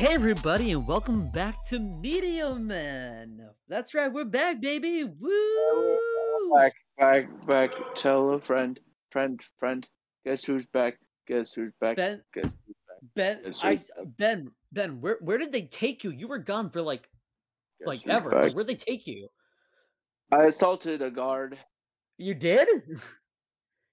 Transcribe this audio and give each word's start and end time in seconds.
Hey 0.00 0.14
everybody, 0.14 0.72
and 0.72 0.88
welcome 0.88 1.28
back 1.28 1.62
to 1.64 1.78
Media 1.78 2.54
Man. 2.54 3.50
That's 3.68 3.92
right, 3.92 4.10
we're 4.10 4.24
back, 4.24 4.58
baby. 4.62 5.04
Woo! 5.04 5.98
Back, 6.56 6.72
back, 6.96 7.46
back. 7.46 7.70
Tell 7.96 8.30
a 8.30 8.40
friend, 8.40 8.80
friend, 9.12 9.38
friend. 9.58 9.86
Guess 10.24 10.44
who's 10.44 10.64
back? 10.64 10.98
Guess 11.28 11.52
who's 11.52 11.72
back? 11.82 11.96
Ben, 11.96 12.22
Guess 12.32 12.54
who's 12.66 12.76
back? 12.88 13.14
Ben, 13.14 13.42
Guess 13.44 13.62
I? 13.62 13.78
Ben, 14.16 14.50
Ben. 14.72 15.02
Where, 15.02 15.18
where 15.20 15.36
did 15.36 15.52
they 15.52 15.66
take 15.66 16.02
you? 16.02 16.12
You 16.12 16.28
were 16.28 16.38
gone 16.38 16.70
for 16.70 16.80
like, 16.80 17.10
Guess 17.80 17.86
like 17.86 18.08
ever. 18.08 18.30
Like, 18.30 18.54
where'd 18.54 18.68
they 18.68 18.76
take 18.76 19.06
you? 19.06 19.28
I 20.32 20.44
assaulted 20.44 21.02
a 21.02 21.10
guard. 21.10 21.58
You 22.16 22.32
did? 22.32 22.68
You've 22.86 23.04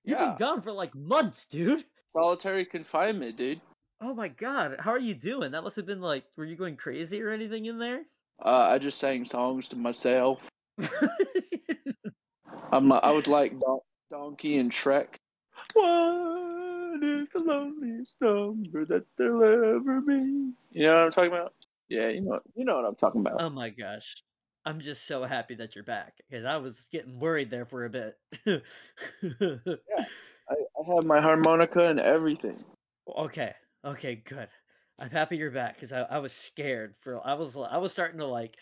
Yeah, 0.06 0.30
been 0.30 0.38
gone 0.38 0.62
for 0.62 0.72
like 0.72 0.96
months, 0.96 1.48
dude. 1.48 1.84
solitary 2.14 2.64
confinement, 2.64 3.36
dude. 3.36 3.60
Oh 4.00 4.14
my 4.14 4.28
god, 4.28 4.76
how 4.80 4.92
are 4.92 5.00
you 5.00 5.16
doing? 5.16 5.52
That 5.52 5.64
must 5.64 5.76
have 5.76 5.88
been 5.88 6.02
like, 6.02 6.24
were 6.36 6.46
you 6.46 6.56
going 6.56 6.78
crazy 6.78 7.22
or 7.22 7.30
anything 7.30 7.66
in 7.66 7.80
there? 7.80 8.04
Uh, 8.44 8.68
I 8.70 8.78
just 8.78 9.00
sang 9.00 9.26
songs 9.26 9.70
to 9.70 9.76
myself. 9.76 10.40
I'm, 12.72 12.92
I 12.92 13.10
was 13.12 13.28
like 13.28 13.60
Don- 13.60 13.80
Donkey 14.12 14.60
and 14.60 14.72
Shrek. 14.72 15.08
What 15.74 17.04
is 17.04 17.30
the 17.32 17.44
loneliest 17.44 18.22
number 18.22 18.86
that 18.86 19.06
there'll 19.18 19.44
ever 19.78 20.02
be? 20.02 20.52
You 20.72 20.84
know 20.88 20.94
what 20.94 21.04
I'm 21.06 21.12
talking 21.12 21.32
about? 21.32 21.54
Yeah, 21.90 22.10
you 22.10 22.22
know, 22.22 22.40
you 22.56 22.66
know 22.66 22.76
what 22.76 22.86
I'm 22.86 22.96
talking 22.96 23.22
about. 23.22 23.42
oh 23.42 23.50
my 23.50 23.70
gosh, 23.70 24.24
I'm 24.66 24.80
just 24.80 25.08
so 25.08 25.24
happy 25.24 25.56
that 25.56 25.74
you're 25.74 25.84
back 25.84 26.14
because 26.30 26.46
I 26.46 26.58
was 26.58 26.88
getting 26.92 27.20
worried 27.20 27.50
there 27.50 27.66
for 27.66 27.86
a 27.86 27.90
bit. 27.90 28.18
I, 28.46 28.60
I 30.52 30.94
have 30.94 31.06
my 31.06 31.20
harmonica 31.20 31.90
and 31.90 32.00
everything. 32.00 32.58
Okay. 33.18 33.56
Okay. 33.88 34.16
Good. 34.16 34.50
I'm 35.00 35.10
happy 35.10 35.38
you're 35.38 35.52
back 35.52 35.76
because 35.76 35.94
I, 35.94 36.02
I 36.02 36.18
was 36.18 36.34
scared 36.34 36.96
for 37.00 37.26
I 37.26 37.34
was 37.36 37.56
I 37.56 37.78
was 37.78 37.92
starting 37.92 38.20
to 38.20 38.26
like 38.26 38.58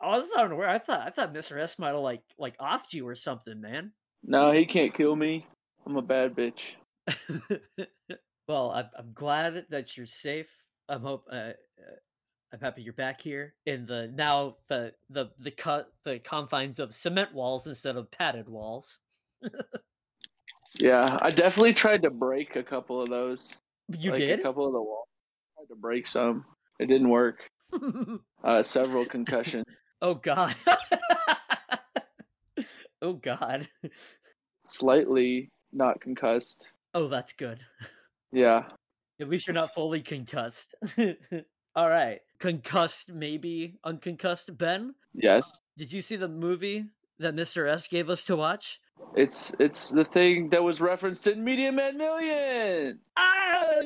I 0.00 0.08
was 0.08 0.30
starting 0.30 0.50
to 0.50 0.56
where 0.56 0.68
I 0.68 0.78
thought 0.78 1.06
I 1.06 1.10
thought 1.10 1.32
Mr. 1.32 1.60
S 1.60 1.78
might 1.78 1.88
have 1.88 1.98
like 1.98 2.22
like 2.38 2.56
offed 2.58 2.92
you 2.92 3.06
or 3.06 3.14
something, 3.14 3.60
man. 3.60 3.92
No, 4.24 4.50
he 4.50 4.64
can't 4.66 4.94
kill 4.94 5.14
me. 5.14 5.46
I'm 5.86 5.96
a 5.96 6.02
bad 6.02 6.34
bitch. 6.34 6.74
well, 8.48 8.72
I'm 8.72 8.88
I'm 8.98 9.12
glad 9.12 9.66
that 9.70 9.96
you're 9.96 10.06
safe. 10.06 10.50
I'm 10.88 11.02
hope 11.02 11.26
uh, 11.30 11.34
uh, 11.34 11.52
I'm 12.52 12.60
happy 12.60 12.82
you're 12.82 12.94
back 12.94 13.20
here 13.20 13.54
in 13.66 13.86
the 13.86 14.10
now 14.14 14.54
the 14.68 14.92
the 15.10 15.30
the 15.38 15.50
cut 15.50 15.92
the 16.04 16.18
confines 16.18 16.80
of 16.80 16.94
cement 16.94 17.32
walls 17.32 17.66
instead 17.66 17.96
of 17.96 18.10
padded 18.10 18.48
walls. 18.48 19.00
Yeah, 20.80 21.18
I 21.20 21.30
definitely 21.30 21.74
tried 21.74 22.02
to 22.02 22.10
break 22.10 22.56
a 22.56 22.62
couple 22.62 23.00
of 23.02 23.08
those. 23.08 23.54
You 23.88 24.12
like 24.12 24.20
did? 24.20 24.40
a 24.40 24.42
couple 24.42 24.66
of 24.66 24.72
the 24.72 24.80
walls. 24.80 25.06
Tried 25.56 25.74
to 25.74 25.80
break 25.80 26.06
some. 26.06 26.44
It 26.78 26.86
didn't 26.86 27.08
work. 27.10 27.38
Uh, 28.44 28.60
several 28.60 29.04
concussions. 29.04 29.64
oh 30.02 30.14
God. 30.14 30.52
oh 33.02 33.12
God. 33.14 33.68
Slightly 34.66 35.50
not 35.72 36.00
concussed. 36.00 36.68
Oh, 36.94 37.06
that's 37.08 37.32
good. 37.32 37.60
Yeah. 38.32 38.64
At 39.20 39.28
least 39.28 39.46
you're 39.46 39.54
not 39.54 39.74
fully 39.74 40.00
concussed. 40.00 40.74
All 41.76 41.88
right. 41.88 42.18
Concussed, 42.40 43.12
maybe 43.12 43.76
unconcussed. 43.84 44.56
Ben, 44.58 44.94
Yes. 45.14 45.48
did 45.78 45.92
you 45.92 46.02
see 46.02 46.16
the 46.16 46.28
movie 46.28 46.84
that 47.20 47.34
Mr. 47.36 47.68
S 47.70 47.86
gave 47.88 48.10
us 48.10 48.26
to 48.26 48.34
watch? 48.36 48.80
It's 49.16 49.54
it's 49.58 49.90
the 49.90 50.04
thing 50.04 50.50
that 50.50 50.62
was 50.62 50.80
referenced 50.80 51.26
in 51.26 51.42
Media 51.44 51.72
Man 51.72 51.98
Million. 51.98 53.00
Ah! 53.16 53.80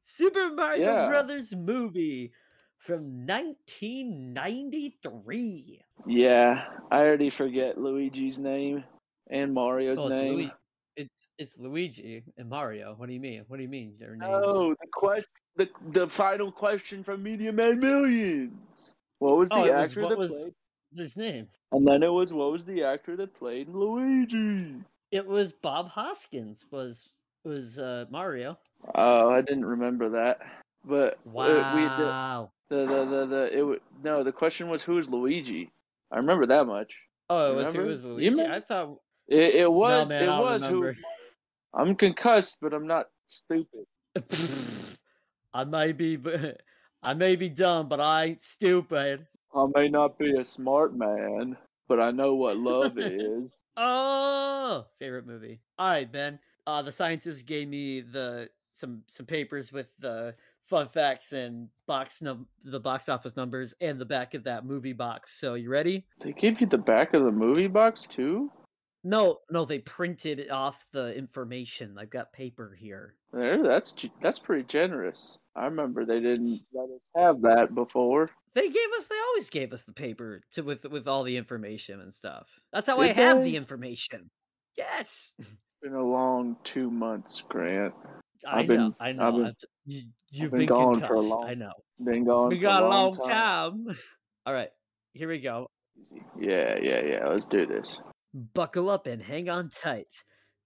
Super 0.00 0.50
Mario 0.50 0.92
Yeah. 0.92 1.08
Brothers 1.08 1.54
movie 1.54 2.32
from 2.78 3.26
1993. 3.26 5.82
Yeah, 6.06 6.64
I 6.90 6.98
already 7.00 7.30
forget 7.30 7.78
Luigi's 7.78 8.38
name 8.38 8.84
and 9.30 9.54
Mario's 9.54 9.98
Oh, 10.00 10.08
it's, 10.08 10.20
name. 10.20 10.34
Lui- 10.34 10.52
it's 10.96 11.28
it's 11.38 11.58
Luigi 11.58 12.22
and 12.36 12.48
Mario. 12.48 12.94
What 12.96 13.06
do 13.08 13.14
you 13.14 13.20
mean? 13.20 13.44
What 13.48 13.56
do 13.56 13.62
you 13.62 13.68
mean? 13.68 13.94
Their 13.98 14.16
names? 14.16 14.30
No, 14.30 14.70
the 14.70 14.86
question, 14.92 15.30
the 15.56 15.68
the 15.90 16.08
final 16.08 16.52
question 16.52 17.02
from 17.02 17.22
Media 17.22 17.52
Man 17.52 17.80
Millions. 17.80 18.94
What 19.18 19.36
was 19.38 19.48
the 19.48 19.56
Oh, 19.56 19.64
it 19.64 19.74
was 19.76 19.90
actor 19.90 20.02
what 20.02 20.08
that 20.10 20.18
was 20.18 20.36
played? 20.36 20.54
His 20.98 21.16
name? 21.16 21.48
And 21.72 21.86
then 21.86 22.02
it 22.02 22.12
was 22.12 22.32
what 22.32 22.52
was 22.52 22.64
the 22.64 22.82
actor 22.84 23.16
that 23.16 23.34
played 23.34 23.68
Luigi? 23.68 24.82
It 25.10 25.26
was 25.26 25.52
Bob 25.52 25.88
Hoskins. 25.88 26.64
Was 26.70 27.08
was 27.44 27.78
uh, 27.78 28.06
Mario? 28.10 28.58
Oh, 28.94 29.30
I 29.30 29.40
didn't 29.40 29.64
remember 29.64 30.10
that. 30.10 30.40
But 30.84 31.14
uh, 31.14 31.64
we 31.72 31.88
the 31.88 32.10
Wow. 32.10 32.50
the 32.70 32.76
the 32.86 33.04
the, 33.04 33.26
the 33.26 33.58
it 33.58 33.62
wa- 33.62 33.76
no 34.02 34.22
the 34.22 34.32
question 34.32 34.68
was 34.68 34.82
who's 34.82 35.08
Luigi? 35.08 35.70
I 36.10 36.18
remember 36.18 36.46
that 36.46 36.66
much. 36.66 36.96
Oh, 37.28 37.52
it 37.52 37.56
was 37.56 37.72
who 37.72 37.84
was 37.84 38.04
Luigi? 38.04 38.30
remember? 38.30 38.52
I 38.52 38.60
thought 38.60 38.96
It 39.28 39.54
it 39.54 39.72
was 39.72 40.08
man, 40.08 40.22
it 40.22 40.28
I 40.28 40.38
don't 40.38 40.42
was 40.42 40.66
who. 40.66 40.92
I'm 41.74 41.96
concussed, 41.96 42.58
but 42.60 42.72
I'm 42.72 42.86
not 42.86 43.06
stupid. 43.26 43.84
I 45.54 45.64
may 45.64 45.92
be, 45.92 46.18
I 47.02 47.14
may 47.14 47.36
be 47.36 47.48
dumb, 47.48 47.88
but 47.88 48.00
I 48.00 48.24
ain't 48.26 48.40
stupid. 48.42 49.26
I 49.56 49.66
may 49.74 49.88
not 49.88 50.18
be 50.18 50.36
a 50.36 50.44
smart 50.44 50.96
man, 50.96 51.56
but 51.88 52.00
I 52.00 52.10
know 52.10 52.34
what 52.34 52.56
love 52.56 52.98
is. 52.98 53.56
Oh, 53.76 54.86
favorite 55.00 55.26
movie. 55.26 55.60
All 55.80 55.88
right, 55.88 56.10
Ben. 56.10 56.38
Uh, 56.64 56.80
the 56.82 56.92
scientists 56.92 57.42
gave 57.42 57.66
me 57.66 58.02
the 58.02 58.48
some 58.72 59.02
some 59.08 59.26
papers 59.26 59.72
with 59.72 59.90
the 59.98 60.34
fun 60.64 60.88
facts 60.88 61.32
and 61.32 61.68
box 61.86 62.22
num 62.22 62.46
the 62.64 62.78
box 62.78 63.08
office 63.08 63.36
numbers 63.36 63.74
and 63.80 63.98
the 64.00 64.04
back 64.04 64.34
of 64.34 64.44
that 64.44 64.64
movie 64.64 64.92
box. 64.92 65.32
So 65.32 65.54
you 65.54 65.70
ready? 65.70 66.06
They 66.20 66.32
gave 66.32 66.60
you 66.60 66.68
the 66.68 66.78
back 66.78 67.14
of 67.14 67.24
the 67.24 67.32
movie 67.32 67.66
box 67.66 68.02
too. 68.02 68.50
No, 69.02 69.40
no, 69.50 69.64
they 69.64 69.80
printed 69.80 70.48
off 70.50 70.86
the 70.92 71.14
information. 71.14 71.96
I've 71.98 72.10
got 72.10 72.32
paper 72.32 72.76
here. 72.78 73.14
There, 73.32 73.62
that's 73.62 73.94
that's 74.22 74.38
pretty 74.38 74.64
generous. 74.64 75.38
I 75.56 75.66
remember 75.66 76.04
they 76.04 76.20
didn't 76.20 76.60
let 76.72 76.84
us 76.84 77.00
have 77.16 77.40
that 77.42 77.74
before. 77.74 78.30
They 78.54 78.68
gave 78.68 78.88
us. 78.96 79.08
They 79.08 79.18
always 79.30 79.50
gave 79.50 79.72
us 79.72 79.84
the 79.84 79.92
paper 79.92 80.40
to 80.52 80.62
with 80.62 80.84
with 80.86 81.06
all 81.08 81.22
the 81.22 81.36
information 81.36 82.00
and 82.00 82.12
stuff. 82.12 82.48
That's 82.72 82.86
how 82.86 83.00
I 83.00 83.08
Did 83.08 83.16
have 83.16 83.42
the 83.42 83.56
information. 83.56 84.30
Yes, 84.76 85.34
It's 85.38 85.48
Been 85.82 85.94
a 85.94 86.02
long 86.04 86.56
two 86.64 86.90
months, 86.90 87.42
Grant. 87.48 87.94
I 88.46 88.60
I've 88.60 88.66
been- 88.66 88.76
know. 88.78 88.96
I 88.98 89.12
know. 89.12 89.22
I've 89.28 89.34
been- 89.34 89.54
you, 89.86 90.02
you've 90.32 90.50
been 90.50 90.60
been, 90.60 90.68
gone 90.68 91.00
for 91.00 91.14
a 91.14 91.20
long 91.20 91.44
I 91.46 91.54
know. 91.54 91.72
Been 92.04 92.24
gone 92.24 92.48
We 92.48 92.58
got 92.58 92.82
a 92.82 92.88
long, 92.88 93.12
long 93.12 93.28
time. 93.28 93.86
All 94.46 94.52
right, 94.52 94.70
here 95.12 95.28
we 95.28 95.38
go. 95.40 95.68
Yeah, 96.38 96.76
yeah, 96.82 97.00
yeah. 97.04 97.28
Let's 97.28 97.46
do 97.46 97.66
this. 97.66 98.00
Buckle 98.54 98.90
up 98.90 99.06
and 99.06 99.22
hang 99.22 99.48
on 99.48 99.68
tight. 99.68 100.12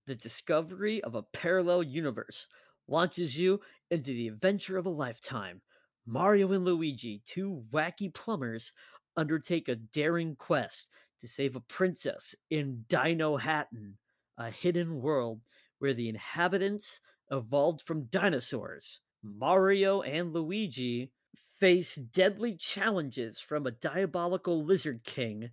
The 0.06 0.14
discovery 0.14 1.02
of 1.02 1.14
a 1.14 1.22
parallel 1.22 1.82
universe 1.82 2.46
launches 2.88 3.38
you 3.38 3.60
into 3.90 4.10
the 4.12 4.28
adventure 4.28 4.78
of 4.78 4.86
a 4.86 4.90
lifetime. 4.90 5.60
Mario 6.06 6.52
and 6.52 6.64
Luigi, 6.64 7.22
two 7.24 7.62
wacky 7.70 8.12
plumbers, 8.12 8.72
undertake 9.16 9.68
a 9.68 9.76
daring 9.76 10.34
quest 10.36 10.90
to 11.20 11.28
save 11.28 11.54
a 11.56 11.60
princess 11.60 12.34
in 12.50 12.84
Dinohattan, 12.88 13.94
a 14.38 14.50
hidden 14.50 15.00
world 15.00 15.42
where 15.78 15.94
the 15.94 16.08
inhabitants 16.08 17.00
evolved 17.30 17.82
from 17.82 18.04
dinosaurs. 18.04 19.00
Mario 19.22 20.00
and 20.02 20.32
Luigi 20.32 21.10
face 21.58 21.96
deadly 21.96 22.56
challenges 22.56 23.40
from 23.40 23.66
a 23.66 23.72
diabolical 23.72 24.64
lizard 24.64 25.02
king 25.04 25.50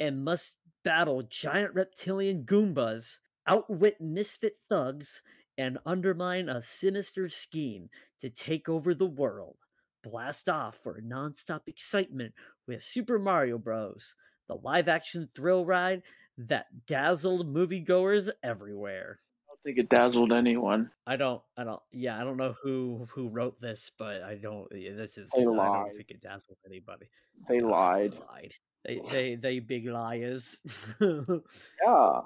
and 0.00 0.24
must 0.24 0.58
battle 0.82 1.22
giant 1.22 1.74
reptilian 1.74 2.44
Goombas, 2.44 3.18
outwit 3.46 4.00
misfit 4.00 4.56
thugs, 4.68 5.22
and 5.58 5.78
undermine 5.86 6.48
a 6.48 6.60
sinister 6.60 7.28
scheme 7.28 7.88
to 8.20 8.30
take 8.30 8.68
over 8.68 8.94
the 8.94 9.06
world. 9.06 9.56
Blast 10.02 10.48
off 10.48 10.78
for 10.82 11.00
nonstop 11.00 11.62
excitement 11.66 12.34
with 12.66 12.82
Super 12.82 13.18
Mario 13.18 13.58
Bros., 13.58 14.14
the 14.48 14.56
live 14.56 14.88
action 14.88 15.28
thrill 15.34 15.64
ride 15.64 16.02
that 16.36 16.66
dazzled 16.86 17.52
moviegoers 17.52 18.30
everywhere. 18.42 19.20
I 19.48 19.48
don't 19.48 19.62
think 19.62 19.78
it 19.78 19.88
dazzled 19.88 20.32
anyone. 20.32 20.90
I 21.06 21.16
don't, 21.16 21.40
I 21.56 21.64
don't, 21.64 21.80
yeah, 21.92 22.20
I 22.20 22.24
don't 22.24 22.36
know 22.36 22.54
who 22.62 23.06
who 23.10 23.28
wrote 23.28 23.58
this, 23.60 23.90
but 23.98 24.22
I 24.22 24.34
don't. 24.34 24.68
This 24.70 25.16
is, 25.16 25.30
They 25.30 25.46
lied. 25.46 25.68
I 25.68 25.82
don't 25.84 25.94
think 25.94 26.10
it 26.10 26.20
dazzled 26.20 26.58
anybody. 26.66 27.06
They 27.48 27.60
lied. 27.60 28.12
They 28.12 28.18
lied. 28.18 28.54
They, 28.84 29.00
they, 29.10 29.34
they 29.36 29.58
big 29.60 29.86
liars. 29.86 30.60
Yeah, 31.00 32.20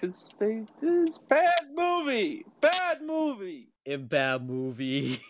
cause 0.00 0.34
they 0.38 0.62
this 0.80 1.18
bad 1.28 1.54
movie, 1.74 2.44
bad 2.60 3.02
movie. 3.02 3.68
a 3.86 3.96
bad 3.96 4.46
movie 4.46 5.20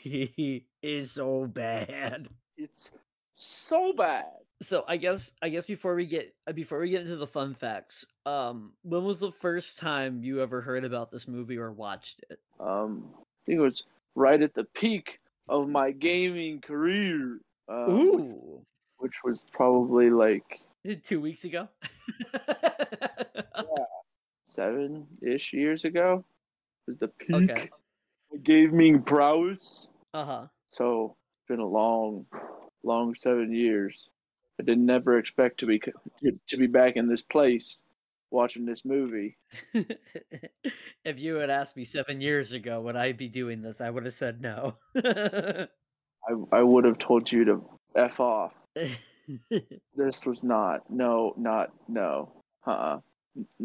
is 0.82 1.12
so 1.12 1.46
bad. 1.46 2.28
It's 2.56 2.92
so 3.34 3.92
bad. 3.92 4.26
So 4.60 4.84
I 4.88 4.96
guess 4.96 5.32
I 5.40 5.48
guess 5.48 5.66
before 5.66 5.94
we 5.94 6.06
get 6.06 6.34
before 6.54 6.80
we 6.80 6.90
get 6.90 7.02
into 7.02 7.16
the 7.16 7.26
fun 7.26 7.54
facts, 7.54 8.04
um, 8.26 8.72
when 8.82 9.04
was 9.04 9.20
the 9.20 9.32
first 9.32 9.78
time 9.78 10.22
you 10.22 10.42
ever 10.42 10.60
heard 10.60 10.84
about 10.84 11.10
this 11.10 11.28
movie 11.28 11.56
or 11.56 11.72
watched 11.72 12.20
it? 12.28 12.40
Um, 12.60 13.04
I 13.16 13.22
think 13.46 13.58
it 13.58 13.62
was 13.62 13.84
right 14.14 14.42
at 14.42 14.54
the 14.54 14.64
peak 14.64 15.20
of 15.48 15.68
my 15.68 15.92
gaming 15.92 16.60
career. 16.60 17.40
Um, 17.68 17.90
Ooh, 17.90 18.62
which 18.98 19.14
was 19.24 19.46
probably 19.52 20.10
like 20.10 20.60
two 21.02 21.20
weeks 21.20 21.44
ago. 21.44 21.68
seven 24.48 25.06
ish 25.22 25.52
years 25.52 25.84
ago. 25.84 26.24
Was 26.86 26.98
the 26.98 27.08
peak 27.08 27.50
okay. 27.50 27.70
gaming 28.42 29.02
prowess. 29.02 29.90
Uh 30.14 30.24
huh. 30.24 30.46
So 30.68 31.16
it's 31.36 31.48
been 31.48 31.60
a 31.60 31.66
long, 31.66 32.26
long 32.82 33.14
seven 33.14 33.52
years. 33.52 34.08
I 34.58 34.64
did 34.64 34.78
never 34.78 35.18
expect 35.18 35.60
to 35.60 35.66
be 35.66 35.80
to, 35.80 36.56
be 36.56 36.66
back 36.66 36.96
in 36.96 37.08
this 37.08 37.22
place 37.22 37.82
watching 38.30 38.64
this 38.64 38.84
movie. 38.84 39.36
if 41.04 41.18
you 41.20 41.36
had 41.36 41.50
asked 41.50 41.76
me 41.76 41.84
seven 41.84 42.20
years 42.20 42.52
ago, 42.52 42.80
would 42.80 42.96
I 42.96 43.12
be 43.12 43.28
doing 43.28 43.62
this? 43.62 43.80
I 43.80 43.90
would 43.90 44.04
have 44.04 44.14
said 44.14 44.40
no. 44.40 44.76
I 44.96 45.68
I 46.52 46.62
would 46.62 46.84
have 46.84 46.98
told 46.98 47.30
you 47.30 47.44
to 47.44 47.70
f 47.94 48.20
off. 48.20 48.54
This 49.94 50.24
was 50.24 50.42
not 50.42 50.90
no 50.90 51.34
not 51.36 51.70
no. 51.86 52.32
Uh. 52.66 52.70
uh 52.70 53.00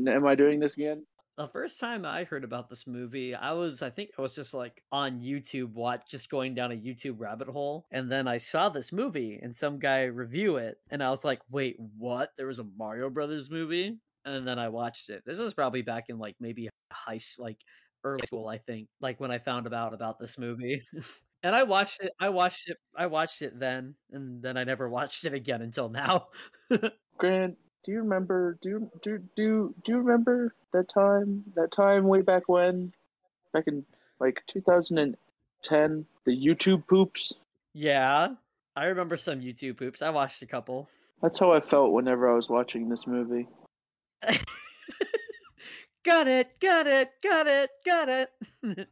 Am 0.08 0.26
I 0.26 0.36
doing 0.36 0.60
this 0.60 0.76
again? 0.76 1.06
the 1.38 1.48
first 1.48 1.80
time 1.80 2.06
I 2.06 2.24
heard 2.26 2.44
about 2.44 2.70
this 2.70 2.86
movie, 2.86 3.34
I 3.34 3.54
was 3.54 3.82
I 3.82 3.90
think 3.90 4.12
I 4.18 4.22
was 4.22 4.36
just 4.36 4.54
like 4.54 4.84
on 4.92 5.20
YouTube 5.20 5.74
watch 5.74 6.04
just 6.10 6.30
going 6.30 6.54
down 6.54 6.72
a 6.72 6.76
YouTube 6.76 7.16
rabbit 7.20 7.48
hole 7.48 7.86
and 7.92 8.12
then 8.12 8.28
I 8.28 8.38
saw 8.38 8.70
this 8.70 8.92
movie 8.92 9.40
and 9.42 9.56
some 9.56 9.80
guy 9.80 10.04
review 10.04 10.58
it 10.58 10.78
and 10.92 11.02
I 11.04 11.10
was 11.10 11.26
like, 11.26 11.40
"Wait, 11.50 11.76
what? 11.98 12.32
There 12.38 12.48
was 12.48 12.60
a 12.60 12.68
Mario 12.78 13.10
Brothers 13.10 13.50
movie?" 13.50 13.98
And 14.26 14.48
then 14.48 14.60
I 14.60 14.70
watched 14.70 15.10
it. 15.10 15.24
This 15.26 15.40
was 15.40 15.54
probably 15.54 15.82
back 15.82 16.06
in 16.10 16.18
like 16.20 16.36
maybe 16.40 16.70
high 16.92 17.20
like 17.40 17.58
early 18.04 18.26
school, 18.26 18.48
I 18.48 18.58
think, 18.60 18.88
like 19.02 19.20
when 19.20 19.32
I 19.32 19.40
found 19.40 19.72
out 19.74 19.94
about 19.94 20.20
this 20.20 20.38
movie. 20.38 20.82
and 21.44 21.56
I 21.56 21.64
watched 21.64 22.02
it 22.02 22.12
I 22.20 22.30
watched 22.30 22.70
it 22.70 22.78
I 22.96 23.08
watched 23.08 23.42
it 23.42 23.60
then 23.60 23.96
and 24.12 24.42
then 24.42 24.56
I 24.58 24.64
never 24.66 24.88
watched 24.98 25.26
it 25.26 25.34
again 25.34 25.62
until 25.64 25.90
now. 25.90 26.28
Grant, 27.18 27.58
do 27.84 27.92
you 27.92 28.00
remember 28.00 28.58
do 28.62 28.90
do 29.02 29.20
do 29.36 29.74
do 29.84 29.92
you 29.92 29.98
remember 30.00 30.54
that 30.72 30.88
time 30.88 31.44
that 31.56 31.72
time 31.72 32.08
way 32.08 32.22
back 32.22 32.48
when? 32.48 32.94
Back 33.52 33.68
in 33.68 33.86
like 34.20 34.42
2010 34.48 36.06
the 36.26 36.32
youtube 36.32 36.88
poops? 36.88 37.34
Yeah 37.74 38.30
i 38.76 38.86
remember 38.86 39.18
some 39.18 39.42
youtube 39.42 39.78
poops. 39.78 40.02
I 40.02 40.10
watched 40.10 40.42
a 40.42 40.46
couple. 40.46 40.90
That's 41.22 41.40
how 41.40 41.52
i 41.52 41.60
felt 41.60 41.92
whenever 41.92 42.32
i 42.32 42.36
was 42.36 42.50
watching 42.50 42.90
this 42.90 43.06
movie. 43.08 43.48
Got 46.04 46.28
it 46.28 46.60
got 46.60 46.86
it 46.86 47.12
got 47.24 47.48
it 47.48 47.70
got 47.86 48.10
it. 48.10 48.30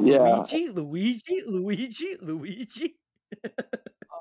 Yeah. 0.00 0.36
Luigi 0.38 0.70
luigi 0.72 1.42
luigi 1.46 2.16
luigi. 2.20 2.94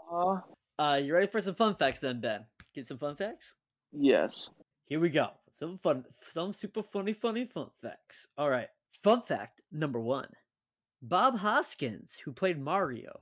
Uh-huh. 0.10 0.40
uh 0.80 1.00
you 1.01 1.13
ready 1.13 1.28
for 1.28 1.40
some 1.42 1.56
fun 1.56 1.75
facts 1.75 2.00
then 2.01 2.19
ben? 2.19 2.45
Get 2.74 2.86
some 2.86 2.98
fun 2.98 3.16
facts 3.16 3.56
Yes. 3.92 4.50
Here 4.86 5.00
we 5.00 5.10
go. 5.10 5.30
Some 5.50 5.78
fun, 5.80 6.06
some 6.22 6.54
super 6.54 6.84
funny, 6.84 7.13
funny 7.13 7.45
fun 7.45 7.69
facts. 7.81 8.28
All 8.38 8.50
right. 8.50 8.69
Fun 9.04 9.22
fact 9.22 9.62
number 9.72 10.00
one 10.00 10.30
Bob 11.01 11.38
Hoskins, 11.38 12.18
who 12.18 12.31
played 12.31 12.60
Mario, 12.60 13.19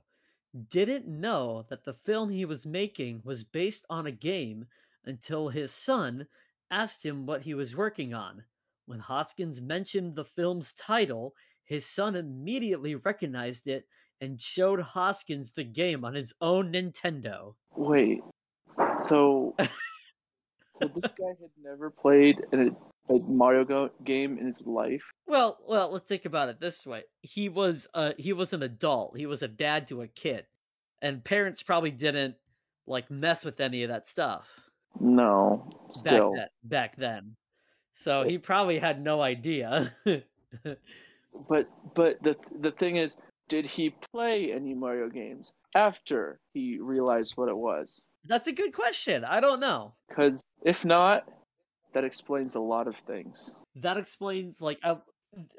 didn't 0.68 1.06
know 1.06 1.64
that 1.68 1.84
the 1.84 1.92
film 1.92 2.30
he 2.30 2.44
was 2.44 2.66
making 2.66 3.20
was 3.24 3.44
based 3.44 3.84
on 3.90 4.06
a 4.06 4.12
game 4.12 4.66
until 5.04 5.48
his 5.48 5.72
son 5.72 6.26
asked 6.70 7.04
him 7.04 7.26
what 7.26 7.42
he 7.42 7.54
was 7.54 7.76
working 7.76 8.14
on. 8.14 8.42
When 8.86 9.00
Hoskins 9.00 9.60
mentioned 9.60 10.14
the 10.14 10.24
film's 10.24 10.72
title, 10.74 11.34
his 11.64 11.84
son 11.84 12.16
immediately 12.16 12.94
recognized 12.94 13.66
it 13.68 13.86
and 14.20 14.40
showed 14.40 14.80
Hoskins 14.80 15.52
the 15.52 15.64
game 15.64 16.04
on 16.04 16.14
his 16.14 16.32
own 16.40 16.72
Nintendo. 16.72 17.54
Wait. 17.74 18.20
So 18.98 19.54
So 20.80 20.88
this 20.88 21.12
guy 21.18 21.28
had 21.28 21.50
never 21.62 21.90
played 21.90 22.40
a, 22.52 22.68
a 23.12 23.18
Mario 23.20 23.64
Go- 23.64 23.90
game 24.04 24.38
in 24.38 24.46
his 24.46 24.62
life. 24.66 25.02
Well, 25.26 25.58
well, 25.66 25.90
let's 25.90 26.08
think 26.08 26.24
about 26.24 26.48
it 26.48 26.60
this 26.60 26.86
way. 26.86 27.04
He 27.22 27.48
was 27.48 27.86
uh 27.94 28.12
he 28.18 28.32
was 28.32 28.52
an 28.52 28.62
adult. 28.62 29.16
He 29.16 29.26
was 29.26 29.42
a 29.42 29.48
dad 29.48 29.86
to 29.88 30.02
a 30.02 30.08
kid. 30.08 30.46
And 31.02 31.22
parents 31.22 31.62
probably 31.62 31.90
didn't 31.90 32.36
like 32.86 33.10
mess 33.10 33.44
with 33.44 33.60
any 33.60 33.82
of 33.82 33.90
that 33.90 34.06
stuff. 34.06 34.48
No, 35.00 35.68
still. 35.88 36.32
Back 36.32 36.38
then, 36.38 36.48
back 36.64 36.96
then. 36.96 37.36
So 37.92 38.24
he 38.24 38.38
probably 38.38 38.78
had 38.78 39.02
no 39.02 39.20
idea. 39.20 39.92
but 40.04 41.68
but 41.94 42.22
the 42.22 42.36
the 42.60 42.70
thing 42.70 42.96
is, 42.96 43.18
did 43.48 43.66
he 43.66 43.94
play 44.12 44.52
any 44.52 44.74
Mario 44.74 45.08
games 45.08 45.54
after 45.74 46.40
he 46.52 46.78
realized 46.80 47.36
what 47.36 47.48
it 47.48 47.56
was? 47.56 48.04
That's 48.26 48.46
a 48.46 48.52
good 48.52 48.72
question. 48.72 49.24
I 49.24 49.40
don't 49.40 49.60
know. 49.60 49.94
Because 50.08 50.42
if 50.62 50.84
not, 50.84 51.28
that 51.92 52.04
explains 52.04 52.54
a 52.54 52.60
lot 52.60 52.88
of 52.88 52.96
things. 52.96 53.54
That 53.76 53.96
explains, 53.96 54.60
like, 54.60 54.78
I, 54.82 54.96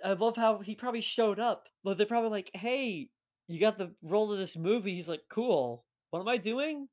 I 0.04 0.14
love 0.14 0.36
how 0.36 0.60
he 0.60 0.76
probably 0.76 1.02
showed 1.02 1.40
up, 1.40 1.66
but 1.84 1.98
they're 1.98 2.06
probably 2.06 2.30
like, 2.30 2.52
hey, 2.54 3.10
you 3.48 3.60
got 3.60 3.78
the 3.78 3.94
role 4.02 4.32
of 4.32 4.38
this 4.38 4.58
movie. 4.58 4.96
He's 4.96 5.10
like, 5.10 5.24
cool. 5.30 5.86
What 6.10 6.20
am 6.20 6.28
I 6.28 6.38
doing? 6.38 6.88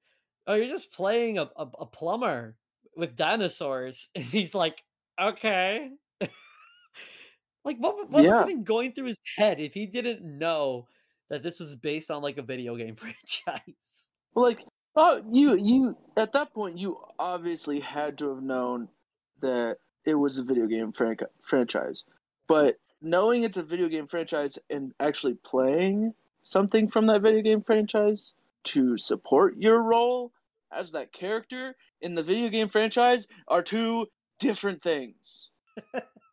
Oh, 0.47 0.55
you're 0.55 0.69
just 0.69 0.93
playing 0.93 1.39
a, 1.39 1.49
a, 1.57 1.67
a 1.81 1.87
plumber 1.87 2.57
with 2.97 3.17
dinosaurs. 3.17 4.09
And 4.17 4.25
he's 4.25 4.55
like, 4.55 4.83
okay. 5.21 5.91
like, 7.65 7.79
what, 7.79 8.11
what 8.11 8.23
yeah. 8.25 8.31
must 8.31 8.39
have 8.41 8.49
been 8.49 8.65
going 8.65 8.93
through 8.93 9.07
his 9.07 9.19
head 9.37 9.61
if 9.61 9.75
he 9.75 9.87
didn't 9.87 10.23
know 10.23 10.87
that 11.31 11.43
this 11.43 11.59
was 11.59 11.75
based 11.75 12.11
on, 12.11 12.23
like, 12.23 12.39
a 12.39 12.43
video 12.43 12.77
game 12.77 12.97
franchise? 12.97 14.11
Well, 14.35 14.45
like, 14.45 14.61
Oh, 14.97 15.23
you 15.31 15.57
you 15.57 15.97
at 16.17 16.33
that 16.33 16.55
point 16.55 16.79
you 16.79 16.99
obviously 17.19 17.81
had 17.81 18.19
to 18.19 18.29
have 18.29 18.43
known 18.43 18.89
that 19.41 19.79
it 20.05 20.15
was 20.15 20.39
a 20.39 20.45
video 20.45 20.67
game 20.67 20.93
fran- 20.93 21.17
franchise, 21.43 22.05
but 22.47 22.79
knowing 23.01 23.43
it's 23.43 23.57
a 23.57 23.63
video 23.63 23.89
game 23.89 24.07
franchise 24.07 24.59
and 24.71 24.93
actually 25.01 25.35
playing 25.35 26.15
something 26.43 26.89
from 26.89 27.07
that 27.07 27.23
video 27.23 27.43
game 27.43 27.63
franchise 27.63 28.35
to 28.65 28.97
support 28.97 29.57
your 29.57 29.83
role 29.83 30.33
as 30.71 30.93
that 30.93 31.13
character 31.13 31.75
in 32.01 32.15
the 32.15 32.23
video 32.23 32.49
game 32.49 32.69
franchise 32.69 33.27
are 33.49 33.63
two 33.63 34.07
different 34.39 34.81
things. 34.81 35.51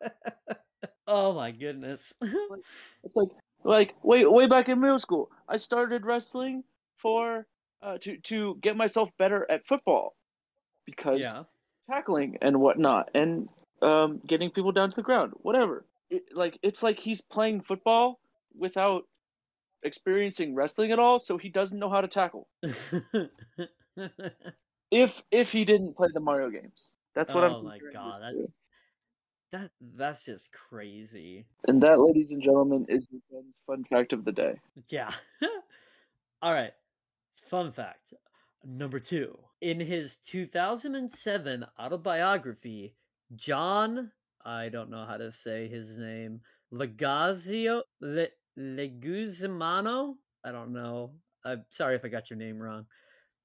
oh 1.08 1.32
my 1.34 1.50
goodness! 1.50 2.14
it's 3.02 3.16
like 3.16 3.30
like 3.64 3.94
way 4.04 4.24
way 4.24 4.46
back 4.46 4.68
in 4.68 4.80
middle 4.80 5.00
school, 5.00 5.30
I 5.48 5.56
started 5.56 6.06
wrestling 6.06 6.62
for 6.96 7.44
uh, 7.82 7.98
to 7.98 8.16
to 8.18 8.56
get 8.60 8.76
myself 8.76 9.10
better 9.18 9.46
at 9.50 9.66
football 9.66 10.14
because 10.86 11.20
yeah. 11.20 11.44
tackling 11.90 12.38
and 12.40 12.60
whatnot 12.60 13.10
and 13.14 13.52
um, 13.82 14.20
getting 14.26 14.50
people 14.50 14.72
down 14.72 14.90
to 14.90 14.96
the 14.96 15.02
ground, 15.02 15.32
whatever. 15.36 15.84
It, 16.10 16.22
like 16.34 16.58
it's 16.62 16.82
like 16.82 16.98
he's 16.98 17.20
playing 17.20 17.62
football 17.62 18.20
without 18.56 19.04
experiencing 19.82 20.54
wrestling 20.54 20.92
at 20.92 20.98
all, 20.98 21.18
so 21.18 21.36
he 21.38 21.48
doesn't 21.48 21.78
know 21.78 21.90
how 21.90 22.00
to 22.00 22.08
tackle. 22.08 22.48
if 24.90 25.22
if 25.30 25.52
he 25.52 25.64
didn't 25.64 25.96
play 25.96 26.08
the 26.12 26.20
Mario 26.20 26.50
games, 26.50 26.92
that's 27.14 27.34
what 27.34 27.44
oh 27.44 27.46
I'm. 27.46 27.54
Oh 27.54 27.62
my 27.62 27.78
god, 27.92 28.18
that's 28.20 28.38
to. 28.38 28.46
that 29.52 29.70
that's 29.96 30.24
just 30.24 30.52
crazy. 30.52 31.46
And 31.66 31.82
that, 31.82 32.00
ladies 32.00 32.30
and 32.30 32.42
gentlemen, 32.42 32.86
is 32.88 33.08
Ben's 33.08 33.60
fun 33.66 33.84
fact 33.84 34.12
of 34.12 34.24
the 34.24 34.32
day. 34.32 34.60
Yeah. 34.88 35.10
all 36.42 36.52
right. 36.52 36.72
Fun 37.52 37.70
fact 37.70 38.14
number 38.64 38.98
two. 38.98 39.38
In 39.60 39.78
his 39.78 40.16
2007 40.16 41.66
autobiography, 41.78 42.94
John, 43.36 44.10
I 44.42 44.70
don't 44.70 44.88
know 44.88 45.04
how 45.04 45.18
to 45.18 45.30
say 45.30 45.68
his 45.68 45.98
name, 45.98 46.40
Legazio, 46.72 47.82
Le, 48.00 48.28
Leguzimano, 48.58 50.14
I 50.42 50.50
don't 50.50 50.72
know. 50.72 51.10
I'm 51.44 51.66
sorry 51.68 51.94
if 51.94 52.06
I 52.06 52.08
got 52.08 52.30
your 52.30 52.38
name 52.38 52.58
wrong. 52.58 52.86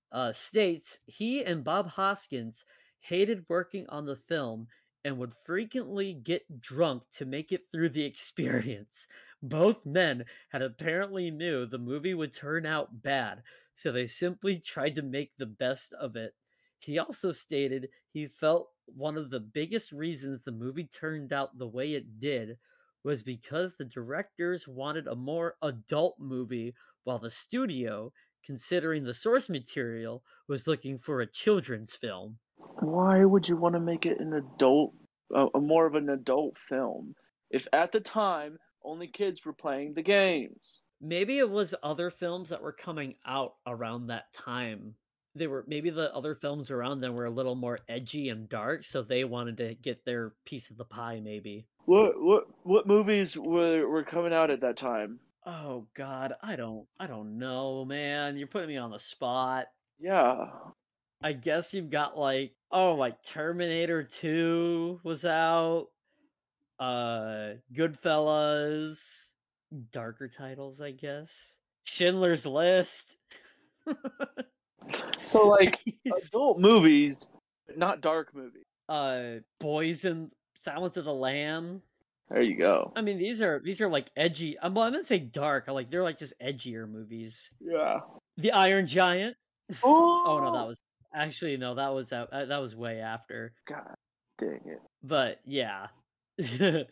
Uh, 0.09 0.31
states 0.31 1.01
he 1.05 1.43
and 1.43 1.65
Bob 1.65 1.89
Hoskins 1.89 2.63
hated 3.01 3.43
working 3.49 3.85
on 3.89 4.05
the 4.05 4.15
film 4.29 4.67
and 5.03 5.17
would 5.17 5.33
frequently 5.45 6.13
get 6.13 6.61
drunk 6.61 7.03
to 7.17 7.25
make 7.25 7.51
it 7.51 7.63
through 7.73 7.89
the 7.89 8.05
experience. 8.11 9.05
Both 9.43 9.85
men 9.85 10.25
had 10.49 10.61
apparently 10.61 11.29
knew 11.29 11.65
the 11.65 11.77
movie 11.77 12.13
would 12.13 12.33
turn 12.33 12.65
out 12.65 13.03
bad, 13.03 13.43
so 13.73 13.91
they 13.91 14.05
simply 14.05 14.57
tried 14.59 14.95
to 14.95 15.03
make 15.03 15.37
the 15.37 15.45
best 15.45 15.93
of 15.93 16.15
it. 16.15 16.33
He 16.79 16.97
also 16.97 17.31
stated 17.31 17.89
he 18.11 18.27
felt 18.27 18.71
one 18.85 19.17
of 19.17 19.29
the 19.29 19.39
biggest 19.39 19.91
reasons 19.91 20.43
the 20.43 20.51
movie 20.51 20.85
turned 20.85 21.33
out 21.33 21.57
the 21.57 21.67
way 21.67 21.93
it 21.93 22.19
did 22.19 22.57
was 23.03 23.23
because 23.23 23.77
the 23.77 23.85
directors 23.85 24.67
wanted 24.67 25.07
a 25.07 25.15
more 25.15 25.55
adult 25.61 26.19
movie 26.19 26.73
while 27.03 27.19
the 27.19 27.29
studio, 27.29 28.11
considering 28.43 29.03
the 29.03 29.13
source 29.13 29.49
material, 29.49 30.23
was 30.47 30.67
looking 30.67 30.97
for 30.97 31.21
a 31.21 31.27
children's 31.27 31.95
film. 31.95 32.37
Why 32.79 33.23
would 33.23 33.47
you 33.47 33.55
want 33.55 33.75
to 33.75 33.79
make 33.79 34.05
it 34.05 34.19
an 34.19 34.33
adult, 34.33 34.93
a, 35.33 35.59
more 35.59 35.85
of 35.85 35.95
an 35.95 36.09
adult 36.09 36.57
film, 36.57 37.15
if 37.49 37.67
at 37.71 37.91
the 37.91 37.99
time 37.99 38.57
only 38.83 39.07
kids 39.07 39.45
were 39.45 39.53
playing 39.53 39.93
the 39.93 40.01
games? 40.01 40.81
Maybe 41.01 41.37
it 41.37 41.49
was 41.49 41.75
other 41.83 42.09
films 42.09 42.49
that 42.49 42.61
were 42.61 42.73
coming 42.73 43.15
out 43.25 43.55
around 43.65 44.07
that 44.07 44.33
time. 44.33 44.95
They 45.35 45.47
were 45.47 45.63
maybe 45.67 45.91
the 45.91 46.13
other 46.15 46.33
films 46.33 46.71
around 46.71 47.01
them 47.01 47.13
were 47.13 47.25
a 47.25 47.31
little 47.31 47.55
more 47.55 47.79
edgy 47.87 48.29
and 48.29 48.49
dark, 48.49 48.83
so 48.83 49.03
they 49.03 49.23
wanted 49.23 49.57
to 49.57 49.75
get 49.75 50.03
their 50.03 50.33
piece 50.45 50.71
of 50.71 50.77
the 50.77 50.85
pie. 50.85 51.19
Maybe. 51.19 51.67
What 51.85 52.19
what 52.19 52.47
what 52.63 52.87
movies 52.87 53.37
were 53.37 53.87
were 53.87 54.03
coming 54.03 54.33
out 54.33 54.49
at 54.49 54.61
that 54.61 54.77
time? 54.77 55.19
Oh 55.45 55.87
God, 55.93 56.33
I 56.41 56.57
don't, 56.57 56.85
I 56.99 57.07
don't 57.07 57.37
know, 57.37 57.85
man. 57.85 58.35
You're 58.35 58.47
putting 58.47 58.67
me 58.67 58.75
on 58.75 58.91
the 58.91 58.99
spot. 58.99 59.67
Yeah. 59.97 60.47
I 61.23 61.31
guess 61.31 61.73
you've 61.73 61.89
got 61.89 62.17
like, 62.17 62.53
oh, 62.69 62.95
like 62.95 63.23
Terminator 63.23 64.03
Two 64.03 64.99
was 65.05 65.23
out. 65.23 65.87
Uh, 66.79 67.53
Goodfellas, 67.73 69.29
darker 69.91 70.27
titles, 70.27 70.81
I 70.81 70.91
guess. 70.91 71.55
Schindler's 71.85 72.45
List. 72.45 73.17
So 75.23 75.47
like 75.47 75.81
adult 76.25 76.59
movies, 76.59 77.27
but 77.65 77.77
not 77.77 78.01
dark 78.01 78.33
movies. 78.33 78.63
uh, 78.89 79.39
Boys 79.59 80.05
and 80.05 80.31
Silence 80.55 80.97
of 80.97 81.05
the 81.05 81.13
Lamb. 81.13 81.81
There 82.29 82.41
you 82.41 82.57
go. 82.57 82.91
I 82.95 83.01
mean, 83.01 83.17
these 83.17 83.41
are 83.41 83.59
these 83.63 83.81
are 83.81 83.89
like 83.89 84.09
edgy. 84.15 84.57
I'm, 84.61 84.73
well, 84.73 84.85
I'm 84.85 84.91
gonna 84.91 85.03
say 85.03 85.19
dark. 85.19 85.65
I 85.67 85.71
like 85.71 85.89
they're 85.89 86.03
like 86.03 86.17
just 86.17 86.33
edgier 86.41 86.89
movies. 86.89 87.51
Yeah. 87.61 87.99
The 88.37 88.51
Iron 88.51 88.85
Giant. 88.85 89.35
Oh, 89.83 90.23
Oh 90.27 90.39
no, 90.43 90.53
that 90.53 90.67
was 90.67 90.77
actually 91.13 91.57
no, 91.57 91.75
that 91.75 91.93
was 91.93 92.11
out- 92.13 92.31
uh, 92.31 92.45
that 92.45 92.59
was 92.61 92.75
way 92.75 92.99
after. 92.99 93.53
God 93.67 93.95
dang 94.37 94.61
it. 94.65 94.79
But 95.03 95.39
yeah, 95.45 95.87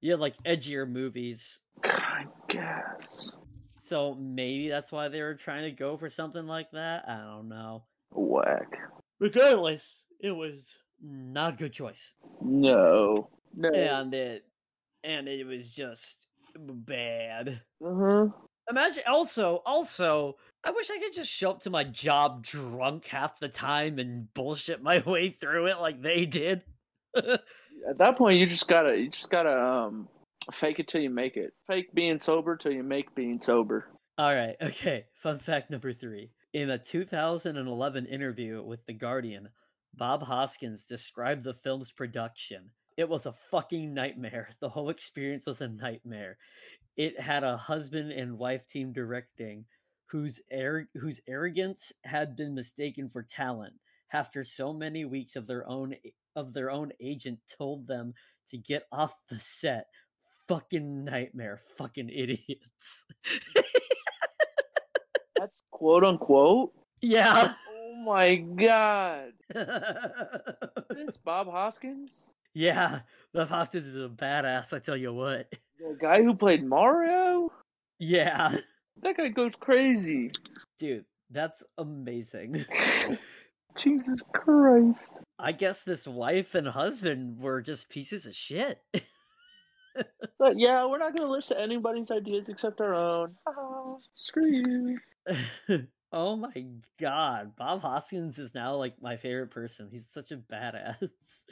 yeah, 0.00 0.14
like 0.14 0.34
edgier 0.44 0.88
movies. 0.88 1.60
I 1.84 2.26
guess. 2.48 3.34
So 3.76 4.14
maybe 4.14 4.68
that's 4.68 4.92
why 4.92 5.08
they 5.08 5.20
were 5.22 5.34
trying 5.34 5.64
to 5.64 5.70
go 5.70 5.96
for 5.96 6.08
something 6.08 6.46
like 6.46 6.70
that. 6.72 7.04
I 7.08 7.16
don't 7.18 7.48
know. 7.48 7.84
Whack. 8.12 8.78
Regardless, 9.20 10.04
it 10.20 10.30
was 10.30 10.78
not 11.02 11.54
a 11.54 11.56
good 11.56 11.72
choice, 11.72 12.14
No. 12.42 13.28
No. 13.56 13.68
and 13.70 14.14
it 14.14 14.44
and 15.04 15.28
it 15.28 15.46
was 15.46 15.70
just 15.70 16.28
bad. 16.56 17.60
Uh 17.84 17.94
huh. 17.94 18.26
Imagine 18.70 19.02
also 19.06 19.62
also. 19.66 20.36
I 20.66 20.70
wish 20.70 20.90
I 20.90 20.98
could 20.98 21.12
just 21.12 21.30
show 21.30 21.50
up 21.50 21.60
to 21.60 21.70
my 21.70 21.84
job 21.84 22.42
drunk 22.42 23.06
half 23.06 23.38
the 23.38 23.48
time 23.50 23.98
and 23.98 24.32
bullshit 24.32 24.82
my 24.82 25.00
way 25.06 25.28
through 25.28 25.66
it 25.66 25.78
like 25.80 26.00
they 26.00 26.24
did. 26.24 26.62
At 27.88 27.98
that 27.98 28.16
point, 28.16 28.38
you 28.38 28.46
just 28.46 28.68
gotta 28.68 28.96
you 28.96 29.08
just 29.08 29.30
gotta 29.30 29.62
um 29.62 30.08
fake 30.52 30.78
it 30.78 30.88
till 30.88 31.00
you 31.00 31.10
make 31.10 31.36
it. 31.36 31.52
Fake 31.66 31.94
being 31.94 32.18
sober 32.18 32.56
till 32.56 32.72
you 32.72 32.82
make 32.82 33.14
being 33.14 33.40
sober. 33.40 33.86
All 34.18 34.34
right, 34.34 34.56
okay. 34.62 35.06
Fun 35.14 35.38
fact 35.38 35.70
number 35.70 35.92
three. 35.92 36.30
In 36.52 36.70
a 36.70 36.78
2011 36.78 38.06
interview 38.06 38.62
with 38.62 38.84
The 38.86 38.92
Guardian, 38.92 39.48
Bob 39.94 40.22
Hoskins 40.22 40.86
described 40.86 41.42
the 41.42 41.54
film's 41.54 41.90
production. 41.90 42.70
It 42.96 43.08
was 43.08 43.26
a 43.26 43.34
fucking 43.50 43.92
nightmare. 43.92 44.48
The 44.60 44.68
whole 44.68 44.90
experience 44.90 45.46
was 45.46 45.60
a 45.60 45.68
nightmare. 45.68 46.38
It 46.96 47.18
had 47.18 47.42
a 47.42 47.56
husband 47.56 48.12
and 48.12 48.38
wife 48.38 48.66
team 48.66 48.92
directing 48.92 49.64
whose 50.06 50.40
air 50.50 50.88
whose 50.94 51.20
arrogance 51.26 51.92
had 52.04 52.36
been 52.36 52.54
mistaken 52.54 53.08
for 53.08 53.22
talent 53.22 53.74
after 54.14 54.44
so 54.44 54.72
many 54.72 55.04
weeks 55.04 55.36
of 55.36 55.46
their 55.46 55.68
own 55.68 55.92
eh, 56.04 56.10
of 56.36 56.52
their 56.54 56.70
own 56.70 56.92
agent 57.00 57.38
told 57.58 57.86
them 57.86 58.14
to 58.48 58.56
get 58.58 58.84
off 58.92 59.14
the 59.28 59.38
set. 59.38 59.86
Fucking 60.48 61.04
nightmare. 61.04 61.60
Fucking 61.78 62.08
idiots. 62.12 63.04
That's 65.38 65.62
quote 65.70 66.04
unquote. 66.04 66.72
yeah. 67.02 67.52
Oh 67.70 67.96
my 68.04 68.34
god. 68.36 69.32
This 70.94 71.16
Bob 71.18 71.48
Hoskins, 71.50 72.32
yeah, 72.54 73.00
Bob 73.32 73.48
Hoskins 73.48 73.86
is 73.86 73.96
a 73.96 74.08
badass. 74.08 74.72
I 74.74 74.78
tell 74.78 74.96
you 74.96 75.12
what. 75.12 75.52
the 75.78 75.96
guy 76.00 76.22
who 76.22 76.34
played 76.34 76.64
Mario, 76.64 77.50
Yeah, 77.98 78.56
that 79.02 79.16
guy 79.16 79.28
goes 79.28 79.52
crazy. 79.58 80.30
dude, 80.78 81.04
that's 81.30 81.62
amazing. 81.78 82.64
Jesus 83.76 84.22
Christ. 84.32 85.18
I 85.38 85.52
guess 85.52 85.82
this 85.82 86.06
wife 86.06 86.54
and 86.54 86.66
husband 86.66 87.38
were 87.38 87.60
just 87.60 87.88
pieces 87.88 88.26
of 88.26 88.34
shit. 88.34 88.80
But 90.38 90.58
yeah, 90.58 90.84
we're 90.86 90.98
not 90.98 91.16
gonna 91.16 91.30
listen 91.30 91.56
to 91.56 91.62
anybody's 91.62 92.10
ideas 92.10 92.48
except 92.48 92.80
our 92.80 92.94
own. 92.94 93.36
Ah, 93.46 93.94
screw 94.16 94.98
you. 95.68 95.86
oh 96.12 96.36
my 96.36 96.64
god, 97.00 97.54
Bob 97.56 97.80
Hoskins 97.82 98.38
is 98.38 98.54
now 98.54 98.74
like 98.74 99.00
my 99.00 99.16
favorite 99.16 99.52
person. 99.52 99.88
He's 99.90 100.06
such 100.08 100.32
a 100.32 100.36
badass. 100.36 101.44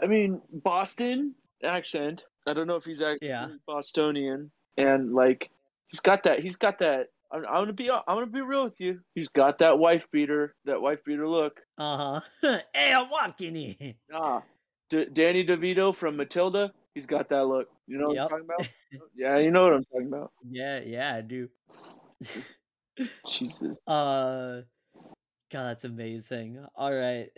I 0.00 0.06
mean, 0.06 0.40
Boston 0.52 1.34
accent. 1.64 2.26
I 2.46 2.52
don't 2.52 2.66
know 2.68 2.76
if 2.76 2.84
he's 2.84 3.02
actually 3.02 3.28
Yeah. 3.28 3.48
Bostonian, 3.66 4.50
and 4.78 5.12
like 5.12 5.50
he's 5.88 6.00
got 6.00 6.22
that. 6.22 6.38
He's 6.40 6.56
got 6.56 6.78
that. 6.78 7.08
I'm, 7.32 7.46
I'm 7.46 7.62
gonna 7.62 7.72
be. 7.72 7.90
I'm 7.90 8.02
gonna 8.06 8.26
be 8.26 8.40
real 8.40 8.64
with 8.64 8.80
you. 8.80 9.00
He's 9.14 9.28
got 9.28 9.58
that 9.58 9.78
wife 9.78 10.10
beater. 10.10 10.54
That 10.64 10.80
wife 10.80 11.04
beater 11.04 11.28
look. 11.28 11.60
Uh 11.78 12.20
huh. 12.42 12.60
hey, 12.74 12.92
I'm 12.92 13.10
walking 13.10 13.56
in. 13.56 13.94
Ah, 14.12 14.42
D- 14.90 15.06
Danny 15.12 15.44
DeVito 15.44 15.94
from 15.94 16.16
Matilda. 16.16 16.72
He's 16.94 17.06
got 17.06 17.28
that 17.30 17.46
look. 17.46 17.68
You 17.86 17.98
know 17.98 18.08
what 18.08 18.14
Yep. 18.16 18.24
I'm 18.24 18.28
talking 18.28 18.46
about? 18.46 18.68
yeah, 19.16 19.38
you 19.38 19.50
know 19.50 19.64
what 19.64 19.74
I'm 19.74 19.84
talking 19.84 20.08
about. 20.08 20.32
Yeah, 20.48 20.80
yeah, 20.80 21.14
I 21.14 21.20
do. 21.20 21.48
Jesus. 23.28 23.80
Uh, 23.86 24.62
God, 25.50 25.64
that's 25.68 25.84
amazing. 25.84 26.64
All 26.76 26.92
right. 26.94 27.30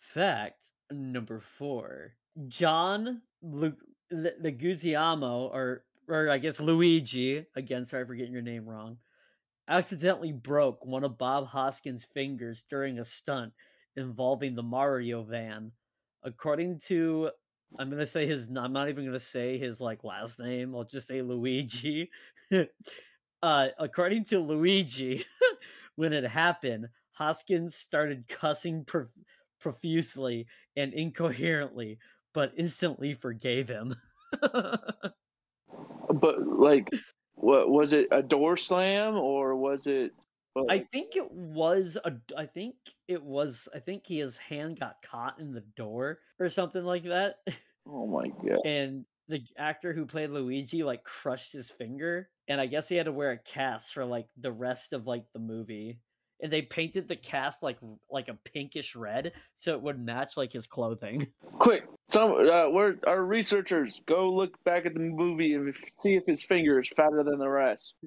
Fact 0.00 0.72
number 0.90 1.40
four: 1.40 2.14
John 2.48 3.22
Lu- 3.42 3.76
L- 4.12 4.38
Leguizamo, 4.42 5.50
or 5.52 5.84
or 6.08 6.30
I 6.30 6.38
guess 6.38 6.60
Luigi. 6.60 7.44
Again, 7.56 7.84
sorry 7.84 8.06
for 8.06 8.14
getting 8.14 8.32
your 8.32 8.42
name 8.42 8.66
wrong. 8.68 8.98
Accidentally 9.68 10.32
broke 10.32 10.84
one 10.84 11.04
of 11.04 11.18
Bob 11.18 11.46
Hoskins' 11.46 12.04
fingers 12.04 12.64
during 12.68 12.98
a 12.98 13.04
stunt 13.04 13.52
involving 13.96 14.54
the 14.54 14.62
Mario 14.62 15.22
van. 15.22 15.72
According 16.22 16.78
to, 16.86 17.30
I'm 17.78 17.90
gonna 17.90 18.06
say 18.06 18.26
his. 18.26 18.50
I'm 18.56 18.72
not 18.72 18.88
even 18.88 19.04
gonna 19.04 19.18
say 19.18 19.58
his 19.58 19.80
like 19.80 20.04
last 20.04 20.38
name. 20.40 20.74
I'll 20.74 20.84
just 20.84 21.08
say 21.08 21.22
Luigi. 21.22 22.10
uh, 23.42 23.68
according 23.78 24.24
to 24.24 24.38
Luigi, 24.38 25.24
when 25.96 26.12
it 26.12 26.24
happened, 26.24 26.86
Hoskins 27.12 27.74
started 27.74 28.28
cussing 28.28 28.84
prof- 28.84 29.08
profusely 29.60 30.46
and 30.76 30.92
incoherently, 30.94 31.98
but 32.34 32.52
instantly 32.56 33.14
forgave 33.14 33.68
him. 33.68 33.94
But 36.12 36.46
like, 36.46 36.88
what 37.34 37.70
was 37.70 37.92
it? 37.92 38.08
A 38.10 38.22
door 38.22 38.56
slam 38.56 39.14
or 39.14 39.56
was 39.56 39.86
it? 39.86 40.12
I 40.70 40.78
think 40.78 41.16
it 41.16 41.30
was 41.30 41.98
a. 42.04 42.14
I 42.36 42.46
think 42.46 42.76
it 43.08 43.22
was. 43.22 43.68
I 43.74 43.78
think 43.78 44.06
his 44.06 44.38
hand 44.38 44.80
got 44.80 45.02
caught 45.02 45.38
in 45.38 45.52
the 45.52 45.64
door 45.76 46.20
or 46.38 46.48
something 46.48 46.84
like 46.84 47.04
that, 47.04 47.36
oh 47.86 48.06
my 48.06 48.28
god. 48.48 48.64
and 48.64 49.04
the 49.28 49.44
actor 49.58 49.92
who 49.92 50.06
played 50.06 50.30
Luigi 50.30 50.82
like 50.82 51.04
crushed 51.04 51.52
his 51.52 51.68
finger, 51.70 52.30
and 52.48 52.60
I 52.60 52.66
guess 52.66 52.88
he 52.88 52.96
had 52.96 53.06
to 53.06 53.12
wear 53.12 53.32
a 53.32 53.38
cast 53.38 53.92
for 53.92 54.04
like 54.04 54.28
the 54.38 54.52
rest 54.52 54.92
of 54.92 55.06
like 55.06 55.24
the 55.32 55.40
movie. 55.40 56.00
And 56.42 56.52
they 56.52 56.62
painted 56.62 57.08
the 57.08 57.16
cast 57.16 57.62
like 57.62 57.78
like 58.10 58.28
a 58.28 58.34
pinkish 58.44 58.94
red 58.94 59.32
so 59.54 59.72
it 59.72 59.82
would 59.82 59.98
match 59.98 60.36
like 60.36 60.52
his 60.52 60.66
clothing. 60.66 61.26
Quick, 61.58 61.84
some 62.06 62.32
uh, 62.32 62.68
we're 62.68 62.96
our 63.06 63.24
researchers 63.24 64.02
go 64.06 64.30
look 64.32 64.62
back 64.64 64.84
at 64.86 64.94
the 64.94 65.00
movie 65.00 65.54
and 65.54 65.74
see 65.94 66.14
if 66.14 66.24
his 66.26 66.44
finger 66.44 66.78
is 66.80 66.88
fatter 66.90 67.22
than 67.24 67.38
the 67.38 67.48
rest. 67.48 67.94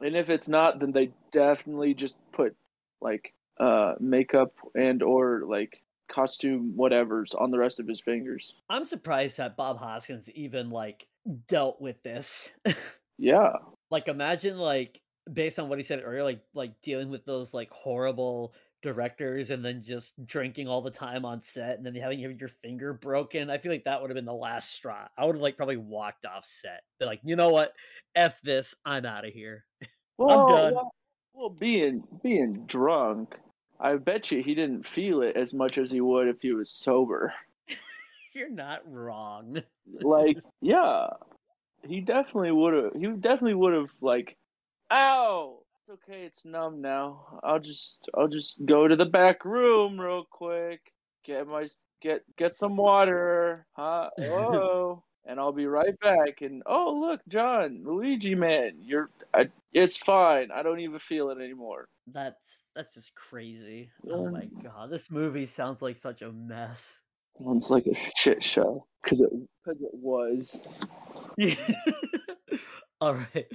and 0.00 0.16
if 0.16 0.30
it's 0.30 0.48
not, 0.48 0.78
then 0.80 0.92
they 0.92 1.10
definitely 1.32 1.94
just 1.94 2.18
put 2.32 2.56
like 3.00 3.32
uh 3.58 3.94
makeup 4.00 4.52
and 4.74 5.02
or 5.02 5.42
like 5.46 5.82
costume 6.08 6.72
whatever's 6.76 7.34
on 7.34 7.50
the 7.50 7.58
rest 7.58 7.80
of 7.80 7.86
his 7.88 8.00
fingers. 8.00 8.54
I'm 8.70 8.84
surprised 8.84 9.38
that 9.38 9.56
Bob 9.56 9.78
Hoskins 9.78 10.30
even 10.30 10.70
like 10.70 11.06
dealt 11.48 11.80
with 11.80 12.02
this. 12.02 12.52
Yeah. 13.18 13.52
like 13.90 14.08
imagine 14.08 14.58
like 14.58 15.00
based 15.32 15.58
on 15.58 15.68
what 15.68 15.78
he 15.78 15.82
said 15.82 16.02
earlier, 16.04 16.22
like 16.22 16.40
like 16.54 16.80
dealing 16.80 17.10
with 17.10 17.24
those 17.24 17.54
like 17.54 17.70
horrible 17.70 18.54
directors 18.82 19.50
and 19.50 19.64
then 19.64 19.82
just 19.82 20.24
drinking 20.26 20.68
all 20.68 20.80
the 20.80 20.90
time 20.90 21.24
on 21.24 21.40
set 21.40 21.76
and 21.76 21.84
then 21.84 21.94
having 21.94 22.20
your 22.20 22.48
finger 22.48 22.92
broken. 22.92 23.50
I 23.50 23.58
feel 23.58 23.72
like 23.72 23.84
that 23.84 24.00
would 24.00 24.10
have 24.10 24.14
been 24.14 24.24
the 24.24 24.32
last 24.32 24.70
straw. 24.70 25.08
I 25.18 25.24
would 25.24 25.34
have 25.34 25.42
like 25.42 25.56
probably 25.56 25.76
walked 25.76 26.24
off 26.24 26.46
set. 26.46 26.82
Be 27.00 27.06
like, 27.06 27.20
you 27.24 27.36
know 27.36 27.50
what? 27.50 27.72
F 28.14 28.40
this, 28.42 28.74
I'm 28.84 29.04
out 29.04 29.26
of 29.26 29.32
here. 29.32 29.64
Well, 30.18 30.48
done. 30.48 30.74
Well, 30.74 30.94
well, 31.34 31.50
being 31.50 32.02
being 32.22 32.64
drunk, 32.64 33.34
I 33.78 33.96
bet 33.96 34.30
you 34.32 34.42
he 34.42 34.54
didn't 34.54 34.86
feel 34.86 35.20
it 35.20 35.36
as 35.36 35.52
much 35.52 35.76
as 35.76 35.90
he 35.90 36.00
would 36.00 36.28
if 36.28 36.40
he 36.40 36.54
was 36.54 36.70
sober. 36.70 37.34
You're 38.34 38.48
not 38.48 38.80
wrong. 38.90 39.62
like, 40.00 40.38
yeah, 40.62 41.08
he 41.86 42.00
definitely 42.00 42.52
would 42.52 42.72
have. 42.72 42.92
He 42.94 43.06
definitely 43.08 43.54
would 43.54 43.74
have 43.74 43.90
like, 44.00 44.38
ow. 44.92 45.58
It's 45.88 46.00
okay. 46.02 46.22
It's 46.24 46.44
numb 46.44 46.80
now. 46.80 47.38
I'll 47.42 47.60
just 47.60 48.08
I'll 48.14 48.28
just 48.28 48.64
go 48.66 48.88
to 48.88 48.96
the 48.96 49.04
back 49.04 49.44
room 49.44 50.00
real 50.00 50.24
quick. 50.30 50.80
Get 51.24 51.46
my 51.46 51.66
get 52.00 52.22
get 52.36 52.54
some 52.54 52.76
water. 52.76 53.66
Huh? 53.72 54.10
Oh. 54.18 55.02
and 55.24 55.40
I'll 55.40 55.52
be 55.52 55.66
right 55.66 55.98
back. 56.00 56.40
And 56.40 56.62
oh, 56.66 56.98
look, 57.00 57.20
John, 57.28 57.82
Luigi, 57.84 58.34
man, 58.34 58.72
you're. 58.80 59.10
I, 59.34 59.48
it's 59.72 59.96
fine. 59.96 60.50
I 60.54 60.62
don't 60.62 60.80
even 60.80 60.98
feel 60.98 61.30
it 61.30 61.38
anymore. 61.38 61.88
That's 62.12 62.62
that's 62.74 62.94
just 62.94 63.14
crazy. 63.14 63.90
Oh 64.10 64.28
my 64.30 64.46
god, 64.62 64.90
this 64.90 65.10
movie 65.10 65.46
sounds 65.46 65.82
like 65.82 65.96
such 65.96 66.22
a 66.22 66.32
mess. 66.32 67.02
Sounds 67.42 67.70
like 67.70 67.86
a 67.86 67.94
shit 67.94 68.42
show 68.42 68.86
because 69.02 69.20
it 69.20 69.30
because 69.64 69.80
it 69.80 69.90
was. 69.92 70.62
All 73.00 73.14
right. 73.14 73.46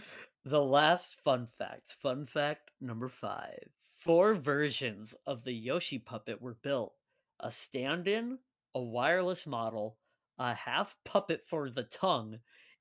The 0.46 0.64
last 0.64 1.22
fun 1.22 1.48
fact. 1.60 1.94
Fun 2.02 2.26
fact 2.26 2.72
number 2.82 3.08
five. 3.08 3.70
Four 4.00 4.34
versions 4.34 5.14
of 5.28 5.44
the 5.44 5.54
Yoshi 5.54 6.00
puppet 6.00 6.42
were 6.42 6.56
built 6.56 6.96
a 7.40 7.52
stand 7.52 8.08
in, 8.08 8.40
a 8.74 8.82
wireless 8.82 9.46
model, 9.46 10.00
a 10.40 10.56
half 10.56 10.96
puppet 11.06 11.46
for 11.46 11.70
the 11.70 11.84
tongue, 11.84 12.40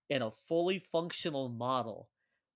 and 0.09 0.23
a 0.23 0.33
fully 0.49 0.79
functional 0.79 1.51
model. 1.51 2.09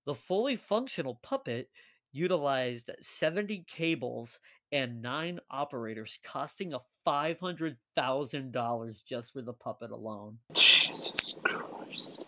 The 0.05 0.15
fully 0.15 0.55
functional 0.55 1.19
puppet 1.21 1.69
utilized 2.11 2.89
70 2.99 3.63
cables 3.67 4.39
and 4.71 5.03
nine 5.03 5.39
operators, 5.51 6.17
costing 6.23 6.73
a 6.73 6.81
$500,000 7.05 9.05
just 9.05 9.33
for 9.33 9.43
the 9.43 9.53
puppet 9.53 9.91
alone. 9.91 10.39
Jesus 10.53 11.35
Christ. 11.43 12.25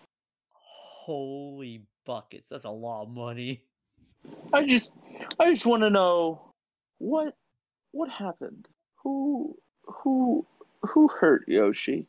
Holy 0.52 1.82
buckets. 2.08 2.48
That's 2.48 2.64
a 2.64 2.70
lot 2.70 3.02
of 3.02 3.10
money. 3.10 3.62
I 4.52 4.64
just 4.64 4.96
I 5.38 5.50
just 5.50 5.66
want 5.66 5.82
to 5.82 5.90
know 5.90 6.52
what 6.96 7.34
what 7.92 8.08
happened? 8.10 8.66
Who 9.04 9.56
who 9.84 10.46
who 10.82 11.08
hurt 11.08 11.44
Yoshi? 11.46 12.06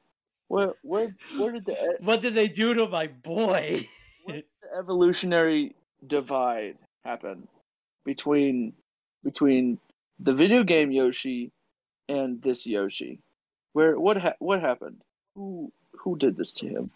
Where 0.48 0.74
where 0.84 1.14
where 1.38 1.52
did 1.52 1.66
the 1.66 1.98
What 2.00 2.22
did 2.22 2.34
they 2.34 2.48
do 2.48 2.74
to 2.74 2.88
my 2.88 3.08
boy? 3.08 3.88
the 4.26 4.44
evolutionary 4.78 5.76
divide 6.06 6.78
happen 7.04 7.48
between 8.06 8.74
between 9.24 9.80
the 10.20 10.34
video 10.34 10.64
game 10.64 10.92
Yoshi 10.92 11.52
and 12.08 12.42
this 12.42 12.66
Yoshi? 12.66 13.20
Where 13.74 14.00
what 14.00 14.16
ha- 14.18 14.40
what 14.40 14.62
happened? 14.62 15.02
Who 15.36 15.74
who 15.92 16.18
did 16.18 16.38
this 16.38 16.54
to 16.54 16.68
him? 16.68 16.92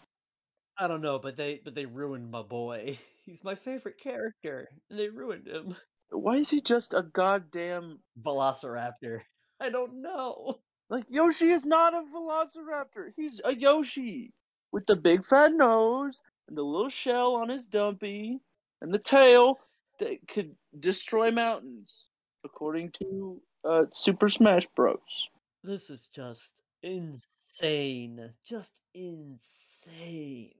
I 0.78 0.88
don't 0.88 1.02
know, 1.02 1.18
but 1.18 1.36
they 1.36 1.60
but 1.64 1.74
they 1.74 1.86
ruined 1.86 2.30
my 2.30 2.42
boy. 2.42 2.98
He's 3.26 3.44
my 3.44 3.54
favorite 3.54 3.98
character, 4.00 4.68
and 4.90 4.98
they 4.98 5.08
ruined 5.08 5.46
him. 5.46 5.76
Why 6.10 6.36
is 6.36 6.50
he 6.50 6.60
just 6.60 6.94
a 6.94 7.02
goddamn 7.02 8.00
Velociraptor? 8.20 9.20
I 9.60 9.70
don't 9.70 10.02
know. 10.02 10.60
like 10.90 11.04
Yoshi 11.08 11.50
is 11.50 11.64
not 11.64 11.94
a 11.94 12.02
velociraptor. 12.14 13.12
He's 13.16 13.40
a 13.44 13.54
Yoshi 13.54 14.32
with 14.72 14.84
the 14.86 14.96
big 14.96 15.24
fat 15.24 15.52
nose 15.52 16.20
and 16.48 16.58
the 16.58 16.62
little 16.62 16.90
shell 16.90 17.36
on 17.36 17.48
his 17.48 17.66
dumpy 17.66 18.40
and 18.82 18.92
the 18.92 18.98
tail 18.98 19.58
that 20.00 20.18
could 20.28 20.54
destroy 20.78 21.30
mountains, 21.30 22.08
according 22.44 22.90
to 23.02 23.40
uh, 23.64 23.84
Super 23.92 24.28
Smash 24.28 24.66
Bros. 24.76 25.28
This 25.62 25.88
is 25.90 26.08
just 26.12 26.54
insane. 26.82 27.43
Insane, 27.54 28.30
just 28.44 28.80
insane. 28.94 30.50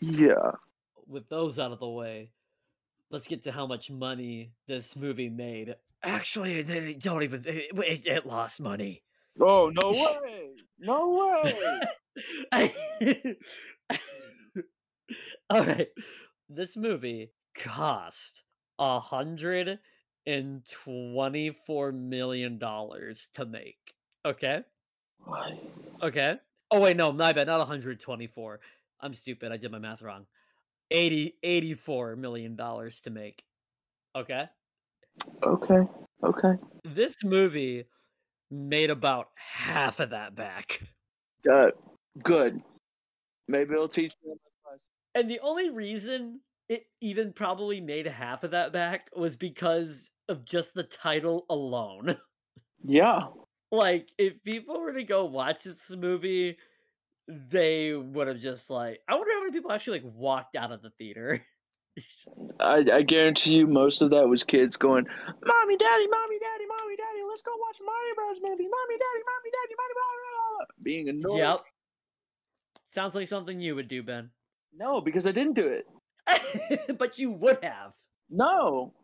Yeah. 0.00 0.52
With 1.06 1.28
those 1.28 1.58
out 1.58 1.70
of 1.70 1.80
the 1.80 1.88
way, 1.88 2.30
let's 3.10 3.28
get 3.28 3.42
to 3.42 3.52
how 3.52 3.66
much 3.66 3.90
money 3.90 4.54
this 4.66 4.96
movie 4.96 5.28
made. 5.28 5.74
Actually, 6.02 6.62
they 6.62 6.94
don't 6.94 7.22
even. 7.24 7.42
It, 7.46 7.70
it, 7.74 8.06
it 8.06 8.26
lost 8.26 8.58
money. 8.58 9.02
Oh 9.38 9.70
no 9.82 9.90
way! 10.24 10.52
No 10.78 11.44
way! 12.52 13.36
All 15.50 15.66
right, 15.66 15.88
this 16.48 16.74
movie 16.74 17.32
cost 17.54 18.44
a 18.78 18.98
hundred 18.98 19.78
and 20.24 20.64
twenty-four 20.70 21.92
million 21.92 22.58
dollars 22.58 23.28
to 23.34 23.44
make. 23.44 23.94
Okay. 24.24 24.62
Okay. 26.02 26.36
Oh 26.70 26.80
wait, 26.80 26.96
no, 26.96 27.12
my 27.12 27.32
bad. 27.32 27.46
Not 27.46 27.58
124. 27.58 28.60
I'm 29.00 29.14
stupid. 29.14 29.52
I 29.52 29.56
did 29.56 29.72
my 29.72 29.78
math 29.78 30.02
wrong. 30.02 30.26
80 30.90 31.36
84 31.42 32.16
million 32.16 32.56
dollars 32.56 33.00
to 33.02 33.10
make. 33.10 33.44
Okay? 34.16 34.46
Okay. 35.42 35.80
Okay. 36.22 36.52
This 36.84 37.16
movie 37.22 37.84
made 38.50 38.90
about 38.90 39.28
half 39.36 40.00
of 40.00 40.10
that 40.10 40.34
back. 40.34 40.80
Good. 41.42 41.74
Uh, 42.20 42.22
good. 42.22 42.60
Maybe 43.48 43.72
it'll 43.72 43.88
teach 43.88 44.12
me. 44.24 44.34
And 45.14 45.30
the 45.30 45.40
only 45.40 45.70
reason 45.70 46.40
it 46.68 46.84
even 47.00 47.32
probably 47.32 47.80
made 47.80 48.06
half 48.06 48.44
of 48.44 48.50
that 48.50 48.72
back 48.72 49.10
was 49.16 49.36
because 49.36 50.10
of 50.28 50.44
just 50.44 50.74
the 50.74 50.82
title 50.84 51.46
alone. 51.50 52.16
Yeah. 52.82 53.26
Like 53.70 54.10
if 54.18 54.42
people 54.42 54.80
were 54.80 54.92
to 54.92 55.04
go 55.04 55.24
watch 55.24 55.62
this 55.62 55.90
movie 55.96 56.56
they 57.28 57.92
would 57.94 58.26
have 58.28 58.38
just 58.38 58.70
like 58.70 59.00
i 59.08 59.14
wonder 59.14 59.32
how 59.32 59.40
many 59.40 59.52
people 59.52 59.70
actually 59.72 60.00
like 60.00 60.12
walked 60.14 60.56
out 60.56 60.72
of 60.72 60.82
the 60.82 60.90
theater 60.90 61.44
I, 62.60 62.84
I 62.92 63.02
guarantee 63.02 63.56
you 63.56 63.66
most 63.66 64.00
of 64.00 64.10
that 64.10 64.28
was 64.28 64.44
kids 64.44 64.76
going, 64.76 65.06
Mommy, 65.06 65.76
Daddy, 65.76 66.06
Mommy, 66.08 66.38
Daddy, 66.38 66.64
Mommy, 66.66 66.96
Daddy, 66.96 67.20
let's 67.28 67.42
go 67.42 67.52
watch 67.58 67.78
Mario 67.84 68.14
Bros. 68.14 68.38
movie. 68.42 68.62
Mommy, 68.62 68.96
Daddy, 68.96 69.22
Mommy, 69.26 69.50
Daddy, 69.50 69.74
Mommy, 69.76 69.94
Mommy, 69.96 70.66
being 70.82 71.08
annoyed. 71.08 71.38
yep 71.38 71.60
sounds 72.86 73.14
like 73.14 73.28
something 73.28 73.60
you 73.60 73.74
would 73.74 73.88
do 73.88 74.02
ben 74.02 74.30
No, 74.76 75.00
because 75.00 75.26
I 75.26 75.32
didn't 75.32 75.54
do 75.54 75.66
it. 75.68 76.96
but 76.98 77.18
you 77.18 77.30
would 77.30 77.62
have 77.62 77.92
No. 78.28 78.94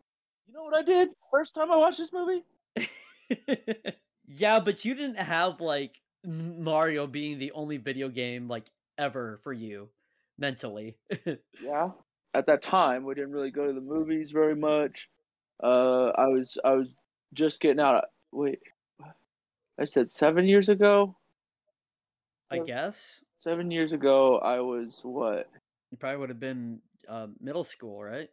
You 0.47 0.53
know 0.53 0.63
what 0.63 0.75
I 0.75 0.83
did 0.83 1.09
first 1.31 1.55
time 1.55 1.71
I 1.71 1.77
watched 1.77 1.97
this 1.97 2.13
movie? 2.13 2.43
yeah 4.27 4.59
but 4.59 4.83
you 4.85 4.93
didn't 4.95 5.17
have 5.17 5.61
like 5.61 6.01
mario 6.25 7.07
being 7.07 7.39
the 7.39 7.51
only 7.53 7.77
video 7.77 8.09
game 8.09 8.47
like 8.47 8.65
ever 8.97 9.39
for 9.43 9.53
you 9.53 9.89
mentally 10.37 10.97
Yeah. 11.63 11.91
At 12.33 12.45
that 12.47 12.61
time, 12.61 13.03
we 13.03 13.15
didn't 13.15 13.31
really 13.31 13.49
go 13.49 13.65
to 13.65 13.73
the 13.73 13.81
movies 13.81 14.29
very 14.29 14.55
much. 14.55 15.09
Uh, 15.63 16.07
I 16.15 16.27
was 16.27 16.57
I 16.63 16.73
was 16.73 16.87
just 17.33 17.61
getting 17.61 17.79
out. 17.79 17.95
Of, 17.95 18.03
wait, 18.31 18.59
I 19.79 19.85
said 19.85 20.11
seven 20.11 20.45
years 20.45 20.69
ago. 20.69 21.15
i 22.51 22.59
guess 22.59 23.21
Seven 23.39 23.71
years 23.71 23.91
ago, 23.91 24.37
I 24.37 24.59
was 24.59 24.99
what? 25.03 25.49
you 25.89 25.97
probably 25.97 26.17
would 26.17 26.29
have 26.29 26.39
been 26.39 26.79
uh, 27.07 27.27
middle 27.39 27.63
school 27.63 28.03
right 28.03 28.29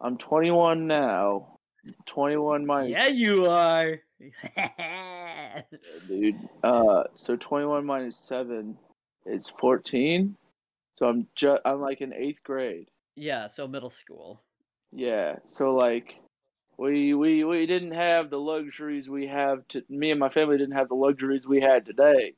I'm 0.00 0.18
21 0.18 0.86
now. 0.86 1.58
21 2.06 2.66
my 2.66 2.84
yeah 2.84 3.06
you 3.06 3.46
are 3.46 3.98
dude. 6.08 6.36
Uh, 6.62 7.04
so 7.14 7.36
21 7.36 7.84
minus 7.84 8.16
seven 8.16 8.76
is 9.26 9.48
14. 9.48 10.36
So 10.94 11.06
I'm 11.06 11.26
just 11.34 11.62
I'm 11.64 11.80
like 11.80 12.00
in 12.00 12.12
eighth 12.12 12.42
grade. 12.42 12.90
yeah 13.16 13.46
so 13.46 13.68
middle 13.68 13.90
school 13.90 14.42
Yeah. 14.92 15.36
So 15.46 15.74
like, 15.74 16.18
we 16.76 17.14
we 17.14 17.44
we 17.44 17.66
didn't 17.66 17.92
have 17.92 18.30
the 18.30 18.40
luxuries 18.40 19.08
we 19.10 19.26
have 19.26 19.66
to. 19.68 19.84
Me 19.88 20.10
and 20.10 20.20
my 20.20 20.28
family 20.28 20.58
didn't 20.58 20.76
have 20.76 20.88
the 20.88 20.94
luxuries 20.94 21.46
we 21.46 21.60
had 21.60 21.84
today, 21.84 22.34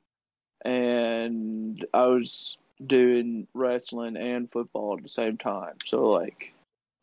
and 0.64 1.84
I 1.92 2.06
was 2.06 2.56
doing 2.84 3.46
wrestling 3.54 4.16
and 4.16 4.50
football 4.50 4.96
at 4.96 5.02
the 5.02 5.08
same 5.08 5.36
time. 5.36 5.74
So 5.84 6.10
like, 6.10 6.52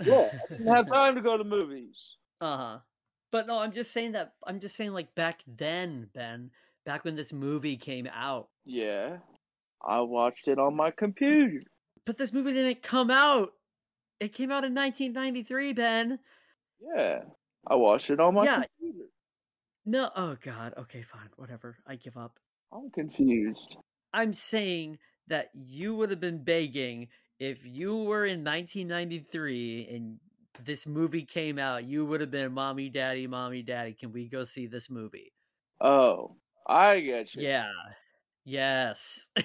yeah, 0.03 0.29
I 0.33 0.47
didn't 0.49 0.75
have 0.75 0.87
time 0.91 1.15
to 1.15 1.21
go 1.21 1.37
to 1.37 1.43
movies. 1.43 2.17
Uh-huh. 2.41 2.79
But 3.31 3.47
no, 3.47 3.59
I'm 3.59 3.71
just 3.71 3.91
saying 3.91 4.13
that 4.13 4.33
I'm 4.45 4.59
just 4.59 4.75
saying 4.75 4.93
like 4.93 5.13
back 5.15 5.41
then, 5.47 6.09
Ben, 6.13 6.51
back 6.85 7.03
when 7.03 7.15
this 7.15 7.33
movie 7.33 7.77
came 7.77 8.07
out. 8.13 8.49
Yeah, 8.65 9.17
I 9.85 10.01
watched 10.01 10.47
it 10.47 10.59
on 10.59 10.75
my 10.75 10.91
computer. 10.91 11.61
But 12.05 12.17
this 12.17 12.31
movie 12.31 12.53
didn't 12.53 12.81
come 12.81 13.11
out. 13.11 13.53
It 14.19 14.33
came 14.33 14.51
out 14.51 14.63
in 14.63 14.73
1993, 14.73 15.73
Ben. 15.73 16.19
Yeah, 16.79 17.19
I 17.67 17.75
watched 17.75 18.09
it 18.09 18.19
on 18.19 18.35
my 18.35 18.45
Yeah. 18.45 18.63
computer. 18.79 19.09
No, 19.85 20.09
oh 20.15 20.37
god. 20.41 20.73
Okay, 20.77 21.01
fine. 21.01 21.29
Whatever. 21.35 21.77
I 21.85 21.95
give 21.95 22.17
up. 22.17 22.39
I'm 22.71 22.89
confused. 22.91 23.75
I'm 24.13 24.33
saying 24.33 24.99
that 25.27 25.49
you 25.53 25.95
would 25.95 26.09
have 26.09 26.19
been 26.19 26.43
begging 26.43 27.09
if 27.39 27.65
you 27.65 27.95
were 27.95 28.25
in 28.25 28.43
1993 28.43 29.87
and 29.91 30.19
this 30.63 30.85
movie 30.87 31.25
came 31.25 31.59
out, 31.59 31.83
you 31.85 32.05
would 32.05 32.21
have 32.21 32.31
been 32.31 32.53
mommy, 32.53 32.89
daddy, 32.89 33.27
mommy, 33.27 33.63
daddy, 33.63 33.93
can 33.93 34.11
we 34.11 34.27
go 34.27 34.43
see 34.43 34.67
this 34.67 34.89
movie? 34.89 35.33
Oh, 35.81 36.37
I 36.67 36.99
get 36.99 37.35
you. 37.35 37.43
Yeah. 37.43 37.71
Yes. 38.45 39.29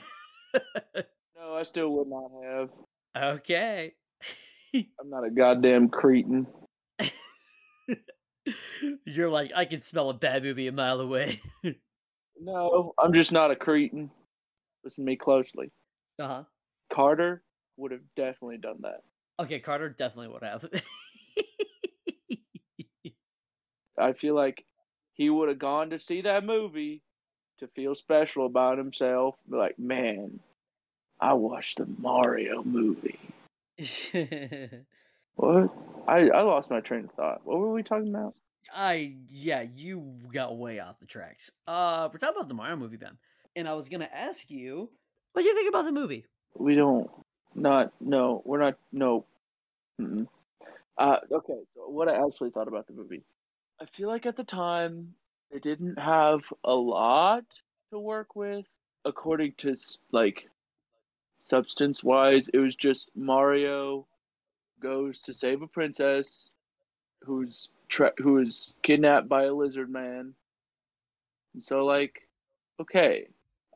No, 1.37 1.55
I 1.55 1.62
still 1.64 1.90
would 1.94 2.09
not 2.09 2.31
have. 2.44 2.70
Okay. 3.16 3.94
I'm 4.75 5.11
not 5.11 5.25
a 5.25 5.31
goddamn 5.31 5.88
cretin. 5.88 6.46
You're 9.05 9.31
like, 9.31 9.53
I 9.55 9.64
can 9.64 9.79
smell 9.79 10.11
a 10.11 10.14
bad 10.14 10.42
movie 10.42 10.66
a 10.66 10.72
mile 10.72 11.01
away. 11.01 11.40
No, 12.40 12.92
I'm 12.98 13.12
just 13.12 13.33
not 13.33 13.51
a 13.51 13.57
cretin. 13.57 14.11
Listen 14.85 15.05
to 15.05 15.11
me 15.11 15.16
closely. 15.16 15.70
uh 16.18 16.29
huh. 16.29 16.44
Carter 16.92 17.42
would 17.77 17.92
have 17.92 18.03
definitely 18.16 18.59
done 18.59 18.79
that. 18.83 19.03
Okay, 19.38 19.61
Carter 19.61 19.88
definitely 19.88 20.29
would 20.29 20.42
have. 20.42 20.68
I 24.03 24.12
feel 24.12 24.35
like 24.35 24.65
he 25.15 25.31
would 25.31 25.49
have 25.49 25.59
gone 25.59 25.91
to 25.91 25.99
see 25.99 26.23
that 26.23 26.45
movie 26.45 27.03
to 27.59 27.69
feel 27.69 27.95
special 27.95 28.47
about 28.47 28.79
himself. 28.79 29.37
Like, 29.49 29.79
man, 29.79 30.41
I 31.21 31.35
watched 31.35 31.79
the 31.79 31.87
Mario 31.99 32.62
movie. 32.65 33.19
What? 35.37 35.71
I, 36.07 36.29
I 36.29 36.43
lost 36.43 36.71
my 36.71 36.81
train 36.81 37.05
of 37.05 37.12
thought. 37.12 37.41
What 37.45 37.59
were 37.59 37.73
we 37.73 37.83
talking 37.83 38.09
about? 38.09 38.35
I 38.75 39.15
yeah, 39.31 39.65
you 39.75 40.15
got 40.33 40.57
way 40.57 40.79
off 40.79 41.01
the 41.01 41.07
tracks. 41.07 41.51
Uh, 41.67 42.09
we're 42.12 42.19
talking 42.19 42.37
about 42.37 42.49
the 42.49 42.55
Mario 42.55 42.77
movie, 42.77 42.97
Ben, 42.97 43.17
and 43.57 43.69
I 43.69 43.75
was 43.75 43.88
gonna 43.88 44.09
ask 44.12 44.51
you, 44.51 44.88
what 45.33 45.43
do 45.43 45.49
you 45.49 45.55
think 45.55 45.69
about 45.69 45.85
the 45.85 45.93
movie? 45.93 46.27
We 46.55 46.75
don't. 46.75 47.11
Not. 47.55 47.93
No, 48.01 48.43
we're 48.45 48.61
not. 48.61 48.79
No. 48.93 49.25
Mm-mm. 50.01 50.27
Uh, 50.97 51.17
okay, 51.31 51.59
so 51.75 51.88
what 51.88 52.09
I 52.09 52.25
actually 52.25 52.51
thought 52.51 52.69
about 52.69 52.87
the 52.87 52.93
movie. 52.93 53.23
I 53.83 53.87
feel 53.87 54.09
like 54.09 54.27
at 54.27 54.37
the 54.37 54.45
time, 54.45 55.16
they 55.51 55.59
didn't 55.59 55.99
have 55.99 56.53
a 56.62 56.73
lot 56.73 57.45
to 57.90 57.99
work 57.99 58.37
with, 58.37 58.64
according 59.05 59.55
to, 59.59 59.75
like, 60.12 60.49
substance 61.38 62.05
wise. 62.05 62.49
It 62.49 62.59
was 62.59 62.77
just 62.77 63.11
Mario 63.16 64.07
goes 64.79 65.23
to 65.23 65.35
save 65.35 65.62
a 65.62 65.66
princess 65.66 66.49
who's 67.23 67.71
tra- 67.88 68.14
who 68.18 68.38
is 68.38 68.73
kidnapped 68.83 69.29
by 69.29 69.45
a 69.45 69.53
lizard 69.53 69.90
man. 69.90 70.35
And 71.55 71.62
so 71.62 71.85
like 71.85 72.29
okay, 72.81 73.27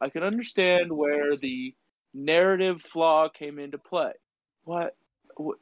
I 0.01 0.09
can 0.09 0.23
understand 0.23 0.93
where 0.93 1.37
the 1.37 1.75
narrative 2.15 2.81
flaw 2.81 3.29
came 3.29 3.59
into 3.59 3.79
play. 3.79 4.13
What 4.63 4.95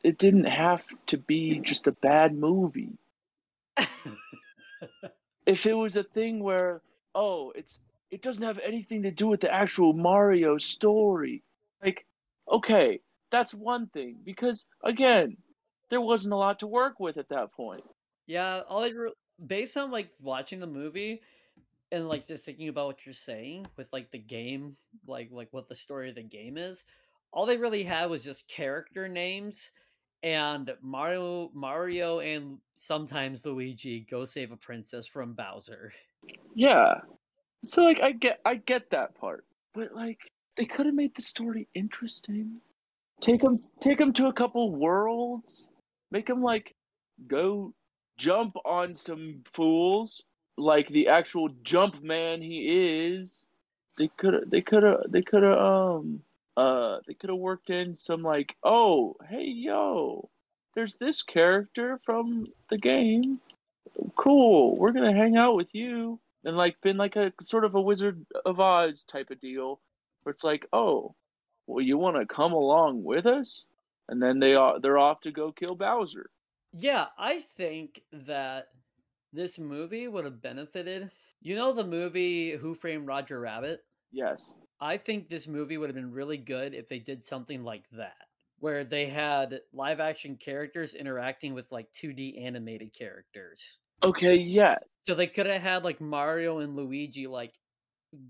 it 0.02 0.18
didn't 0.18 0.44
have 0.44 0.84
to 1.06 1.16
be 1.16 1.60
just 1.60 1.88
a 1.88 1.92
bad 1.92 2.34
movie. 2.34 2.98
If 5.46 5.66
it 5.66 5.74
was 5.74 5.96
a 5.96 6.02
thing 6.02 6.42
where 6.42 6.80
oh, 7.14 7.52
it's 7.54 7.80
it 8.10 8.22
doesn't 8.22 8.44
have 8.44 8.58
anything 8.62 9.02
to 9.02 9.10
do 9.10 9.28
with 9.28 9.40
the 9.40 9.52
actual 9.52 9.92
Mario 9.92 10.58
story. 10.58 11.42
Like 11.82 12.06
okay, 12.50 13.00
that's 13.30 13.54
one 13.54 13.88
thing 13.88 14.18
because 14.24 14.66
again, 14.82 15.36
there 15.90 16.00
wasn't 16.00 16.34
a 16.34 16.36
lot 16.36 16.60
to 16.60 16.66
work 16.66 17.00
with 17.00 17.18
at 17.18 17.28
that 17.30 17.52
point. 17.52 17.84
yeah, 18.26 18.60
all 18.68 18.82
I 18.84 18.88
re- 18.88 19.12
based 19.44 19.76
on 19.76 19.90
like 19.90 20.10
watching 20.22 20.60
the 20.60 20.66
movie 20.66 21.20
and 21.92 22.08
like 22.08 22.26
just 22.26 22.44
thinking 22.44 22.68
about 22.68 22.86
what 22.86 23.06
you're 23.06 23.12
saying 23.12 23.66
with 23.76 23.92
like 23.92 24.10
the 24.10 24.18
game, 24.18 24.76
like 25.06 25.28
like 25.30 25.48
what 25.52 25.68
the 25.68 25.74
story 25.74 26.08
of 26.08 26.14
the 26.14 26.22
game 26.22 26.56
is, 26.56 26.84
all 27.32 27.46
they 27.46 27.56
really 27.56 27.82
had 27.82 28.10
was 28.10 28.24
just 28.24 28.48
character 28.48 29.08
names 29.08 29.70
and 30.24 30.72
Mario 30.82 31.50
Mario 31.52 32.20
and 32.20 32.56
sometimes 32.74 33.44
Luigi 33.44 34.06
go 34.10 34.24
save 34.24 34.52
a 34.52 34.56
princess 34.56 35.06
from 35.06 35.34
Bowser. 35.34 35.92
Yeah. 36.54 37.02
So 37.62 37.84
like 37.84 38.00
I 38.00 38.12
get 38.12 38.40
I 38.44 38.54
get 38.56 38.90
that 38.90 39.14
part, 39.16 39.44
but 39.74 39.94
like 39.94 40.18
they 40.56 40.64
could 40.64 40.86
have 40.86 40.94
made 40.94 41.14
the 41.14 41.22
story 41.22 41.68
interesting. 41.74 42.60
Take 43.20 43.42
them 43.42 43.60
take 43.80 43.98
them 43.98 44.14
to 44.14 44.26
a 44.26 44.32
couple 44.32 44.74
worlds. 44.74 45.68
Make 46.10 46.26
them 46.26 46.40
like 46.40 46.74
go 47.28 47.74
jump 48.16 48.56
on 48.64 48.94
some 48.94 49.42
fools 49.52 50.22
like 50.56 50.88
the 50.88 51.08
actual 51.08 51.50
jump 51.62 52.02
man 52.02 52.40
he 52.40 53.12
is. 53.12 53.44
They 53.98 54.08
could 54.08 54.50
they 54.50 54.62
could 54.62 54.84
have 54.84 55.02
they 55.10 55.22
could 55.22 55.42
have 55.42 55.58
um 55.58 56.22
uh 56.56 56.98
they 57.06 57.14
could 57.14 57.30
have 57.30 57.38
worked 57.38 57.70
in 57.70 57.94
some 57.94 58.22
like 58.22 58.56
oh 58.62 59.16
hey 59.28 59.44
yo 59.44 60.28
there's 60.74 60.96
this 60.96 61.22
character 61.22 62.00
from 62.04 62.46
the 62.70 62.78
game 62.78 63.40
cool 64.16 64.76
we're 64.76 64.92
gonna 64.92 65.12
hang 65.12 65.36
out 65.36 65.56
with 65.56 65.74
you 65.74 66.18
and 66.44 66.56
like 66.56 66.80
been 66.82 66.96
like 66.96 67.16
a 67.16 67.32
sort 67.40 67.64
of 67.64 67.74
a 67.74 67.80
Wizard 67.80 68.24
of 68.44 68.60
Oz 68.60 69.02
type 69.04 69.30
of 69.30 69.40
deal, 69.40 69.80
where 70.22 70.32
it's 70.32 70.44
like, 70.44 70.66
oh, 70.72 71.14
well, 71.66 71.84
you 71.84 71.96
want 71.98 72.16
to 72.16 72.26
come 72.26 72.52
along 72.52 73.02
with 73.02 73.26
us, 73.26 73.66
and 74.08 74.22
then 74.22 74.38
they 74.38 74.54
are 74.54 74.78
they're 74.80 74.98
off 74.98 75.20
to 75.22 75.32
go 75.32 75.52
kill 75.52 75.74
Bowser. 75.74 76.30
Yeah, 76.72 77.06
I 77.18 77.38
think 77.38 78.02
that 78.12 78.68
this 79.32 79.58
movie 79.58 80.08
would 80.08 80.24
have 80.24 80.42
benefited. 80.42 81.10
You 81.40 81.56
know 81.56 81.72
the 81.72 81.84
movie 81.84 82.52
Who 82.52 82.74
Framed 82.74 83.06
Roger 83.06 83.40
Rabbit? 83.40 83.84
Yes. 84.12 84.54
I 84.80 84.96
think 84.96 85.28
this 85.28 85.46
movie 85.46 85.78
would 85.78 85.88
have 85.88 85.96
been 85.96 86.12
really 86.12 86.36
good 86.36 86.74
if 86.74 86.88
they 86.88 86.98
did 86.98 87.24
something 87.24 87.62
like 87.62 87.84
that, 87.92 88.16
where 88.58 88.84
they 88.84 89.06
had 89.06 89.60
live 89.72 90.00
action 90.00 90.36
characters 90.36 90.94
interacting 90.94 91.54
with 91.54 91.70
like 91.70 91.92
2D 91.92 92.44
animated 92.44 92.92
characters. 92.92 93.78
Okay. 94.02 94.36
Yeah. 94.36 94.74
So 95.06 95.14
they 95.14 95.26
could 95.26 95.46
have 95.46 95.62
had 95.62 95.84
like 95.84 96.00
Mario 96.00 96.58
and 96.58 96.76
Luigi 96.76 97.26
like 97.26 97.54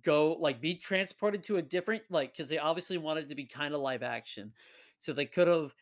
go 0.02 0.32
like 0.40 0.60
be 0.60 0.74
transported 0.74 1.42
to 1.44 1.56
a 1.56 1.62
different 1.62 2.02
like 2.10 2.32
because 2.32 2.48
they 2.48 2.58
obviously 2.58 2.98
wanted 2.98 3.28
to 3.28 3.34
be 3.34 3.46
kind 3.46 3.74
of 3.74 3.80
live 3.80 4.02
action. 4.02 4.52
So 4.98 5.12
they 5.12 5.26
could 5.26 5.48
have 5.48 5.74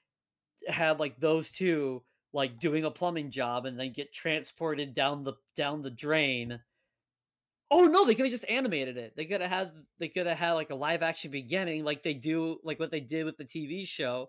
had 0.67 1.01
like 1.01 1.19
those 1.19 1.53
two 1.53 2.03
like 2.33 2.59
doing 2.59 2.85
a 2.85 2.91
plumbing 2.91 3.31
job 3.31 3.67
and 3.67 3.79
then 3.79 3.93
get 3.93 4.13
transported 4.13 4.95
down 4.95 5.25
the 5.25 5.35
down 5.57 5.83
the 5.83 5.91
drain. 5.91 6.61
Oh 7.75 7.85
no, 7.85 8.05
they 8.05 8.15
could 8.15 8.27
have 8.27 8.33
just 8.33 8.49
animated 8.51 8.99
it. 8.99 9.15
They 9.17 9.25
could 9.25 9.41
have 9.41 9.51
had 9.51 9.73
they 9.99 10.09
could 10.09 10.27
have 10.27 10.37
had 10.37 10.53
like 10.53 10.69
a 10.69 10.75
live 10.75 11.03
action 11.03 11.31
beginning 11.31 11.85
like 11.85 12.03
they 12.03 12.13
do 12.13 12.59
like 12.63 12.79
what 12.79 12.91
they 12.91 13.01
did 13.01 13.25
with 13.25 13.39
the 13.39 13.47
TV 13.47 13.87
show 13.87 14.29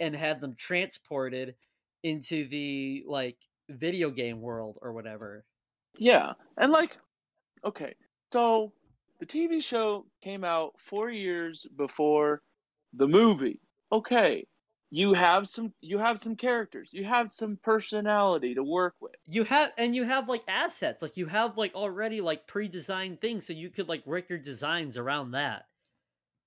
and 0.00 0.16
had 0.16 0.40
them 0.40 0.54
transported 0.56 1.54
into 2.02 2.48
the 2.48 3.04
like 3.06 3.36
video 3.68 4.10
game 4.10 4.40
world 4.40 4.78
or 4.80 4.94
whatever. 4.94 5.44
Yeah. 5.98 6.32
And 6.56 6.72
like, 6.72 6.96
okay, 7.62 7.94
so 8.32 8.72
the 9.20 9.26
TV 9.26 9.62
show 9.62 10.06
came 10.22 10.42
out 10.42 10.80
four 10.80 11.10
years 11.10 11.66
before 11.76 12.40
the 12.94 13.06
movie. 13.06 13.60
Okay. 13.92 14.46
You 14.90 15.12
have 15.12 15.46
some 15.46 15.72
you 15.80 15.98
have 15.98 16.18
some 16.18 16.34
characters. 16.34 16.94
You 16.94 17.04
have 17.04 17.30
some 17.30 17.58
personality 17.62 18.54
to 18.54 18.62
work 18.62 18.94
with. 19.00 19.14
You 19.26 19.44
have 19.44 19.72
and 19.76 19.94
you 19.94 20.04
have 20.04 20.28
like 20.28 20.42
assets, 20.48 21.02
like 21.02 21.16
you 21.16 21.26
have 21.26 21.58
like 21.58 21.74
already 21.74 22.20
like 22.22 22.46
pre-designed 22.46 23.20
things, 23.20 23.46
so 23.46 23.52
you 23.52 23.68
could 23.68 23.88
like 23.88 24.06
work 24.06 24.30
your 24.30 24.38
designs 24.38 24.96
around 24.96 25.32
that. 25.32 25.66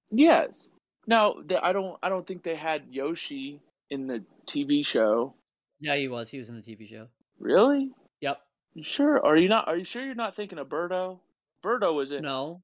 Yes. 0.09 0.69
Now, 1.07 1.35
the, 1.45 1.63
I 1.63 1.71
don't 1.71 1.97
I 2.01 2.09
don't 2.09 2.25
think 2.25 2.43
they 2.43 2.55
had 2.55 2.83
Yoshi 2.89 3.61
in 3.89 4.07
the 4.07 4.23
TV 4.47 4.85
show. 4.85 5.35
Yeah, 5.79 5.95
he 5.95 6.07
was. 6.07 6.29
He 6.29 6.37
was 6.37 6.49
in 6.49 6.55
the 6.55 6.61
TV 6.61 6.87
show. 6.87 7.07
Really? 7.39 7.91
Yep. 8.21 8.39
You 8.73 8.83
sure? 8.83 9.23
Are 9.23 9.37
you 9.37 9.49
not? 9.49 9.67
Are 9.67 9.77
you 9.77 9.83
sure 9.83 10.03
you're 10.03 10.15
not 10.15 10.35
thinking 10.35 10.57
of 10.57 10.67
Birdo? 10.67 11.19
Birdo 11.63 11.93
was 11.95 12.11
in. 12.11 12.23
No, 12.23 12.61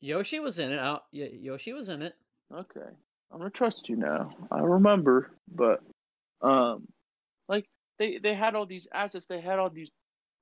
Yoshi 0.00 0.40
was 0.40 0.58
in 0.58 0.72
it. 0.72 0.78
I, 0.78 0.98
Yoshi 1.12 1.72
was 1.72 1.88
in 1.88 2.02
it. 2.02 2.14
Okay, 2.52 2.90
I'm 3.32 3.38
gonna 3.38 3.50
trust 3.50 3.88
you 3.88 3.96
now. 3.96 4.30
I 4.50 4.60
remember, 4.60 5.30
but 5.48 5.82
um, 6.42 6.88
like 7.48 7.66
they 7.98 8.18
they 8.18 8.34
had 8.34 8.54
all 8.54 8.66
these 8.66 8.88
assets. 8.92 9.26
They 9.26 9.40
had 9.40 9.58
all 9.58 9.70
these 9.70 9.90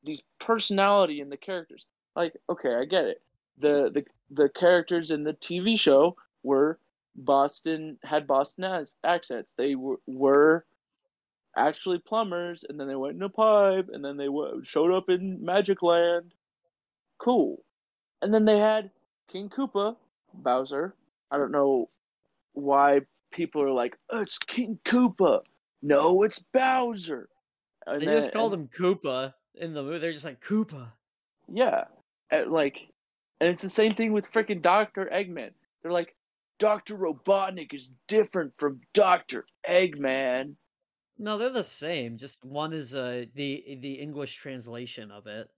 these 0.05 0.23
personality 0.41 1.21
in 1.21 1.31
the 1.31 1.37
characters. 1.37 1.87
Like, 2.17 2.35
okay, 2.51 2.75
I 2.75 2.87
get 2.87 3.07
it. 3.07 3.23
The 3.59 3.91
the 3.93 4.05
the 4.31 4.49
characters 4.51 5.11
in 5.11 5.25
the 5.25 5.35
TV 5.35 5.79
show 5.79 6.17
were 6.43 6.79
Boston 7.17 7.99
had 8.05 8.27
Boston 8.27 8.65
ac- 8.65 8.97
accents. 9.05 9.55
They 9.57 9.75
were 9.77 10.01
were 10.07 10.67
actually 11.57 11.99
plumbers, 11.99 12.65
and 12.69 12.81
then 12.81 12.89
they 12.89 12.97
went 12.97 13.17
in 13.17 13.23
a 13.23 13.29
pipe, 13.29 13.89
and 13.93 14.05
then 14.05 14.17
they 14.17 14.27
w- 14.27 14.63
showed 14.65 14.93
up 14.93 15.11
in 15.11 15.45
Magic 15.45 15.83
Land. 15.83 16.35
Cool. 17.19 17.63
And 18.23 18.35
then 18.35 18.45
they 18.47 18.59
had 18.59 18.91
King 19.29 19.49
Koopa, 19.51 19.97
Bowser. 20.35 20.95
I 21.31 21.39
don't 21.39 21.53
know 21.53 21.89
why 22.53 23.01
people 23.31 23.63
are 23.63 23.71
like, 23.73 23.97
oh, 24.11 24.21
it's 24.21 24.39
King 24.39 24.79
Koopa. 24.85 25.43
No, 25.83 26.23
it's 26.23 26.39
Bowser. 26.41 27.29
And 27.87 28.01
They 28.01 28.07
then- 28.07 28.17
just 28.17 28.33
called 28.33 28.55
him 28.55 28.69
Koopa 28.69 29.35
in 29.55 29.73
the 29.75 29.83
movie. 29.83 29.99
They're 29.99 30.13
just 30.13 30.25
like 30.25 30.41
Koopa. 30.45 30.89
Yeah, 31.53 31.85
and 32.31 32.51
like, 32.51 32.79
and 33.41 33.49
it's 33.51 33.63
the 33.63 33.69
same 33.69 33.93
thing 33.93 34.13
with 34.13 34.31
freaking 34.31 34.63
Doctor 34.63 35.09
Eggman. 35.13 35.51
They're 35.83 35.93
like, 35.93 36.15
Doctor 36.59 36.97
Robotnik 36.97 37.73
is 37.73 37.91
different 38.07 38.53
from 38.59 38.81
Doctor 38.93 39.47
Eggman. 39.69 40.55
No, 41.19 41.39
they're 41.39 41.51
the 41.51 41.65
same. 41.65 42.19
Just 42.19 42.45
one 42.45 42.73
is 42.73 42.95
uh, 42.95 43.25
the 43.35 43.79
the 43.81 43.95
English 43.95 44.37
translation 44.37 45.11
of 45.11 45.27
it. 45.27 45.49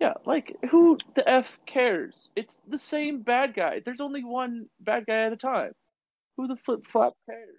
Yeah, 0.00 0.12
like 0.24 0.54
who 0.70 0.98
the 1.14 1.28
f 1.28 1.58
cares? 1.66 2.30
It's 2.36 2.62
the 2.68 2.78
same 2.78 3.22
bad 3.22 3.54
guy. 3.54 3.80
There's 3.84 4.00
only 4.00 4.22
one 4.22 4.66
bad 4.80 5.06
guy 5.06 5.22
at 5.22 5.32
a 5.32 5.36
time. 5.36 5.72
Who 6.38 6.46
the 6.46 6.56
flip 6.56 6.86
flop 6.86 7.14
cares? 7.26 7.58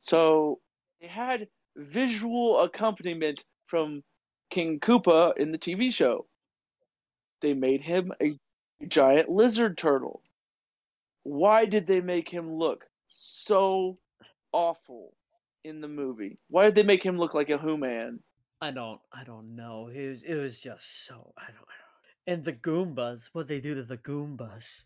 So 0.00 0.60
they 1.00 1.06
had 1.06 1.48
visual 1.76 2.60
accompaniment 2.60 3.44
from 3.66 4.02
King 4.50 4.80
Koopa 4.80 5.36
in 5.36 5.52
the 5.52 5.58
TV 5.58 5.92
show. 5.92 6.26
They 7.40 7.54
made 7.54 7.82
him 7.82 8.12
a 8.20 8.36
giant 8.88 9.28
lizard 9.28 9.78
turtle. 9.78 10.22
Why 11.22 11.66
did 11.66 11.86
they 11.86 12.00
make 12.00 12.28
him 12.28 12.52
look 12.58 12.84
so 13.08 13.96
awful 14.52 15.14
in 15.62 15.80
the 15.80 15.88
movie? 15.88 16.38
Why 16.48 16.64
did 16.64 16.74
they 16.74 16.82
make 16.82 17.06
him 17.06 17.18
look 17.18 17.32
like 17.32 17.50
a 17.50 17.58
Who 17.58 17.78
man? 17.78 18.18
I 18.60 18.72
don't 18.72 19.00
I 19.12 19.22
don't 19.22 19.54
know. 19.54 19.88
It 19.88 20.08
was 20.08 20.24
it 20.24 20.34
was 20.34 20.58
just 20.58 21.06
so 21.06 21.32
I 21.38 21.46
don't, 21.46 21.56
I 21.56 21.78
don't 21.78 21.86
and 22.26 22.42
the 22.44 22.52
Goombas, 22.52 23.28
what 23.32 23.46
they 23.46 23.60
do 23.60 23.74
to 23.74 23.84
the 23.84 23.98
Goombas. 23.98 24.84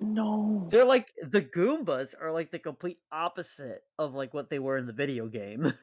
No. 0.00 0.66
They're 0.70 0.84
like 0.84 1.12
the 1.22 1.42
Goombas 1.42 2.14
are 2.20 2.32
like 2.32 2.50
the 2.50 2.58
complete 2.58 2.98
opposite 3.10 3.84
of 3.98 4.14
like 4.14 4.34
what 4.34 4.50
they 4.50 4.58
were 4.58 4.76
in 4.76 4.86
the 4.86 4.92
video 4.92 5.28
game. 5.28 5.72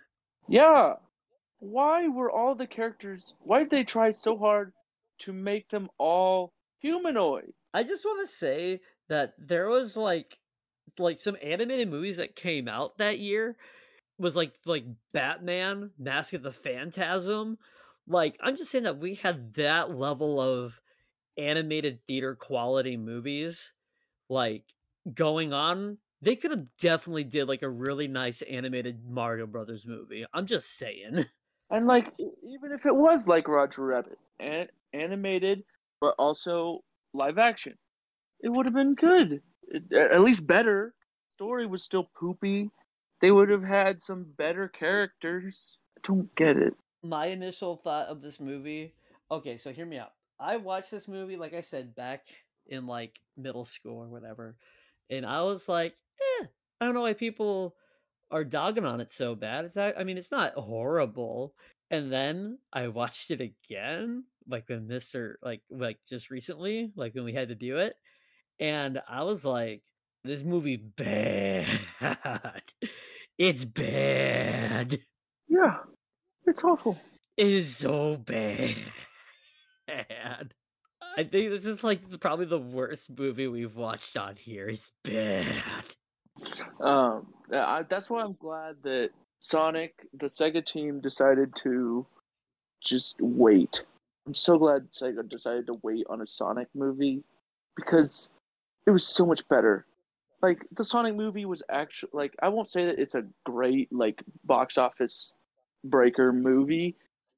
Yeah. 0.51 0.95
Why 1.59 2.07
were 2.07 2.31
all 2.31 2.55
the 2.55 2.65
characters 2.65 3.35
why 3.41 3.59
did 3.59 3.69
they 3.69 3.83
try 3.83 4.09
so 4.09 4.35
hard 4.35 4.73
to 5.19 5.31
make 5.31 5.69
them 5.69 5.89
all 5.99 6.53
humanoid? 6.79 7.53
I 7.71 7.83
just 7.83 8.03
want 8.03 8.25
to 8.25 8.33
say 8.33 8.81
that 9.09 9.35
there 9.37 9.69
was 9.69 9.95
like 9.95 10.39
like 10.97 11.19
some 11.19 11.37
animated 11.43 11.89
movies 11.89 12.17
that 12.17 12.35
came 12.35 12.67
out 12.67 12.97
that 12.97 13.19
year 13.19 13.57
was 14.17 14.35
like 14.35 14.53
like 14.65 14.85
Batman, 15.13 15.91
Mask 15.99 16.33
of 16.33 16.41
the 16.41 16.51
Phantasm. 16.51 17.59
Like 18.07 18.37
I'm 18.41 18.57
just 18.57 18.71
saying 18.71 18.85
that 18.85 18.97
we 18.97 19.15
had 19.15 19.53
that 19.53 19.95
level 19.95 20.41
of 20.41 20.81
animated 21.37 22.05
theater 22.07 22.33
quality 22.35 22.97
movies 22.97 23.73
like 24.29 24.63
going 25.13 25.53
on. 25.53 25.97
They 26.21 26.35
could 26.35 26.51
have 26.51 26.65
definitely 26.79 27.23
did 27.23 27.47
like 27.47 27.61
a 27.61 27.69
really 27.69 28.07
nice 28.07 28.41
animated 28.41 29.01
Mario 29.09 29.47
Brothers 29.47 29.87
movie. 29.87 30.25
I'm 30.33 30.45
just 30.45 30.77
saying. 30.77 31.25
And 31.71 31.85
like 31.85 32.07
even 32.17 32.71
if 32.71 32.87
it 32.87 32.95
was 32.95 33.27
like 33.27 33.47
Roger 33.47 33.85
Rabbit 33.85 34.17
and 34.39 34.67
animated 34.91 35.63
but 36.01 36.15
also 36.17 36.79
live 37.13 37.37
action, 37.37 37.73
it 38.41 38.49
would 38.49 38.65
have 38.65 38.73
been 38.73 38.95
good. 38.95 39.43
It, 39.67 39.93
at 39.93 40.21
least 40.21 40.47
better. 40.47 40.95
Story 41.35 41.67
was 41.67 41.83
still 41.83 42.09
poopy. 42.19 42.71
They 43.21 43.29
would 43.29 43.49
have 43.49 43.63
had 43.63 44.01
some 44.01 44.25
better 44.35 44.67
characters. 44.67 45.77
I 45.97 46.01
don't 46.03 46.33
get 46.35 46.57
it. 46.57 46.73
My 47.03 47.27
initial 47.27 47.77
thought 47.77 48.07
of 48.07 48.21
this 48.21 48.39
movie. 48.39 48.93
Okay, 49.29 49.57
so 49.57 49.71
hear 49.71 49.85
me 49.85 49.99
out. 49.99 50.13
I 50.39 50.57
watched 50.57 50.89
this 50.89 51.07
movie, 51.07 51.35
like 51.35 51.53
I 51.53 51.61
said, 51.61 51.95
back 51.95 52.23
in 52.69 52.87
like 52.87 53.19
middle 53.37 53.65
school 53.65 54.01
or 54.03 54.07
whatever, 54.07 54.55
and 55.09 55.25
I 55.25 55.41
was 55.43 55.67
like, 55.67 55.95
eh, 56.41 56.45
I 56.81 56.85
don't 56.85 56.93
know 56.93 57.01
why 57.01 57.13
people 57.13 57.75
are 58.31 58.43
dogging 58.43 58.85
on 58.85 59.01
it 59.01 59.11
so 59.11 59.35
bad. 59.35 59.65
It's 59.65 59.75
not, 59.75 59.97
I 59.97 60.03
mean, 60.03 60.17
it's 60.17 60.31
not 60.31 60.53
horrible. 60.53 61.53
And 61.91 62.11
then 62.11 62.59
I 62.71 62.87
watched 62.89 63.31
it 63.31 63.41
again, 63.41 64.23
like 64.47 64.69
when 64.69 64.87
Mister, 64.87 65.39
like 65.41 65.61
like 65.71 65.97
just 66.07 66.29
recently, 66.29 66.91
like 66.95 67.15
when 67.15 67.23
we 67.25 67.33
had 67.33 67.49
to 67.49 67.55
do 67.55 67.77
it, 67.77 67.95
and 68.59 69.01
I 69.07 69.23
was 69.23 69.45
like, 69.45 69.81
this 70.23 70.43
movie 70.43 70.77
bad. 70.77 71.67
it's 73.37 73.65
bad. 73.65 74.99
Yeah, 75.47 75.77
it's 76.45 76.63
awful. 76.63 76.99
It 77.37 77.47
is 77.47 77.75
so 77.75 78.17
bad. 78.17 78.75
I 81.17 81.23
think 81.23 81.49
this 81.49 81.65
is 81.65 81.83
like 81.83 82.09
the, 82.09 82.17
probably 82.17 82.45
the 82.45 82.59
worst 82.59 83.17
movie 83.17 83.47
we've 83.47 83.75
watched 83.75 84.17
on 84.17 84.35
here. 84.35 84.67
It's 84.67 84.91
bad. 85.03 85.45
Um, 86.79 87.27
I, 87.51 87.83
that's 87.83 88.09
why 88.09 88.23
I'm 88.23 88.37
glad 88.39 88.77
that 88.83 89.09
Sonic, 89.39 90.07
the 90.13 90.27
Sega 90.27 90.65
team, 90.65 91.01
decided 91.01 91.55
to 91.57 92.05
just 92.81 93.21
wait. 93.21 93.83
I'm 94.25 94.33
so 94.33 94.57
glad 94.57 94.91
Sega 94.91 95.27
decided 95.27 95.67
to 95.67 95.79
wait 95.81 96.05
on 96.09 96.21
a 96.21 96.27
Sonic 96.27 96.67
movie 96.73 97.23
because 97.75 98.29
it 98.85 98.91
was 98.91 99.05
so 99.05 99.25
much 99.25 99.47
better. 99.47 99.85
Like 100.41 100.65
the 100.71 100.83
Sonic 100.83 101.15
movie 101.15 101.45
was 101.45 101.63
actually 101.69 102.11
like 102.13 102.35
I 102.41 102.49
won't 102.49 102.69
say 102.69 102.85
that 102.85 102.99
it's 102.99 103.15
a 103.15 103.25
great 103.45 103.91
like 103.91 104.23
box 104.45 104.77
office 104.77 105.35
breaker 105.83 106.31
movie, 106.31 106.95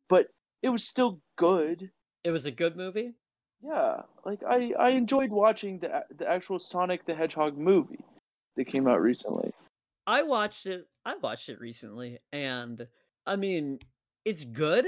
but 0.07 0.27
it 0.61 0.69
was 0.69 0.83
still 0.83 1.19
good. 1.35 1.89
It 2.23 2.31
was 2.31 2.45
a 2.45 2.51
good 2.51 2.75
movie. 2.75 3.13
Yeah, 3.63 4.01
like 4.25 4.41
I 4.47 4.73
I 4.79 4.89
enjoyed 4.89 5.29
watching 5.29 5.79
the 5.79 6.05
the 6.15 6.29
actual 6.29 6.59
Sonic 6.59 7.05
the 7.05 7.13
Hedgehog 7.13 7.57
movie 7.57 8.03
that 8.55 8.65
came 8.65 8.87
out 8.87 9.01
recently. 9.01 9.51
I 10.07 10.23
watched 10.23 10.65
it. 10.65 10.87
I 11.05 11.15
watched 11.17 11.49
it 11.49 11.59
recently, 11.59 12.19
and 12.33 12.87
I 13.25 13.35
mean, 13.35 13.79
it's 14.25 14.45
good. 14.45 14.85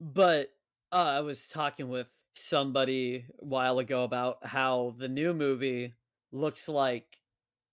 But 0.00 0.50
uh, 0.92 0.96
I 0.96 1.20
was 1.20 1.48
talking 1.48 1.88
with 1.88 2.06
somebody 2.36 3.24
a 3.40 3.44
while 3.44 3.78
ago 3.78 4.04
about 4.04 4.44
how 4.44 4.94
the 4.98 5.08
new 5.08 5.32
movie 5.32 5.92
looks 6.32 6.68
like 6.68 7.06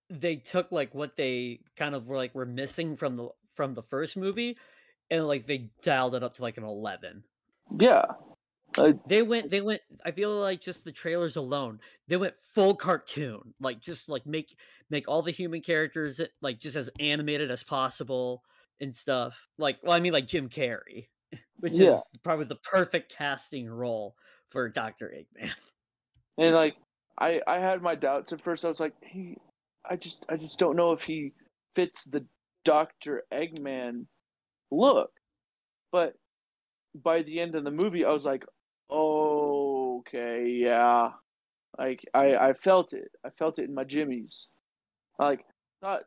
they 0.08 0.36
took 0.36 0.70
like 0.70 0.94
what 0.94 1.16
they 1.16 1.60
kind 1.76 1.94
of 1.94 2.06
were 2.06 2.16
like 2.16 2.34
were 2.34 2.46
missing 2.46 2.96
from 2.96 3.16
the 3.16 3.28
from 3.54 3.74
the 3.74 3.82
first 3.82 4.16
movie, 4.16 4.56
and 5.10 5.26
like 5.26 5.46
they 5.46 5.70
dialed 5.82 6.14
it 6.14 6.22
up 6.22 6.34
to 6.34 6.42
like 6.42 6.56
an 6.56 6.64
eleven. 6.64 7.22
Yeah, 7.78 8.06
I, 8.78 8.94
They 9.06 9.22
went 9.22 9.50
they 9.50 9.60
went 9.60 9.82
I 10.04 10.10
feel 10.12 10.34
like 10.40 10.60
just 10.60 10.84
the 10.84 10.92
trailers 10.92 11.36
alone. 11.36 11.80
They 12.08 12.16
went 12.16 12.34
full 12.42 12.74
cartoon. 12.74 13.54
Like 13.60 13.80
just 13.80 14.08
like 14.08 14.26
make 14.26 14.56
make 14.90 15.08
all 15.08 15.22
the 15.22 15.30
human 15.30 15.60
characters 15.62 16.20
eh, 16.20 16.26
like 16.40 16.60
just 16.60 16.76
as 16.76 16.90
animated 17.00 17.50
as 17.50 17.62
possible 17.62 18.42
and 18.80 18.94
stuff. 18.94 19.48
Like 19.58 19.78
well 19.82 19.92
I 19.92 20.00
mean 20.00 20.12
like 20.12 20.26
Jim 20.28 20.48
Carrey, 20.48 21.08
which 21.60 21.78
Yeah. 21.78 21.80
is 21.80 22.08
probably 22.22 22.46
the 22.46 22.56
perfect 22.56 23.14
casting 23.14 23.68
role 23.68 24.16
for 24.50 24.68
Dr. 24.68 25.12
Eggman. 25.16 25.52
and 26.38 26.54
like 26.54 26.76
I 27.18 27.40
I 27.46 27.58
had 27.58 27.82
my 27.82 27.94
doubts 27.94 28.32
at 28.32 28.40
first. 28.40 28.64
I 28.64 28.68
was 28.68 28.80
like, 28.80 28.94
he, 29.02 29.36
I 29.88 29.96
just 29.96 30.24
I 30.28 30.36
just 30.36 30.58
don't 30.58 30.76
know 30.76 30.92
if 30.92 31.02
he 31.02 31.32
fits 31.74 32.04
the 32.04 32.26
Doctor 32.64 33.24
Eggman 33.32 34.06
look. 34.70 35.10
But 35.92 36.14
by 36.94 37.22
the 37.22 37.40
end 37.40 37.54
of 37.54 37.64
the 37.64 37.70
movie, 37.70 38.04
I 38.04 38.10
was 38.12 38.24
like, 38.24 38.44
okay, 38.92 40.46
yeah. 40.48 41.10
Like 41.78 42.04
I 42.14 42.36
I 42.36 42.52
felt 42.52 42.92
it. 42.92 43.10
I 43.24 43.30
felt 43.30 43.58
it 43.58 43.64
in 43.68 43.74
my 43.74 43.84
jimmies. 43.84 44.48
Like 45.18 45.44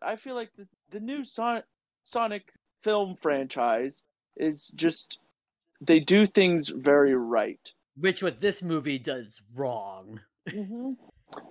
I 0.01 0.15
feel 0.15 0.35
like 0.35 0.51
the 0.57 0.67
the 0.91 0.99
new 0.99 1.23
Sonic 1.23 1.65
Sonic 2.03 2.53
film 2.83 3.15
franchise 3.15 4.03
is 4.37 4.67
just 4.69 5.19
they 5.81 5.99
do 5.99 6.25
things 6.25 6.69
very 6.69 7.15
right. 7.15 7.71
Which 7.97 8.21
what 8.23 8.39
this 8.39 8.61
movie 8.61 8.99
does 8.99 9.41
wrong. 9.53 10.21
hmm 10.49 10.93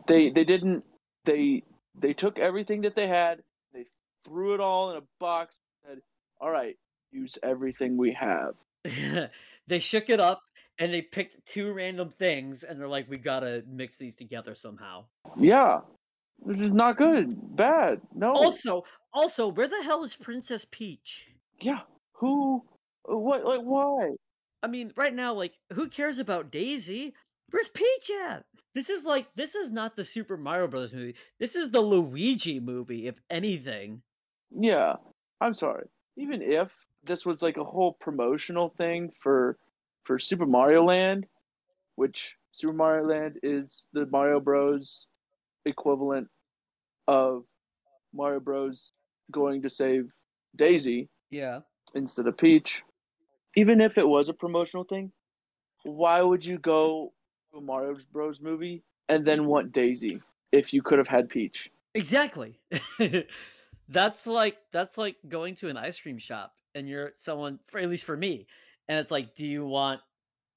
They 0.06 0.30
they 0.30 0.44
didn't 0.44 0.84
they 1.24 1.62
they 1.94 2.12
took 2.12 2.38
everything 2.38 2.82
that 2.82 2.96
they 2.96 3.06
had, 3.06 3.42
they 3.72 3.86
threw 4.24 4.54
it 4.54 4.60
all 4.60 4.90
in 4.90 4.98
a 4.98 5.02
box, 5.20 5.60
and 5.84 5.96
said, 5.96 6.02
"All 6.40 6.50
right, 6.50 6.76
use 7.12 7.38
everything 7.42 7.96
we 7.96 8.12
have." 8.12 8.54
they 9.66 9.78
shook 9.78 10.10
it 10.10 10.20
up 10.20 10.42
and 10.78 10.92
they 10.92 11.02
picked 11.02 11.44
two 11.46 11.72
random 11.72 12.08
things 12.08 12.64
and 12.64 12.78
they're 12.80 12.88
like, 12.88 13.08
we 13.08 13.16
gotta 13.16 13.62
mix 13.68 13.96
these 13.96 14.16
together 14.16 14.54
somehow. 14.54 15.04
Yeah, 15.38 15.80
this 16.44 16.60
is 16.60 16.72
not 16.72 16.96
good. 16.96 17.34
Bad. 17.56 18.00
No. 18.14 18.32
Also, 18.34 18.84
also, 19.12 19.48
where 19.48 19.68
the 19.68 19.82
hell 19.82 20.02
is 20.04 20.16
Princess 20.16 20.66
Peach? 20.70 21.28
yeah. 21.60 21.80
Who? 22.14 22.62
Uh, 23.10 23.16
what? 23.16 23.44
Like 23.44 23.60
why? 23.60 24.10
I 24.62 24.66
mean, 24.66 24.92
right 24.96 25.14
now, 25.14 25.34
like, 25.34 25.52
who 25.74 25.88
cares 25.88 26.18
about 26.18 26.50
Daisy? 26.50 27.12
Where's 27.50 27.68
Peach 27.68 28.10
at? 28.26 28.44
This 28.74 28.88
is 28.88 29.04
like, 29.04 29.26
this 29.36 29.54
is 29.54 29.70
not 29.70 29.94
the 29.94 30.04
Super 30.04 30.36
Mario 30.36 30.66
Brothers 30.66 30.94
movie. 30.94 31.16
This 31.38 31.54
is 31.54 31.70
the 31.70 31.80
Luigi 31.80 32.60
movie, 32.60 33.06
if 33.06 33.16
anything. 33.30 34.00
Yeah. 34.50 34.94
I'm 35.40 35.52
sorry. 35.54 35.86
Even 36.16 36.40
if 36.40 36.74
this 37.04 37.26
was 37.26 37.42
like 37.42 37.58
a 37.58 37.64
whole 37.64 37.92
promotional 37.92 38.70
thing 38.70 39.10
for 39.20 39.58
for 40.04 40.18
Super 40.18 40.46
Mario 40.46 40.84
Land, 40.84 41.26
which 41.96 42.36
Super 42.52 42.72
Mario 42.72 43.06
Land 43.06 43.38
is 43.42 43.86
the 43.92 44.06
Mario 44.06 44.40
Bros 44.40 45.06
equivalent 45.66 46.28
of 47.08 47.44
Mario 48.14 48.40
Bros 48.40 48.92
going 49.30 49.62
to 49.62 49.70
save 49.70 50.10
Daisy 50.56 51.08
Yeah. 51.30 51.60
instead 51.94 52.26
of 52.26 52.36
Peach. 52.36 52.82
Even 53.56 53.80
if 53.80 53.98
it 53.98 54.06
was 54.06 54.28
a 54.28 54.34
promotional 54.34 54.84
thing, 54.84 55.12
why 55.84 56.20
would 56.20 56.44
you 56.44 56.58
go 56.58 57.12
to 57.52 57.58
a 57.58 57.60
Mario 57.60 57.96
Bros 58.12 58.40
movie 58.40 58.82
and 59.08 59.24
then 59.24 59.46
want 59.46 59.72
Daisy 59.72 60.20
if 60.52 60.72
you 60.72 60.82
could 60.82 60.98
have 60.98 61.08
had 61.08 61.28
Peach? 61.28 61.70
Exactly. 61.94 62.60
that's 63.88 64.26
like 64.26 64.56
that's 64.72 64.98
like 64.98 65.16
going 65.28 65.54
to 65.56 65.68
an 65.68 65.76
ice 65.76 66.00
cream 66.00 66.18
shop 66.18 66.54
and 66.74 66.88
you're 66.88 67.12
someone 67.16 67.58
for 67.66 67.78
at 67.80 67.88
least 67.88 68.04
for 68.04 68.16
me 68.16 68.46
and 68.88 68.98
it's 68.98 69.10
like 69.10 69.34
do 69.34 69.46
you 69.46 69.66
want 69.66 70.00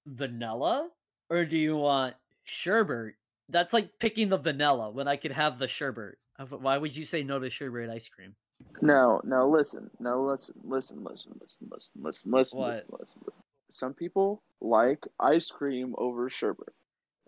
vanilla 0.06 0.90
or 1.30 1.46
do 1.46 1.58
you 1.58 1.76
want 1.76 2.16
sherbet 2.44 3.14
that's 3.50 3.74
like 3.74 3.90
picking 4.00 4.30
the 4.30 4.38
vanilla 4.38 4.90
when 4.90 5.08
i 5.08 5.16
could 5.16 5.32
have 5.32 5.58
the 5.60 5.68
sherbet 5.68 6.18
Uh, 6.40 6.46
why 6.46 6.78
would 6.78 6.96
you 6.96 7.06
say 7.06 7.24
no 7.24 7.40
to 7.40 7.50
sherbet 7.50 7.90
ice 7.90 8.08
cream 8.08 8.36
Now, 8.82 9.22
now 9.24 9.46
listen. 9.48 9.90
Now 10.00 10.20
listen. 10.20 10.56
Listen. 10.64 11.04
Listen. 11.04 11.34
Listen. 11.40 11.68
Listen. 11.72 12.02
Listen. 12.02 12.32
Listen. 12.32 12.60
What? 12.60 12.70
Listen. 12.76 12.90
Listen. 13.00 13.22
Listen. 13.26 13.44
Some 13.72 13.94
people 13.94 14.42
like 14.62 15.06
ice 15.20 15.52
cream 15.52 15.94
over 15.98 16.30
sherbet, 16.30 16.74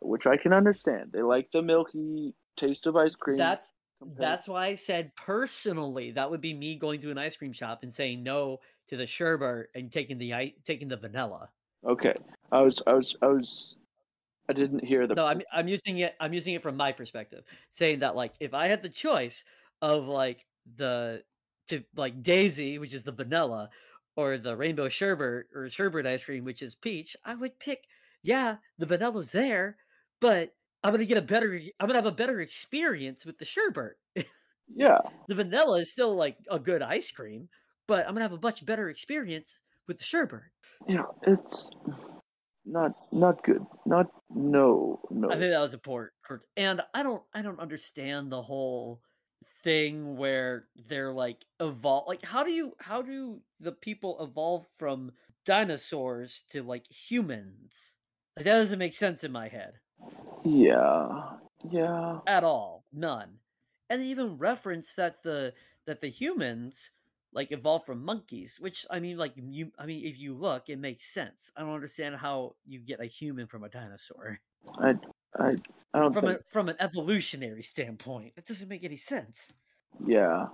which 0.02 0.26
I 0.26 0.38
can 0.38 0.54
understand. 0.54 1.12
They 1.12 1.22
like 1.22 1.50
the 1.52 1.62
milky 1.62 2.34
taste 2.56 2.88
of 2.88 2.96
ice 2.96 3.16
cream. 3.16 3.38
That's 3.38 3.74
compared- 4.00 4.18
that's 4.18 4.48
why 4.48 4.68
I 4.68 4.74
said 4.76 5.16
personally 5.16 6.12
that 6.12 6.30
would 6.30 6.42
be 6.42 6.54
me 6.54 6.76
going 6.76 7.00
to 7.02 7.12
an 7.12 7.18
ice 7.18 7.36
cream 7.36 7.54
shop 7.54 7.84
and 7.84 7.92
saying 7.92 8.24
no 8.24 8.60
to 8.88 8.98
the 8.98 9.06
sherbet 9.06 9.70
and 9.76 9.92
taking 9.92 10.18
the 10.18 10.54
taking 10.64 10.88
the 10.88 10.98
vanilla. 10.98 11.50
okay. 11.86 12.16
I 12.52 12.62
was. 12.62 12.82
I 12.88 12.94
was. 12.94 13.16
I 13.22 13.28
was. 13.28 13.76
I 14.50 14.54
didn't 14.54 14.84
hear 14.84 15.06
the. 15.06 15.14
No, 15.14 15.28
I'm 15.28 15.42
I'm 15.54 15.68
using 15.68 16.00
it 16.00 16.16
I'm 16.20 16.34
using 16.34 16.56
it 16.56 16.64
from 16.64 16.76
my 16.76 16.92
perspective, 16.92 17.44
saying 17.70 18.00
that 18.00 18.16
like 18.16 18.34
if 18.40 18.54
I 18.56 18.68
had 18.68 18.82
the 18.82 18.90
choice 18.90 19.44
of 19.82 20.08
like 20.08 20.46
the 20.78 21.24
to 21.68 21.84
like 21.96 22.24
Daisy, 22.24 22.80
which 22.80 22.94
is 22.94 23.04
the 23.04 23.12
vanilla, 23.12 23.70
or 24.16 24.38
the 24.40 24.58
rainbow 24.58 24.90
sherbet 24.90 25.46
or 25.54 25.70
sherbet 25.70 26.08
ice 26.08 26.26
cream, 26.26 26.44
which 26.44 26.64
is 26.64 26.74
peach, 26.74 27.16
I 27.24 27.36
would 27.36 27.60
pick 27.60 27.86
yeah, 28.24 28.56
the 28.78 28.86
vanilla's 28.86 29.32
there, 29.32 29.78
but 30.20 30.54
I'm 30.84 30.94
gonna 30.94 31.06
get 31.06 31.18
a 31.18 31.22
better 31.22 31.60
I'm 31.80 31.88
gonna 31.88 31.98
have 31.98 32.06
a 32.06 32.12
better 32.12 32.40
experience 32.40 33.26
with 33.26 33.38
the 33.38 33.46
sherbet. 33.46 33.94
yeah. 34.74 35.00
the 35.28 35.36
vanilla 35.36 35.80
is 35.80 35.92
still 35.92 36.16
like 36.16 36.38
a 36.50 36.60
good 36.60 36.82
ice 36.82 37.12
cream, 37.12 37.50
but 37.88 38.08
I'm 38.08 38.14
gonna 38.14 38.22
have 38.22 38.34
a 38.34 38.40
much 38.42 38.66
better 38.66 38.90
experience 38.90 39.60
with 39.88 39.98
the 39.98 40.04
sherbet. 40.04 40.42
Yeah. 40.88 41.04
It's 41.24 41.70
not. 42.66 42.94
Not 43.12 43.44
good. 43.44 43.66
Not. 43.86 44.08
No. 44.30 45.02
No. 45.10 45.30
I 45.30 45.34
think 45.34 45.52
that 45.52 45.60
was 45.60 45.74
a 45.74 45.78
important, 45.78 46.14
and 46.56 46.82
I 46.94 47.04
don't, 47.04 47.24
I 47.34 47.42
don't 47.42 47.60
understand 47.60 48.32
the 48.32 48.42
whole 48.42 49.02
thing 49.64 50.16
where 50.16 50.68
they're 50.88 51.12
like 51.12 51.44
evolve. 51.60 52.08
Like, 52.08 52.24
how 52.24 52.44
do 52.44 52.52
you, 52.52 52.74
how 52.80 53.02
do 53.02 53.42
the 53.60 53.72
people 53.74 54.24
evolve 54.24 54.66
from 54.78 55.12
dinosaurs 55.46 56.44
to 56.52 56.64
like 56.64 56.86
humans? 56.90 57.98
Like, 58.38 58.46
that 58.46 58.58
doesn't 58.58 58.80
make 58.80 58.94
sense 58.94 59.24
in 59.24 59.32
my 59.32 59.50
head 59.50 59.74
yeah. 60.44 61.24
Yeah. 61.70 62.20
at 62.26 62.44
all. 62.44 62.86
None. 62.94 63.40
And 63.90 64.02
they 64.02 64.06
even 64.06 64.38
reference 64.38 64.96
that 64.96 65.24
the 65.24 65.54
that 65.86 66.02
the 66.02 66.08
humans 66.08 66.92
like 67.34 67.52
evolved 67.52 67.86
from 67.86 68.04
monkeys, 68.04 68.58
which 68.60 68.86
I 68.90 69.00
mean, 69.00 69.18
like 69.18 69.34
you, 69.36 69.72
I 69.78 69.86
mean, 69.86 70.06
if 70.06 70.20
you 70.20 70.34
look, 70.34 70.70
it 70.70 70.80
makes 70.80 71.06
sense. 71.06 71.52
I 71.56 71.62
don't 71.62 71.74
understand 71.74 72.16
how 72.16 72.56
you 72.66 72.80
get 72.80 73.02
a 73.02 73.06
human 73.06 73.48
from 73.48 73.64
a 73.64 73.70
dinosaur. 73.70 74.40
I. 74.80 74.94
I. 75.38 75.56
I 75.92 76.00
don't 76.00 76.14
from 76.14 76.26
think. 76.26 76.40
a 76.40 76.44
from 76.50 76.70
an 76.70 76.76
evolutionary 76.80 77.64
standpoint. 77.64 78.36
That 78.36 78.46
doesn't 78.46 78.70
make 78.70 78.84
any 78.84 78.96
sense. 78.96 79.54
Yeah. 80.06 80.48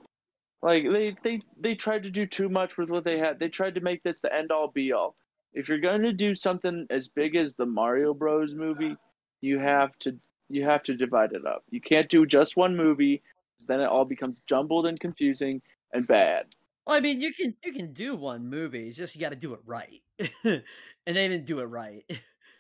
Like 0.62 0.84
they 0.90 1.16
they 1.24 1.42
they 1.60 1.76
tried 1.76 2.04
to 2.04 2.12
do 2.12 2.26
too 2.26 2.50
much 2.50 2.78
with 2.78 2.90
what 2.90 3.04
they 3.04 3.20
had. 3.20 3.40
They 3.40 3.50
tried 3.50 3.76
to 3.76 3.82
make 3.82 4.02
this 4.04 4.22
the 4.22 4.34
end 4.34 4.52
all 4.52 4.70
be 4.70 4.94
all. 4.94 5.16
If 5.54 5.70
you're 5.70 5.80
going 5.80 6.02
to 6.02 6.14
do 6.14 6.34
something 6.34 6.86
as 6.90 7.08
big 7.08 7.36
as 7.36 7.54
the 7.54 7.66
Mario 7.66 8.14
Bros 8.14 8.54
movie, 8.54 8.96
you 9.42 9.60
have 9.60 9.98
to 10.00 10.18
you 10.50 10.64
have 10.64 10.84
to 10.84 10.96
divide 10.96 11.34
it 11.34 11.46
up. 11.46 11.64
You 11.70 11.82
can't 11.82 12.08
do 12.08 12.26
just 12.26 12.56
one 12.56 12.76
movie, 12.76 13.22
then 13.68 13.82
it 13.82 13.88
all 13.88 14.06
becomes 14.06 14.42
jumbled 14.42 14.86
and 14.86 15.00
confusing 15.00 15.62
and 15.92 16.06
bad. 16.06 16.48
Well, 16.86 16.96
I 16.96 17.00
mean, 17.00 17.20
you 17.20 17.34
can 17.34 17.56
you 17.64 17.74
can 17.74 17.94
do 17.94 18.16
one 18.16 18.48
movie. 18.50 18.88
It's 18.88 18.98
just 18.98 19.16
you 19.16 19.22
got 19.22 19.30
to 19.30 19.36
do 19.36 19.54
it 19.54 19.60
right, 19.66 20.02
and 20.44 20.62
they 21.06 21.28
didn't 21.28 21.46
do 21.46 21.60
it 21.60 21.66
right. 21.66 22.04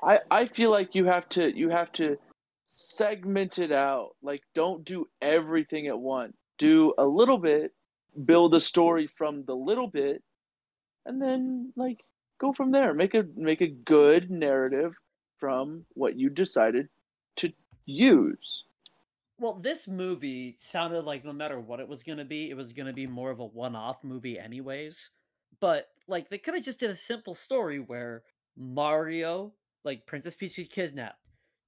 I 0.01 0.19
I 0.31 0.45
feel 0.45 0.71
like 0.71 0.95
you 0.95 1.05
have 1.05 1.29
to 1.29 1.55
you 1.55 1.69
have 1.69 1.91
to 1.93 2.17
segment 2.65 3.59
it 3.59 3.71
out. 3.71 4.15
Like 4.23 4.41
don't 4.53 4.83
do 4.83 5.07
everything 5.21 5.87
at 5.87 5.99
once. 5.99 6.33
Do 6.57 6.93
a 6.97 7.05
little 7.05 7.37
bit, 7.37 7.73
build 8.25 8.55
a 8.55 8.59
story 8.59 9.07
from 9.07 9.43
the 9.45 9.55
little 9.55 9.87
bit, 9.87 10.23
and 11.05 11.21
then 11.21 11.71
like 11.75 11.99
go 12.39 12.51
from 12.51 12.71
there. 12.71 12.95
Make 12.95 13.13
a 13.13 13.25
make 13.35 13.61
a 13.61 13.67
good 13.67 14.31
narrative 14.31 14.97
from 15.39 15.85
what 15.93 16.17
you 16.17 16.29
decided 16.29 16.89
to 17.37 17.51
use. 17.85 18.63
Well, 19.37 19.55
this 19.55 19.87
movie 19.87 20.55
sounded 20.57 21.01
like 21.03 21.25
no 21.25 21.33
matter 21.33 21.59
what 21.59 21.79
it 21.79 21.87
was 21.87 22.03
going 22.03 22.19
to 22.19 22.25
be, 22.25 22.49
it 22.49 22.55
was 22.55 22.71
going 22.71 22.87
to 22.87 22.93
be 22.93 23.05
more 23.05 23.31
of 23.31 23.39
a 23.39 23.45
one-off 23.45 24.03
movie, 24.03 24.39
anyways. 24.39 25.09
But 25.59 25.87
like 26.07 26.29
they 26.29 26.37
could 26.37 26.53
have 26.55 26.63
just 26.63 26.79
did 26.79 26.89
a 26.89 26.95
simple 26.95 27.33
story 27.33 27.79
where 27.79 28.23
Mario, 28.57 29.53
like 29.83 30.05
Princess 30.05 30.35
Peach, 30.35 30.57
is 30.57 30.67
kidnapped. 30.67 31.19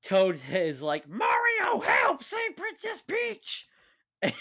Toad 0.03 0.39
is 0.51 0.81
like 0.81 1.09
Mario, 1.09 1.79
help! 1.79 2.23
Save 2.23 2.55
Princess 2.55 3.01
Peach! 3.01 3.67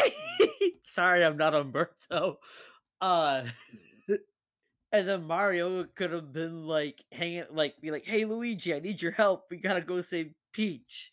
Sorry, 0.84 1.24
I'm 1.24 1.36
not 1.36 1.54
Umberto. 1.54 2.38
Uh, 3.00 3.44
and 4.92 5.08
then 5.08 5.24
Mario 5.24 5.84
could 5.84 6.12
have 6.12 6.32
been 6.32 6.66
like 6.66 7.04
hanging, 7.12 7.44
like 7.50 7.80
be 7.80 7.90
like, 7.90 8.04
"Hey 8.06 8.24
Luigi, 8.24 8.74
I 8.74 8.80
need 8.80 9.00
your 9.02 9.12
help. 9.12 9.46
We 9.50 9.58
gotta 9.58 9.80
go 9.82 10.00
save 10.00 10.34
Peach." 10.52 11.12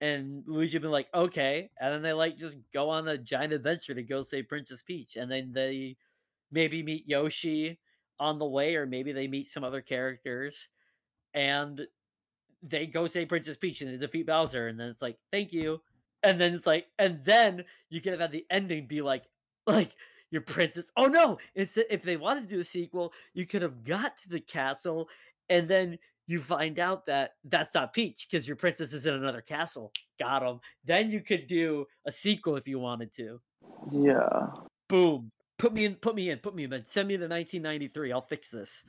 And 0.00 0.44
Luigi 0.46 0.78
been 0.78 0.90
like, 0.90 1.08
"Okay," 1.14 1.70
and 1.80 1.94
then 1.94 2.02
they 2.02 2.12
like 2.14 2.36
just 2.38 2.58
go 2.72 2.90
on 2.90 3.08
a 3.08 3.18
giant 3.18 3.52
adventure 3.52 3.94
to 3.94 4.02
go 4.02 4.22
save 4.22 4.48
Princess 4.48 4.82
Peach, 4.82 5.16
and 5.16 5.30
then 5.30 5.52
they 5.52 5.96
maybe 6.52 6.82
meet 6.82 7.08
Yoshi 7.08 7.80
on 8.20 8.38
the 8.38 8.46
way, 8.46 8.76
or 8.76 8.86
maybe 8.86 9.12
they 9.12 9.28
meet 9.28 9.46
some 9.48 9.64
other 9.64 9.82
characters, 9.82 10.68
and 11.34 11.86
they 12.62 12.86
go 12.86 13.06
save 13.06 13.28
Princess 13.28 13.56
Peach 13.56 13.80
and 13.80 13.90
they 13.92 13.96
defeat 13.96 14.26
Bowser, 14.26 14.68
and 14.68 14.78
then 14.78 14.88
it's 14.88 15.02
like, 15.02 15.18
thank 15.32 15.52
you. 15.52 15.80
And 16.22 16.38
then 16.40 16.54
it's 16.54 16.66
like, 16.66 16.88
and 16.98 17.24
then 17.24 17.64
you 17.88 18.00
could 18.00 18.12
have 18.12 18.20
had 18.20 18.32
the 18.32 18.46
ending 18.50 18.86
be 18.86 19.00
like, 19.02 19.24
like 19.66 19.94
your 20.30 20.42
princess. 20.42 20.90
Oh 20.96 21.06
no! 21.06 21.38
It's 21.54 21.76
if 21.76 22.02
they 22.02 22.16
wanted 22.16 22.48
to 22.48 22.54
do 22.54 22.60
a 22.60 22.64
sequel, 22.64 23.12
you 23.34 23.46
could 23.46 23.62
have 23.62 23.84
got 23.84 24.16
to 24.18 24.28
the 24.28 24.40
castle, 24.40 25.08
and 25.48 25.68
then 25.68 25.98
you 26.26 26.40
find 26.40 26.78
out 26.78 27.04
that 27.06 27.32
that's 27.44 27.74
not 27.74 27.92
Peach 27.92 28.28
because 28.30 28.46
your 28.46 28.56
princess 28.56 28.92
is 28.92 29.06
in 29.06 29.14
another 29.14 29.40
castle. 29.40 29.92
Got 30.18 30.42
him. 30.42 30.60
Then 30.84 31.10
you 31.10 31.20
could 31.20 31.48
do 31.48 31.86
a 32.06 32.12
sequel 32.12 32.56
if 32.56 32.68
you 32.68 32.78
wanted 32.78 33.12
to. 33.14 33.40
Yeah. 33.90 34.46
Boom. 34.88 35.30
Put 35.58 35.72
me 35.72 35.84
in. 35.86 35.96
Put 35.96 36.14
me 36.14 36.30
in. 36.30 36.38
Put 36.38 36.54
me 36.54 36.64
in. 36.64 36.84
Send 36.84 37.08
me 37.08 37.16
the 37.16 37.28
1993. 37.28 38.12
I'll 38.12 38.20
fix 38.20 38.50
this. 38.50 38.84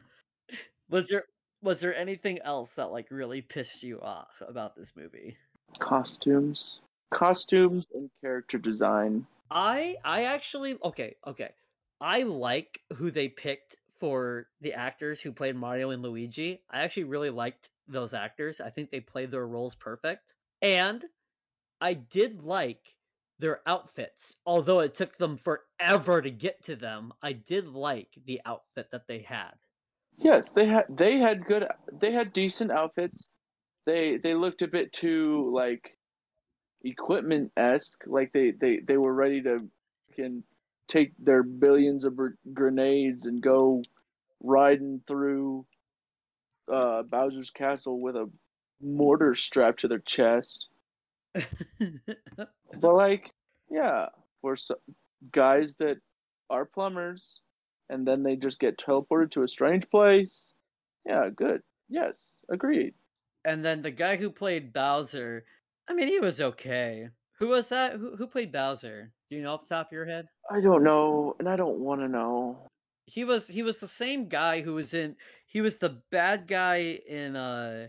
Was 0.90 1.08
there 1.08 1.24
was 1.64 1.80
there 1.80 1.96
anything 1.96 2.40
else 2.44 2.76
that 2.76 2.92
like 2.92 3.08
really 3.10 3.42
pissed 3.42 3.84
you 3.84 4.00
off 4.02 4.42
about 4.48 4.76
this 4.76 4.94
movie? 4.96 5.36
Costumes. 5.80 6.80
Costumes 7.12 7.88
and 7.94 8.10
character 8.22 8.58
design. 8.58 9.26
I 9.52 9.98
I 10.04 10.24
actually 10.26 10.80
okay, 10.84 11.18
okay. 11.28 11.54
I 12.00 12.24
like 12.24 12.82
who 12.96 13.12
they 13.12 13.30
picked 13.30 13.76
for 14.00 14.50
the 14.62 14.74
actors 14.74 15.22
who 15.22 15.32
played 15.32 15.56
Mario 15.56 15.92
and 15.92 16.02
Luigi. 16.02 16.64
I 16.72 16.82
actually 16.82 17.04
really 17.04 17.30
liked 17.30 17.70
those 17.88 18.16
actors. 18.16 18.60
I 18.60 18.72
think 18.72 18.90
they 18.90 19.00
played 19.02 19.30
their 19.30 19.48
roles 19.48 19.76
perfect. 19.76 20.36
And 20.62 21.06
I 21.82 21.94
did 21.96 22.44
like 22.44 22.98
their 23.40 23.68
outfits. 23.68 24.38
Although 24.46 24.82
it 24.82 24.96
took 24.96 25.18
them 25.18 25.38
forever 25.38 26.22
to 26.22 26.32
get 26.32 26.64
to 26.64 26.76
them, 26.78 27.14
I 27.22 27.34
did 27.34 27.68
like 27.68 28.18
the 28.26 28.42
outfit 28.46 28.92
that 28.92 29.08
they 29.08 29.22
had. 29.24 29.56
Yes, 30.18 30.52
they 30.52 30.68
had 30.68 30.86
they 30.90 31.18
had 31.18 31.46
good 31.46 31.68
they 31.92 32.12
had 32.14 32.32
decent 32.34 32.72
outfits. 32.72 33.30
They 33.86 34.18
they 34.18 34.36
looked 34.36 34.62
a 34.62 34.68
bit 34.68 34.94
too 34.94 35.52
like 35.54 35.98
equipment 36.84 37.52
esque, 37.58 38.04
like 38.08 38.32
they, 38.34 38.52
they 38.52 38.78
they 38.80 38.98
were 38.98 39.14
ready 39.14 39.42
to 39.44 39.58
can 40.16 40.44
take 40.88 41.14
their 41.20 41.44
billions 41.44 42.06
of 42.06 42.20
grenades 42.54 43.26
and 43.26 43.42
go 43.42 43.82
riding 44.42 45.02
through 45.08 45.66
uh, 46.72 47.04
Bowser's 47.04 47.50
castle 47.52 48.00
with 48.00 48.16
a 48.16 48.30
mortar 48.82 49.36
strapped 49.36 49.82
to 49.82 49.88
their 49.88 50.00
chest. 50.00 50.68
But 52.80 52.94
like, 52.96 53.32
yeah, 53.70 54.08
for 54.42 54.56
so, 54.56 54.76
guys 55.32 55.76
that 55.76 55.98
are 56.50 56.66
plumbers, 56.66 57.42
and 57.90 58.08
then 58.08 58.24
they 58.24 58.36
just 58.36 58.60
get 58.60 58.78
teleported 58.78 59.32
to 59.32 59.44
a 59.44 59.48
strange 59.48 59.90
place. 59.90 60.52
Yeah, 61.06 61.30
good. 61.36 61.62
Yes, 61.90 62.42
agreed. 62.50 62.94
and 63.46 63.64
then 63.66 63.82
the 63.82 63.92
guy 63.92 64.16
who 64.18 64.30
played 64.30 64.74
Bowser, 64.74 65.46
I 65.92 65.94
mean, 65.94 66.08
he 66.08 66.22
was 66.22 66.40
okay. 66.40 67.10
Who 67.40 67.50
was 67.50 67.68
that? 67.68 67.98
Who, 67.98 68.16
who 68.16 68.26
played 68.26 68.54
Bowser? 68.54 69.12
Do 69.30 69.36
you 69.36 69.44
know 69.44 69.56
off 69.56 69.68
the 69.68 69.76
top 69.76 69.88
of 69.88 69.92
your 69.92 70.06
head? 70.06 70.26
I 70.50 70.62
don't 70.62 70.84
know, 70.84 71.36
and 71.38 71.50
I 71.50 71.58
don't 71.58 71.80
want 71.80 72.00
to 72.00 72.08
know. 72.08 72.60
He 73.08 73.26
was 73.26 73.46
he 73.46 73.62
was 73.62 73.82
the 73.82 73.90
same 73.90 74.30
guy 74.30 74.62
who 74.62 74.74
was 74.76 74.94
in 74.94 75.18
he 75.48 75.60
was 75.60 75.80
the 75.80 76.02
bad 76.10 76.48
guy 76.48 76.98
in 77.06 77.36
uh 77.36 77.88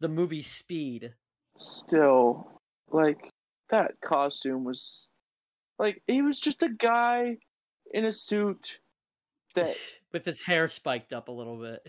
the 0.00 0.08
movie 0.08 0.42
Speed. 0.42 1.14
Still, 1.56 2.60
like 2.90 3.30
that 3.70 3.92
costume 4.04 4.64
was 4.64 5.10
like 5.78 6.02
he 6.08 6.22
was 6.22 6.40
just 6.40 6.64
a 6.64 6.68
guy 6.68 7.36
in 7.92 8.06
a 8.06 8.12
suit 8.12 8.80
that 9.54 9.76
with 10.12 10.24
his 10.24 10.42
hair 10.42 10.66
spiked 10.66 11.12
up 11.12 11.28
a 11.28 11.32
little 11.32 11.60
bit. 11.60 11.80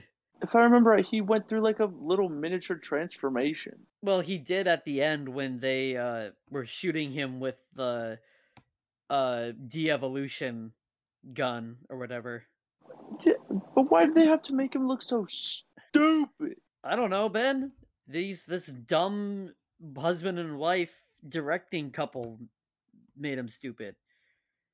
If 0.42 0.56
I 0.56 0.62
remember 0.62 0.92
right, 0.92 1.06
he 1.06 1.22
went 1.22 1.48
through 1.48 1.62
like 1.62 1.80
a 1.80 1.86
little 1.86 2.30
miniature 2.30 2.78
transformation. 2.78 3.78
Well, 4.02 4.22
he 4.22 4.38
did 4.38 4.68
at 4.68 4.86
the 4.86 5.02
end 5.02 5.30
when 5.30 5.58
they 5.60 5.98
uh, 5.98 6.32
were 6.50 6.66
shooting 6.66 7.12
him 7.12 7.40
with 7.40 7.58
the 7.74 8.20
uh, 9.10 9.52
de-evolution 9.68 10.74
gun 11.34 11.78
or 11.90 11.98
whatever. 11.98 12.44
Yeah, 13.26 13.34
but 13.50 13.92
why 13.92 14.06
did 14.06 14.16
they 14.16 14.26
have 14.26 14.42
to 14.44 14.54
make 14.54 14.76
him 14.76 14.88
look 14.88 15.02
so 15.02 15.26
stupid? 15.28 16.56
I 16.84 16.96
don't 16.96 17.10
know, 17.10 17.30
Ben. 17.30 17.72
These 18.08 18.46
this 18.46 18.68
dumb 18.68 19.54
husband 19.98 20.40
and 20.40 20.58
wife 20.58 20.94
directing 21.28 21.92
couple 21.92 22.40
made 23.18 23.38
him 23.38 23.48
stupid. 23.48 23.96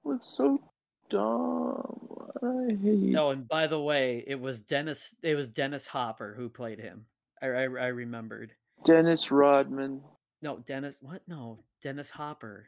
Looks 0.03 0.28
so 0.28 0.61
dumb. 1.09 2.03
I 2.43 2.77
hate. 2.81 3.15
Oh, 3.15 3.29
and 3.29 3.47
by 3.47 3.67
the 3.67 3.79
way, 3.79 4.23
it 4.27 4.39
was 4.39 4.61
Dennis. 4.61 5.15
It 5.23 5.35
was 5.35 5.49
Dennis 5.49 5.87
Hopper 5.87 6.33
who 6.37 6.49
played 6.49 6.79
him. 6.79 7.05
I 7.41 7.47
I, 7.47 7.61
I 7.63 7.87
remembered. 7.87 8.53
Dennis 8.85 9.31
Rodman. 9.31 10.01
No, 10.41 10.59
Dennis. 10.59 10.99
What? 11.01 11.21
No, 11.27 11.63
Dennis 11.81 12.09
Hopper. 12.09 12.67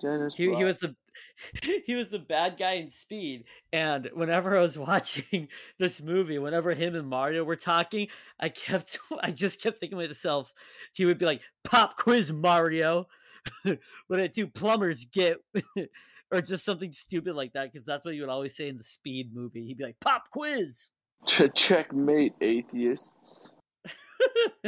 Dennis. 0.00 0.34
He, 0.36 0.54
he 0.54 0.64
was 0.64 0.80
the 0.80 0.94
he 1.86 1.94
was 1.94 2.12
a 2.12 2.18
bad 2.18 2.56
guy 2.58 2.72
in 2.72 2.88
Speed. 2.88 3.44
And 3.72 4.10
whenever 4.14 4.56
I 4.56 4.60
was 4.60 4.78
watching 4.78 5.48
this 5.78 6.00
movie, 6.00 6.38
whenever 6.38 6.74
him 6.74 6.94
and 6.94 7.08
Mario 7.08 7.44
were 7.44 7.56
talking, 7.56 8.08
I 8.38 8.48
kept 8.48 8.98
I 9.22 9.30
just 9.30 9.62
kept 9.62 9.78
thinking 9.78 9.98
to 9.98 10.06
myself, 10.06 10.52
he 10.92 11.04
would 11.04 11.18
be 11.18 11.26
like, 11.26 11.42
"Pop 11.64 11.96
quiz, 11.96 12.32
Mario." 12.32 13.08
what 13.62 14.16
did 14.16 14.32
two 14.32 14.48
plumbers 14.48 15.04
get? 15.04 15.38
Or 16.30 16.40
just 16.40 16.64
something 16.64 16.92
stupid 16.92 17.34
like 17.34 17.52
that, 17.52 17.72
because 17.72 17.86
that's 17.86 18.04
what 18.04 18.14
he 18.14 18.20
would 18.20 18.28
always 18.28 18.56
say 18.56 18.68
in 18.68 18.76
the 18.76 18.84
Speed 18.84 19.34
movie. 19.34 19.66
He'd 19.66 19.78
be 19.78 19.84
like, 19.84 20.00
"Pop 20.00 20.30
quiz." 20.30 20.90
Ch- 21.26 21.54
checkmate, 21.54 22.34
atheists. 22.40 23.50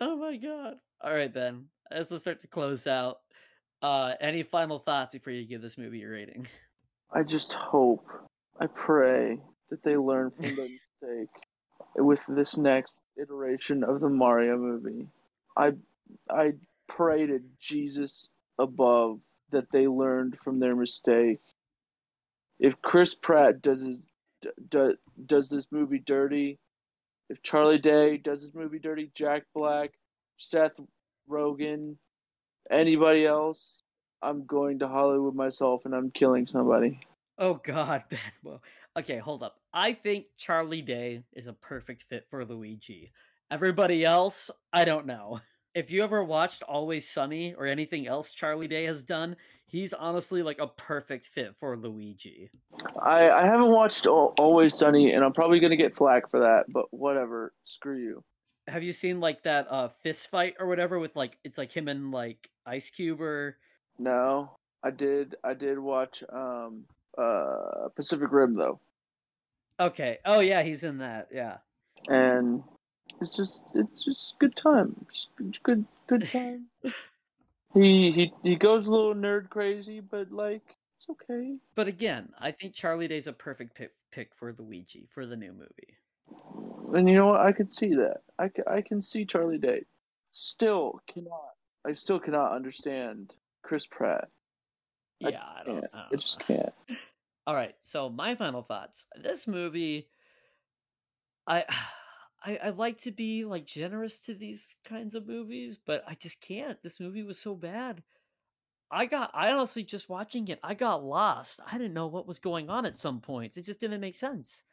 oh 0.00 0.16
my 0.16 0.36
god! 0.36 0.74
All 1.02 1.14
right, 1.14 1.32
Ben. 1.32 1.66
As 1.90 2.10
we 2.10 2.18
start 2.18 2.40
to 2.40 2.46
close 2.46 2.86
out, 2.86 3.18
uh, 3.82 4.14
any 4.20 4.42
final 4.42 4.78
thoughts 4.78 5.12
before 5.12 5.32
you 5.32 5.46
give 5.46 5.60
this 5.60 5.76
movie 5.76 5.98
your 5.98 6.12
rating? 6.12 6.46
I 7.12 7.22
just 7.22 7.52
hope, 7.52 8.06
I 8.58 8.66
pray 8.66 9.38
that 9.70 9.82
they 9.82 9.96
learn 9.96 10.30
from 10.30 10.56
their 10.56 10.68
mistake 11.02 11.30
with 11.96 12.24
this 12.26 12.56
next 12.56 13.02
iteration 13.20 13.84
of 13.84 14.00
the 14.00 14.08
Mario 14.08 14.56
movie. 14.56 15.08
I 15.56 15.72
I 16.30 16.52
pray 16.86 17.26
to 17.26 17.40
Jesus 17.58 18.28
above 18.58 19.18
that 19.52 19.70
they 19.70 19.86
learned 19.86 20.38
from 20.42 20.58
their 20.58 20.76
mistake. 20.76 21.40
If 22.58 22.80
Chris 22.82 23.14
Pratt 23.14 23.62
does 23.62 23.80
his 23.80 24.02
d- 24.68 24.94
does 25.26 25.48
this 25.48 25.66
movie 25.70 25.98
dirty, 25.98 26.58
if 27.28 27.42
Charlie 27.42 27.78
Day 27.78 28.16
does 28.18 28.42
this 28.42 28.54
movie 28.54 28.78
dirty, 28.78 29.10
Jack 29.14 29.44
Black, 29.54 29.92
Seth 30.36 30.78
Rogen, 31.30 31.96
anybody 32.70 33.26
else, 33.26 33.82
I'm 34.22 34.44
going 34.46 34.80
to 34.80 34.88
Hollywood 34.88 35.34
myself 35.34 35.84
and 35.84 35.94
I'm 35.94 36.10
killing 36.10 36.46
somebody. 36.46 37.00
Oh 37.38 37.54
God, 37.54 38.04
Ben. 38.10 38.18
Well, 38.42 38.62
okay, 38.98 39.18
hold 39.18 39.42
up. 39.42 39.56
I 39.72 39.92
think 39.94 40.26
Charlie 40.36 40.82
Day 40.82 41.24
is 41.32 41.46
a 41.46 41.52
perfect 41.52 42.04
fit 42.08 42.26
for 42.30 42.44
Luigi. 42.44 43.12
Everybody 43.50 44.04
else, 44.04 44.50
I 44.72 44.84
don't 44.84 45.06
know. 45.06 45.40
If 45.74 45.90
you 45.90 46.04
ever 46.04 46.22
watched 46.22 46.62
Always 46.62 47.08
Sunny 47.08 47.54
or 47.54 47.66
anything 47.66 48.06
else 48.06 48.34
Charlie 48.34 48.68
Day 48.68 48.84
has 48.84 49.02
done, 49.02 49.36
he's 49.66 49.92
honestly 49.94 50.42
like 50.42 50.60
a 50.60 50.66
perfect 50.66 51.26
fit 51.26 51.56
for 51.56 51.76
Luigi. 51.76 52.50
I, 53.02 53.30
I 53.30 53.46
haven't 53.46 53.70
watched 53.70 54.06
Always 54.06 54.74
Sunny, 54.74 55.12
and 55.12 55.24
I'm 55.24 55.32
probably 55.32 55.60
gonna 55.60 55.76
get 55.76 55.96
flack 55.96 56.30
for 56.30 56.40
that, 56.40 56.64
but 56.68 56.86
whatever. 56.90 57.52
Screw 57.64 57.98
you. 57.98 58.22
Have 58.68 58.82
you 58.82 58.92
seen 58.92 59.18
like 59.20 59.42
that 59.42 59.66
uh 59.70 59.88
fist 59.88 60.28
fight 60.28 60.54
or 60.60 60.66
whatever 60.66 60.98
with 60.98 61.16
like 61.16 61.38
it's 61.42 61.58
like 61.58 61.72
him 61.72 61.88
and 61.88 62.12
like 62.12 62.50
Ice 62.66 62.90
Cube 62.90 63.20
or 63.20 63.56
No, 63.98 64.52
I 64.84 64.90
did. 64.90 65.36
I 65.42 65.54
did 65.54 65.78
watch 65.78 66.22
um 66.32 66.84
uh 67.16 67.88
Pacific 67.96 68.30
Rim 68.30 68.54
though, 68.54 68.78
Okay. 69.80 70.18
Oh 70.24 70.40
yeah, 70.40 70.62
he's 70.62 70.84
in 70.84 70.98
that. 70.98 71.28
Yeah. 71.32 71.56
and 72.08 72.62
it's 73.20 73.36
just 73.36 73.62
it's 73.74 74.04
just 74.04 74.38
good 74.38 74.54
time. 74.56 75.06
Just 75.12 75.30
good 75.62 75.84
good 76.06 76.28
time. 76.30 76.66
he 77.74 78.10
he 78.12 78.32
he 78.42 78.56
goes 78.56 78.86
a 78.86 78.92
little 78.92 79.14
nerd 79.14 79.50
crazy, 79.50 80.00
but 80.00 80.30
like 80.30 80.76
it's 80.96 81.08
okay. 81.10 81.56
But 81.74 81.88
again, 81.88 82.32
I 82.38 82.50
think 82.52 82.74
Charlie 82.74 83.08
Day's 83.08 83.26
a 83.26 83.32
perfect 83.32 83.74
pick 83.74 83.92
pick 84.10 84.34
for 84.34 84.54
Luigi 84.58 85.06
for 85.10 85.26
the 85.26 85.36
new 85.36 85.52
movie. 85.52 85.96
And 86.94 87.08
you 87.08 87.14
know 87.14 87.28
what? 87.28 87.40
I 87.40 87.52
could 87.52 87.72
see 87.72 87.94
that. 87.94 88.22
I, 88.38 88.48
ca- 88.48 88.70
I 88.70 88.82
can 88.82 89.00
see 89.02 89.24
Charlie 89.24 89.58
Day. 89.58 89.84
Still 90.30 91.00
cannot. 91.06 91.54
I 91.86 91.94
still 91.94 92.20
cannot 92.20 92.52
understand 92.52 93.34
Chris 93.62 93.86
Pratt. 93.86 94.28
I 95.24 95.30
Yeah, 95.30 95.40
just 95.40 95.52
I 95.56 95.64
don't. 95.64 95.84
I 95.92 96.04
I 96.10 96.10
don't 96.10 96.12
just 96.16 96.38
know. 96.38 96.44
can't. 96.46 96.72
All 97.46 97.54
right, 97.54 97.74
so 97.80 98.08
my 98.08 98.34
final 98.36 98.62
thoughts. 98.62 99.06
This 99.16 99.46
movie, 99.48 100.08
I, 101.46 101.64
I, 102.44 102.58
I 102.64 102.70
like 102.70 102.98
to 102.98 103.12
be 103.12 103.44
like 103.44 103.66
generous 103.66 104.18
to 104.26 104.34
these 104.34 104.76
kinds 104.84 105.14
of 105.14 105.26
movies, 105.26 105.78
but 105.84 106.02
I 106.06 106.14
just 106.14 106.40
can't. 106.40 106.82
This 106.82 107.00
movie 107.00 107.22
was 107.22 107.38
so 107.38 107.54
bad. 107.54 108.02
I 108.90 109.06
got, 109.06 109.30
I 109.32 109.50
honestly 109.52 109.84
just 109.84 110.08
watching 110.08 110.48
it, 110.48 110.60
I 110.62 110.74
got 110.74 111.04
lost. 111.04 111.60
I 111.66 111.78
didn't 111.78 111.94
know 111.94 112.08
what 112.08 112.26
was 112.26 112.38
going 112.38 112.68
on 112.68 112.84
at 112.84 112.94
some 112.94 113.20
points. 113.20 113.56
It 113.56 113.64
just 113.64 113.80
didn't 113.80 114.00
make 114.00 114.16
sense. 114.16 114.64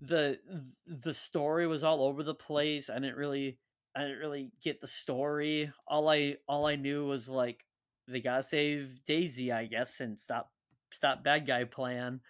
the 0.00 0.38
The 0.86 1.12
story 1.12 1.66
was 1.66 1.82
all 1.82 2.02
over 2.02 2.22
the 2.22 2.34
place. 2.34 2.88
I 2.88 2.94
didn't 2.94 3.16
really, 3.16 3.58
I 3.94 4.02
didn't 4.02 4.18
really 4.18 4.50
get 4.62 4.80
the 4.80 4.86
story. 4.86 5.70
All 5.86 6.08
I, 6.08 6.36
all 6.48 6.66
I 6.66 6.76
knew 6.76 7.06
was 7.06 7.28
like 7.28 7.64
they 8.08 8.20
gotta 8.20 8.42
save 8.42 9.04
Daisy, 9.04 9.52
I 9.52 9.66
guess, 9.66 10.00
and 10.00 10.18
stop, 10.18 10.52
stop 10.92 11.22
bad 11.22 11.46
guy 11.46 11.64
plan 11.64 12.20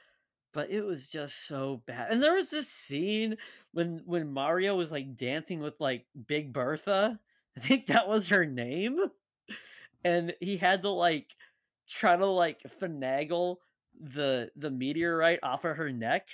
but 0.57 0.71
it 0.71 0.81
was 0.81 1.11
just 1.11 1.47
so 1.47 1.83
bad. 1.87 2.11
And 2.11 2.23
there 2.23 2.35
was 2.35 2.49
this 2.49 2.67
scene 2.67 3.37
when 3.73 4.01
when 4.07 4.33
Mario 4.33 4.75
was 4.75 4.91
like 4.91 5.15
dancing 5.15 5.61
with 5.61 5.79
like 5.81 6.07
Big 6.27 6.51
Bertha. 6.51 7.21
I 7.59 7.61
think 7.61 7.87
that 7.87 8.09
was 8.09 8.29
her 8.29 8.47
name. 8.47 8.99
And 10.03 10.35
he 10.41 10.57
had 10.57 10.81
to 10.81 10.89
like 10.89 11.37
try 11.87 12.17
to 12.17 12.25
like 12.25 12.63
finagle 12.81 13.57
the 14.01 14.51
the 14.57 14.71
meteorite 14.71 15.41
off 15.43 15.67
of 15.67 15.77
her 15.77 15.93
neck. 15.93 16.27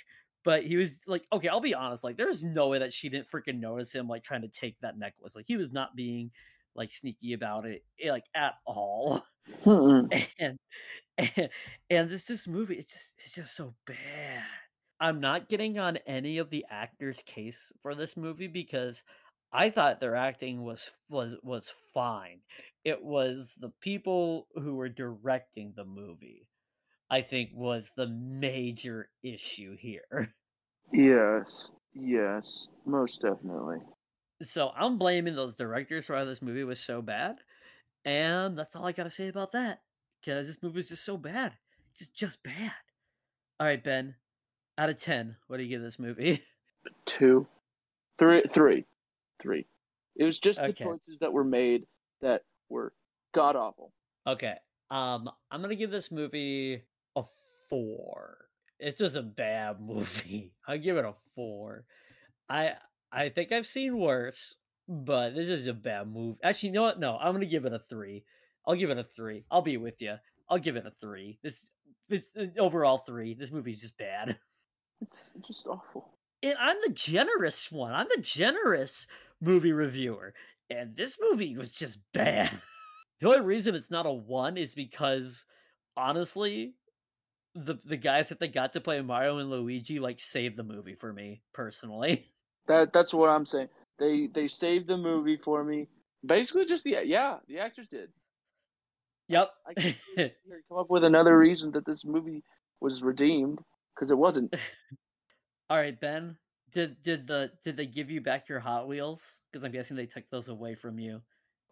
But 0.45 0.63
he 0.63 0.77
was 0.77 1.03
like, 1.05 1.25
okay, 1.33 1.49
I'll 1.49 1.59
be 1.59 1.75
honest, 1.75 2.05
like 2.05 2.15
there's 2.15 2.45
no 2.45 2.69
way 2.69 2.79
that 2.79 2.93
she 2.93 3.09
didn't 3.09 3.29
freaking 3.29 3.59
notice 3.59 3.93
him 3.93 4.07
like 4.07 4.23
trying 4.23 4.43
to 4.43 4.47
take 4.47 4.79
that 4.79 4.97
necklace. 4.97 5.35
Like 5.35 5.47
he 5.47 5.57
was 5.57 5.73
not 5.73 5.97
being 5.97 6.31
like 6.75 6.91
sneaky 6.91 7.33
about 7.33 7.65
it 7.65 7.83
eh, 8.01 8.11
like 8.11 8.25
at 8.35 8.53
all. 8.65 9.23
Mm-mm. 9.65 10.09
and 10.39 10.57
and, 11.17 11.49
and 11.89 12.09
this 12.09 12.25
this 12.25 12.47
movie 12.47 12.75
it's 12.75 12.91
just 12.91 13.15
it's 13.19 13.35
just 13.35 13.55
so 13.55 13.73
bad 13.85 14.43
i'm 14.99 15.19
not 15.19 15.49
getting 15.49 15.77
on 15.77 15.97
any 16.07 16.37
of 16.37 16.49
the 16.49 16.65
actors 16.69 17.21
case 17.25 17.71
for 17.81 17.93
this 17.93 18.15
movie 18.17 18.47
because 18.47 19.03
i 19.51 19.69
thought 19.69 19.99
their 19.99 20.15
acting 20.15 20.63
was 20.63 20.89
was 21.09 21.35
was 21.43 21.73
fine 21.93 22.39
it 22.83 23.03
was 23.03 23.57
the 23.59 23.71
people 23.81 24.47
who 24.55 24.75
were 24.75 24.89
directing 24.89 25.73
the 25.75 25.85
movie 25.85 26.47
i 27.11 27.21
think 27.21 27.49
was 27.53 27.91
the 27.95 28.07
major 28.07 29.09
issue 29.23 29.75
here 29.77 30.33
Yes, 30.91 31.71
yes, 31.95 32.67
most 32.85 33.21
definitely. 33.21 33.79
So 34.43 34.71
i'm 34.75 34.97
blaming 34.97 35.35
those 35.35 35.55
directors 35.55 36.05
for 36.05 36.15
why 36.15 36.23
this 36.23 36.41
movie 36.41 36.63
was 36.63 36.79
so 36.79 37.01
bad 37.01 37.37
and 38.05 38.57
that's 38.57 38.75
all 38.75 38.85
i 38.85 38.91
gotta 38.91 39.09
say 39.09 39.27
about 39.27 39.51
that 39.51 39.81
because 40.19 40.47
this 40.47 40.61
movie 40.61 40.79
is 40.79 40.89
just 40.89 41.05
so 41.05 41.17
bad 41.17 41.53
just 41.97 42.15
just 42.15 42.41
bad. 42.43 42.71
All 43.59 43.67
right 43.67 43.83
ben 43.83 44.15
out 44.77 44.89
of 44.89 44.97
10 44.97 45.35
what 45.47 45.57
do 45.57 45.63
you 45.63 45.69
give 45.69 45.81
this 45.81 45.99
movie? 45.99 46.41
Two, 47.05 47.47
three, 48.17 48.41
three, 48.49 48.83
three. 49.41 49.65
It 50.15 50.25
was 50.25 50.39
just 50.39 50.59
the 50.61 50.73
choices 50.73 51.17
that 51.21 51.31
were 51.31 51.43
made 51.43 51.85
that 52.21 52.43
were 52.69 52.93
god 53.33 53.55
awful. 53.55 53.91
okay 54.27 54.55
um 54.91 55.29
i'm 55.51 55.61
gonna 55.61 55.75
give 55.75 55.91
this 55.91 56.11
movie 56.11 56.81
a 57.15 57.23
four. 57.69 58.37
It's 58.79 58.99
just 58.99 59.15
a 59.15 59.21
bad 59.21 59.79
movie. 59.87 60.51
I'll 60.67 60.77
give 60.77 60.97
it 60.97 61.05
a 61.05 61.13
four. 61.35 61.85
I 62.49 62.73
i 63.13 63.29
think 63.29 63.51
i've 63.51 63.67
seen 63.67 63.97
worse 63.97 64.55
but 64.87 65.35
this 65.35 65.49
is 65.49 65.67
a 65.67 65.73
bad 65.73 66.07
movie 66.11 66.37
actually 66.43 66.69
you 66.69 66.75
know 66.75 66.81
what 66.83 66.99
no 66.99 67.17
i'm 67.17 67.33
gonna 67.33 67.45
give 67.45 67.65
it 67.65 67.73
a 67.73 67.79
three 67.79 68.23
i'll 68.67 68.75
give 68.75 68.89
it 68.89 68.97
a 68.97 69.03
three 69.03 69.45
i'll 69.51 69.61
be 69.61 69.77
with 69.77 70.01
you 70.01 70.15
i'll 70.49 70.57
give 70.59 70.75
it 70.75 70.85
a 70.85 70.91
three 70.91 71.39
this 71.43 71.69
this 72.09 72.33
uh, 72.37 72.47
overall 72.59 72.97
three 72.97 73.33
this 73.33 73.51
movie's 73.51 73.81
just 73.81 73.97
bad 73.97 74.37
It's 75.01 75.29
just 75.45 75.67
awful. 75.67 76.09
and 76.41 76.55
I'm 76.59 76.77
the 76.85 76.93
generous 76.93 77.71
one. 77.71 77.93
I'm 77.93 78.07
the 78.15 78.21
generous 78.21 79.07
movie 79.41 79.73
reviewer. 79.73 80.33
And 80.69 80.95
this 80.95 81.17
movie 81.21 81.57
was 81.57 81.73
just 81.73 81.99
bad. 82.13 82.49
The 83.19 83.27
only 83.29 83.41
reason 83.41 83.73
it's 83.75 83.91
not 83.91 84.05
a 84.05 84.11
one 84.11 84.57
is 84.57 84.75
because 84.75 85.45
honestly, 85.95 86.73
the 87.55 87.75
the 87.85 87.95
guys 87.97 88.29
that 88.29 88.39
they 88.39 88.49
got 88.49 88.73
to 88.73 88.81
play 88.81 88.99
Mario 89.01 89.37
and 89.37 89.49
Luigi 89.49 89.99
like 89.99 90.19
saved 90.19 90.57
the 90.57 90.63
movie 90.63 90.95
for 90.95 91.13
me 91.13 91.41
personally. 91.53 92.25
That 92.67 92.93
that's 92.93 93.13
what 93.13 93.29
I'm 93.29 93.45
saying. 93.45 93.69
They 93.99 94.27
they 94.27 94.47
saved 94.47 94.87
the 94.87 94.97
movie 94.97 95.37
for 95.37 95.63
me. 95.63 95.89
Basically, 96.25 96.65
just 96.65 96.83
the 96.83 96.97
yeah, 97.05 97.39
the 97.47 97.59
actors 97.59 97.87
did. 97.89 98.13
Yep. 99.27 99.51
I 99.65 99.73
can't 99.73 99.97
come 100.69 100.77
up 100.77 100.89
with 100.89 101.03
another 101.03 101.37
reason 101.37 101.71
that 101.71 101.85
this 101.85 102.05
movie 102.05 102.43
was 102.81 103.03
redeemed 103.03 103.59
because 103.95 104.11
it 104.11 104.17
wasn't. 104.17 104.53
All 105.69 105.77
right, 105.77 105.99
Ben. 105.99 106.37
Did 106.71 107.01
did 107.01 107.27
the 107.27 107.53
did 107.63 107.77
they 107.77 107.85
give 107.85 108.09
you 108.09 108.21
back 108.21 108.49
your 108.49 108.59
Hot 108.59 108.87
Wheels? 108.87 109.41
Because 109.51 109.63
I'm 109.63 109.71
guessing 109.71 109.95
they 109.95 110.07
took 110.07 110.29
those 110.29 110.47
away 110.49 110.75
from 110.75 110.99
you 110.99 111.21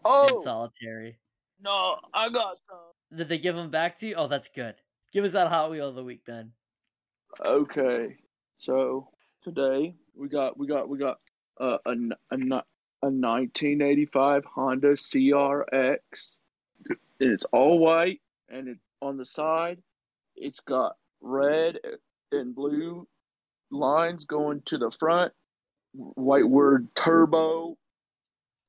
Oh, 0.05 0.27
in 0.27 0.37
solitary. 0.37 1.19
no, 1.59 1.99
I 2.13 2.29
got 2.29 2.57
some. 2.69 3.17
Did 3.17 3.29
they 3.29 3.39
give 3.39 3.55
them 3.55 3.71
back 3.71 3.95
to 3.97 4.07
you? 4.07 4.15
Oh, 4.15 4.27
that's 4.27 4.47
good. 4.49 4.75
Give 5.11 5.25
us 5.25 5.33
that 5.33 5.47
Hot 5.49 5.69
Wheel 5.71 5.89
of 5.89 5.95
the 5.95 6.03
week, 6.03 6.25
Ben. 6.25 6.53
Okay, 7.43 8.17
so 8.57 9.09
today 9.41 9.95
we 10.15 10.27
got 10.27 10.57
we 10.57 10.67
got 10.67 10.89
we 10.89 10.97
got 10.97 11.19
uh, 11.59 11.77
a 11.85 11.91
a 12.31 12.35
a 13.03 13.07
1985 13.07 14.45
Honda 14.45 14.93
CRX, 14.93 16.37
and 17.19 17.31
it's 17.31 17.45
all 17.45 17.79
white, 17.79 18.21
and 18.49 18.67
it 18.67 18.77
on 19.01 19.17
the 19.17 19.25
side, 19.25 19.81
it's 20.35 20.59
got 20.59 20.95
red 21.21 21.79
and 22.31 22.55
blue 22.55 23.07
lines 23.71 24.25
going 24.25 24.61
to 24.65 24.77
the 24.77 24.91
front, 24.91 25.33
white 25.93 26.47
word 26.47 26.87
turbo. 26.95 27.77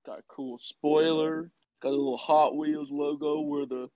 Got 0.06 0.20
a 0.20 0.24
cool 0.28 0.58
spoiler. 0.58 1.50
Got 1.82 1.90
a 1.90 1.96
little 1.96 2.16
Hot 2.16 2.56
Wheels 2.56 2.90
logo 2.90 3.40
where 3.40 3.66
the 3.66 3.88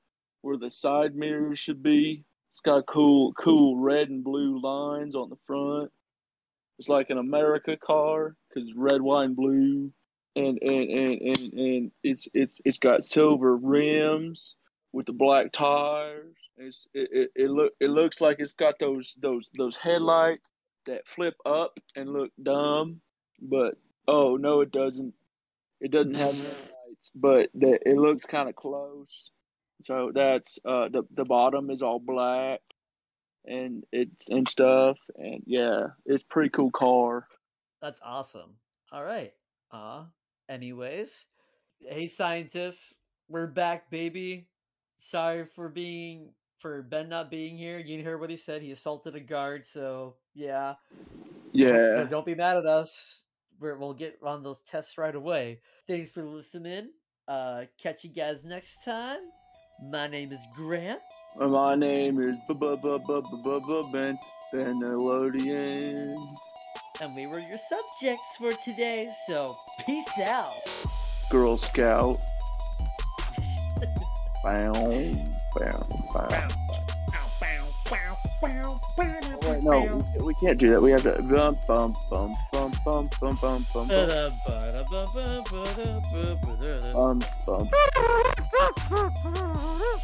where 0.43 0.57
the 0.57 0.71
side 0.71 1.17
mirrors 1.17 1.59
should 1.59 1.83
be. 1.83 2.25
It's 2.51 2.61
got 2.61 2.87
cool 2.87 3.33
cool 3.33 3.79
red 3.79 4.11
and 4.11 4.23
blue 4.23 4.61
lines 4.61 5.15
on 5.15 5.31
the 5.31 5.37
front. 5.47 5.91
It's 6.79 6.89
like 6.89 7.11
an 7.11 7.19
America 7.19 7.77
car 7.77 8.37
because 8.49 8.73
red, 8.75 9.01
and 9.01 9.37
blue. 9.37 9.93
And 10.35 10.59
and, 10.61 10.91
and, 10.91 11.13
and 11.23 11.53
and 11.55 11.93
it's 12.03 12.29
it's 12.35 12.61
it's 12.65 12.79
got 12.79 13.05
silver 13.05 13.57
rims 13.57 14.57
with 14.93 15.07
the 15.07 15.15
black 15.15 15.53
tires. 15.53 16.37
It's 16.59 16.87
it, 16.93 17.09
it, 17.13 17.31
it 17.35 17.51
look 17.51 17.73
it 17.81 17.89
looks 17.89 18.21
like 18.21 18.37
it's 18.41 18.55
got 18.55 18.79
those 18.79 19.17
those 19.21 19.49
those 19.57 19.77
headlights 19.77 20.51
that 20.87 21.07
flip 21.07 21.37
up 21.47 21.81
and 21.97 22.13
look 22.13 22.33
dumb, 22.43 23.01
but 23.41 23.77
oh 24.07 24.37
no, 24.37 24.61
it 24.61 24.71
doesn't. 24.71 25.15
It 25.81 25.91
doesn't 25.91 26.17
have 26.17 26.37
headlights, 26.37 27.11
but 27.15 27.51
the, 27.55 27.79
it 27.89 27.97
looks 27.97 28.25
kind 28.25 28.49
of 28.49 28.57
close. 28.57 29.31
So 29.83 30.11
that's 30.15 30.59
uh 30.67 30.89
the 30.89 31.05
the 31.15 31.25
bottom 31.25 31.71
is 31.71 31.83
all 31.83 31.99
black 31.99 32.61
and 33.47 33.85
it 33.93 34.09
and 34.29 34.49
stuff, 34.49 34.99
and 35.17 35.43
yeah, 35.47 35.89
it's 36.05 36.25
pretty 36.25 36.51
cool 36.51 36.71
car. 36.71 37.27
That's 37.81 38.01
awesome. 38.05 38.51
All 38.93 39.05
right. 39.05 39.33
Uh, 39.73 40.05
anyways, 40.49 41.27
hey 41.81 42.07
scientists, 42.07 43.01
we're 43.29 43.47
back, 43.47 43.91
baby. 43.91 44.49
Sorry 44.97 45.45
for 45.55 45.69
being 45.69 46.31
for 46.59 46.83
Ben 46.83 47.09
not 47.09 47.31
being 47.31 47.57
here. 47.59 47.79
You 47.79 48.03
heard 48.03 48.21
what 48.21 48.31
he 48.31 48.37
said. 48.37 48.63
He 48.63 48.71
assaulted 48.71 49.15
a 49.15 49.21
guard, 49.21 49.65
so 49.65 50.17
yeah. 50.35 50.75
Yeah. 51.53 51.97
Don't- 51.97 52.11
Don't 52.11 52.27
be 52.27 52.35
mad 52.35 52.57
at 52.57 52.67
us. 52.67 53.23
We're, 53.59 53.77
we'll 53.79 53.95
get 53.95 54.19
on 54.23 54.43
those 54.43 54.61
tests 54.63 54.99
right 54.99 55.15
away. 55.15 55.61
Thanks 55.89 56.11
for 56.11 56.23
listening. 56.25 56.91
Uh, 57.27 57.63
catch 57.83 58.05
you 58.05 58.11
guys 58.11 58.45
next 58.45 58.85
time. 58.85 59.21
My 59.91 60.07
name 60.07 60.31
is 60.33 60.47
Grant. 60.55 61.01
My 61.39 61.75
name 61.75 62.19
is 62.21 62.37
Ben 62.49 64.19
Benelodian. 64.53 66.17
And 67.03 67.15
we 67.15 67.27
were 67.27 67.41
your 67.41 67.59
subjects 67.59 68.37
for 68.39 68.53
today, 68.53 69.11
so 69.27 69.55
peace 69.85 70.19
out. 70.21 70.55
Girl 71.31 71.59
Scout. 71.59 72.19
Bow, 74.43 74.73
bow, 75.59 75.73
bow. 76.15 76.49
Wait, 78.41 79.63
no, 79.63 80.03
we- 80.19 80.25
we 80.25 80.35
can't 80.35 80.59
do 80.59 80.71
that. 80.71 80.81
We 80.81 80.91
have 80.93 81.03
to 81.03 81.23
bum 81.23 81.59
bum 81.67 81.95
bum 82.11 82.35
bum 82.53 82.73
bum 82.85 83.09
bum 83.21 83.39
bum 83.43 83.67
bum 83.73 83.89
bum 86.13 86.39
bum 86.93 87.19
bum. 87.47 87.71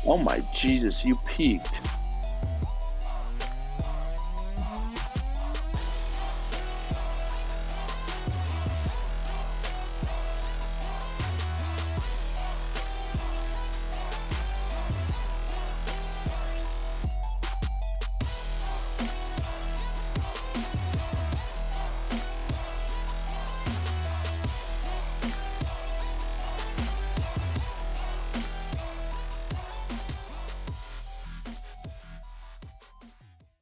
Oh 0.05 0.19
my 0.19 0.41
Jesus! 0.53 1.05
You 1.05 1.17
peaked. 1.27 1.81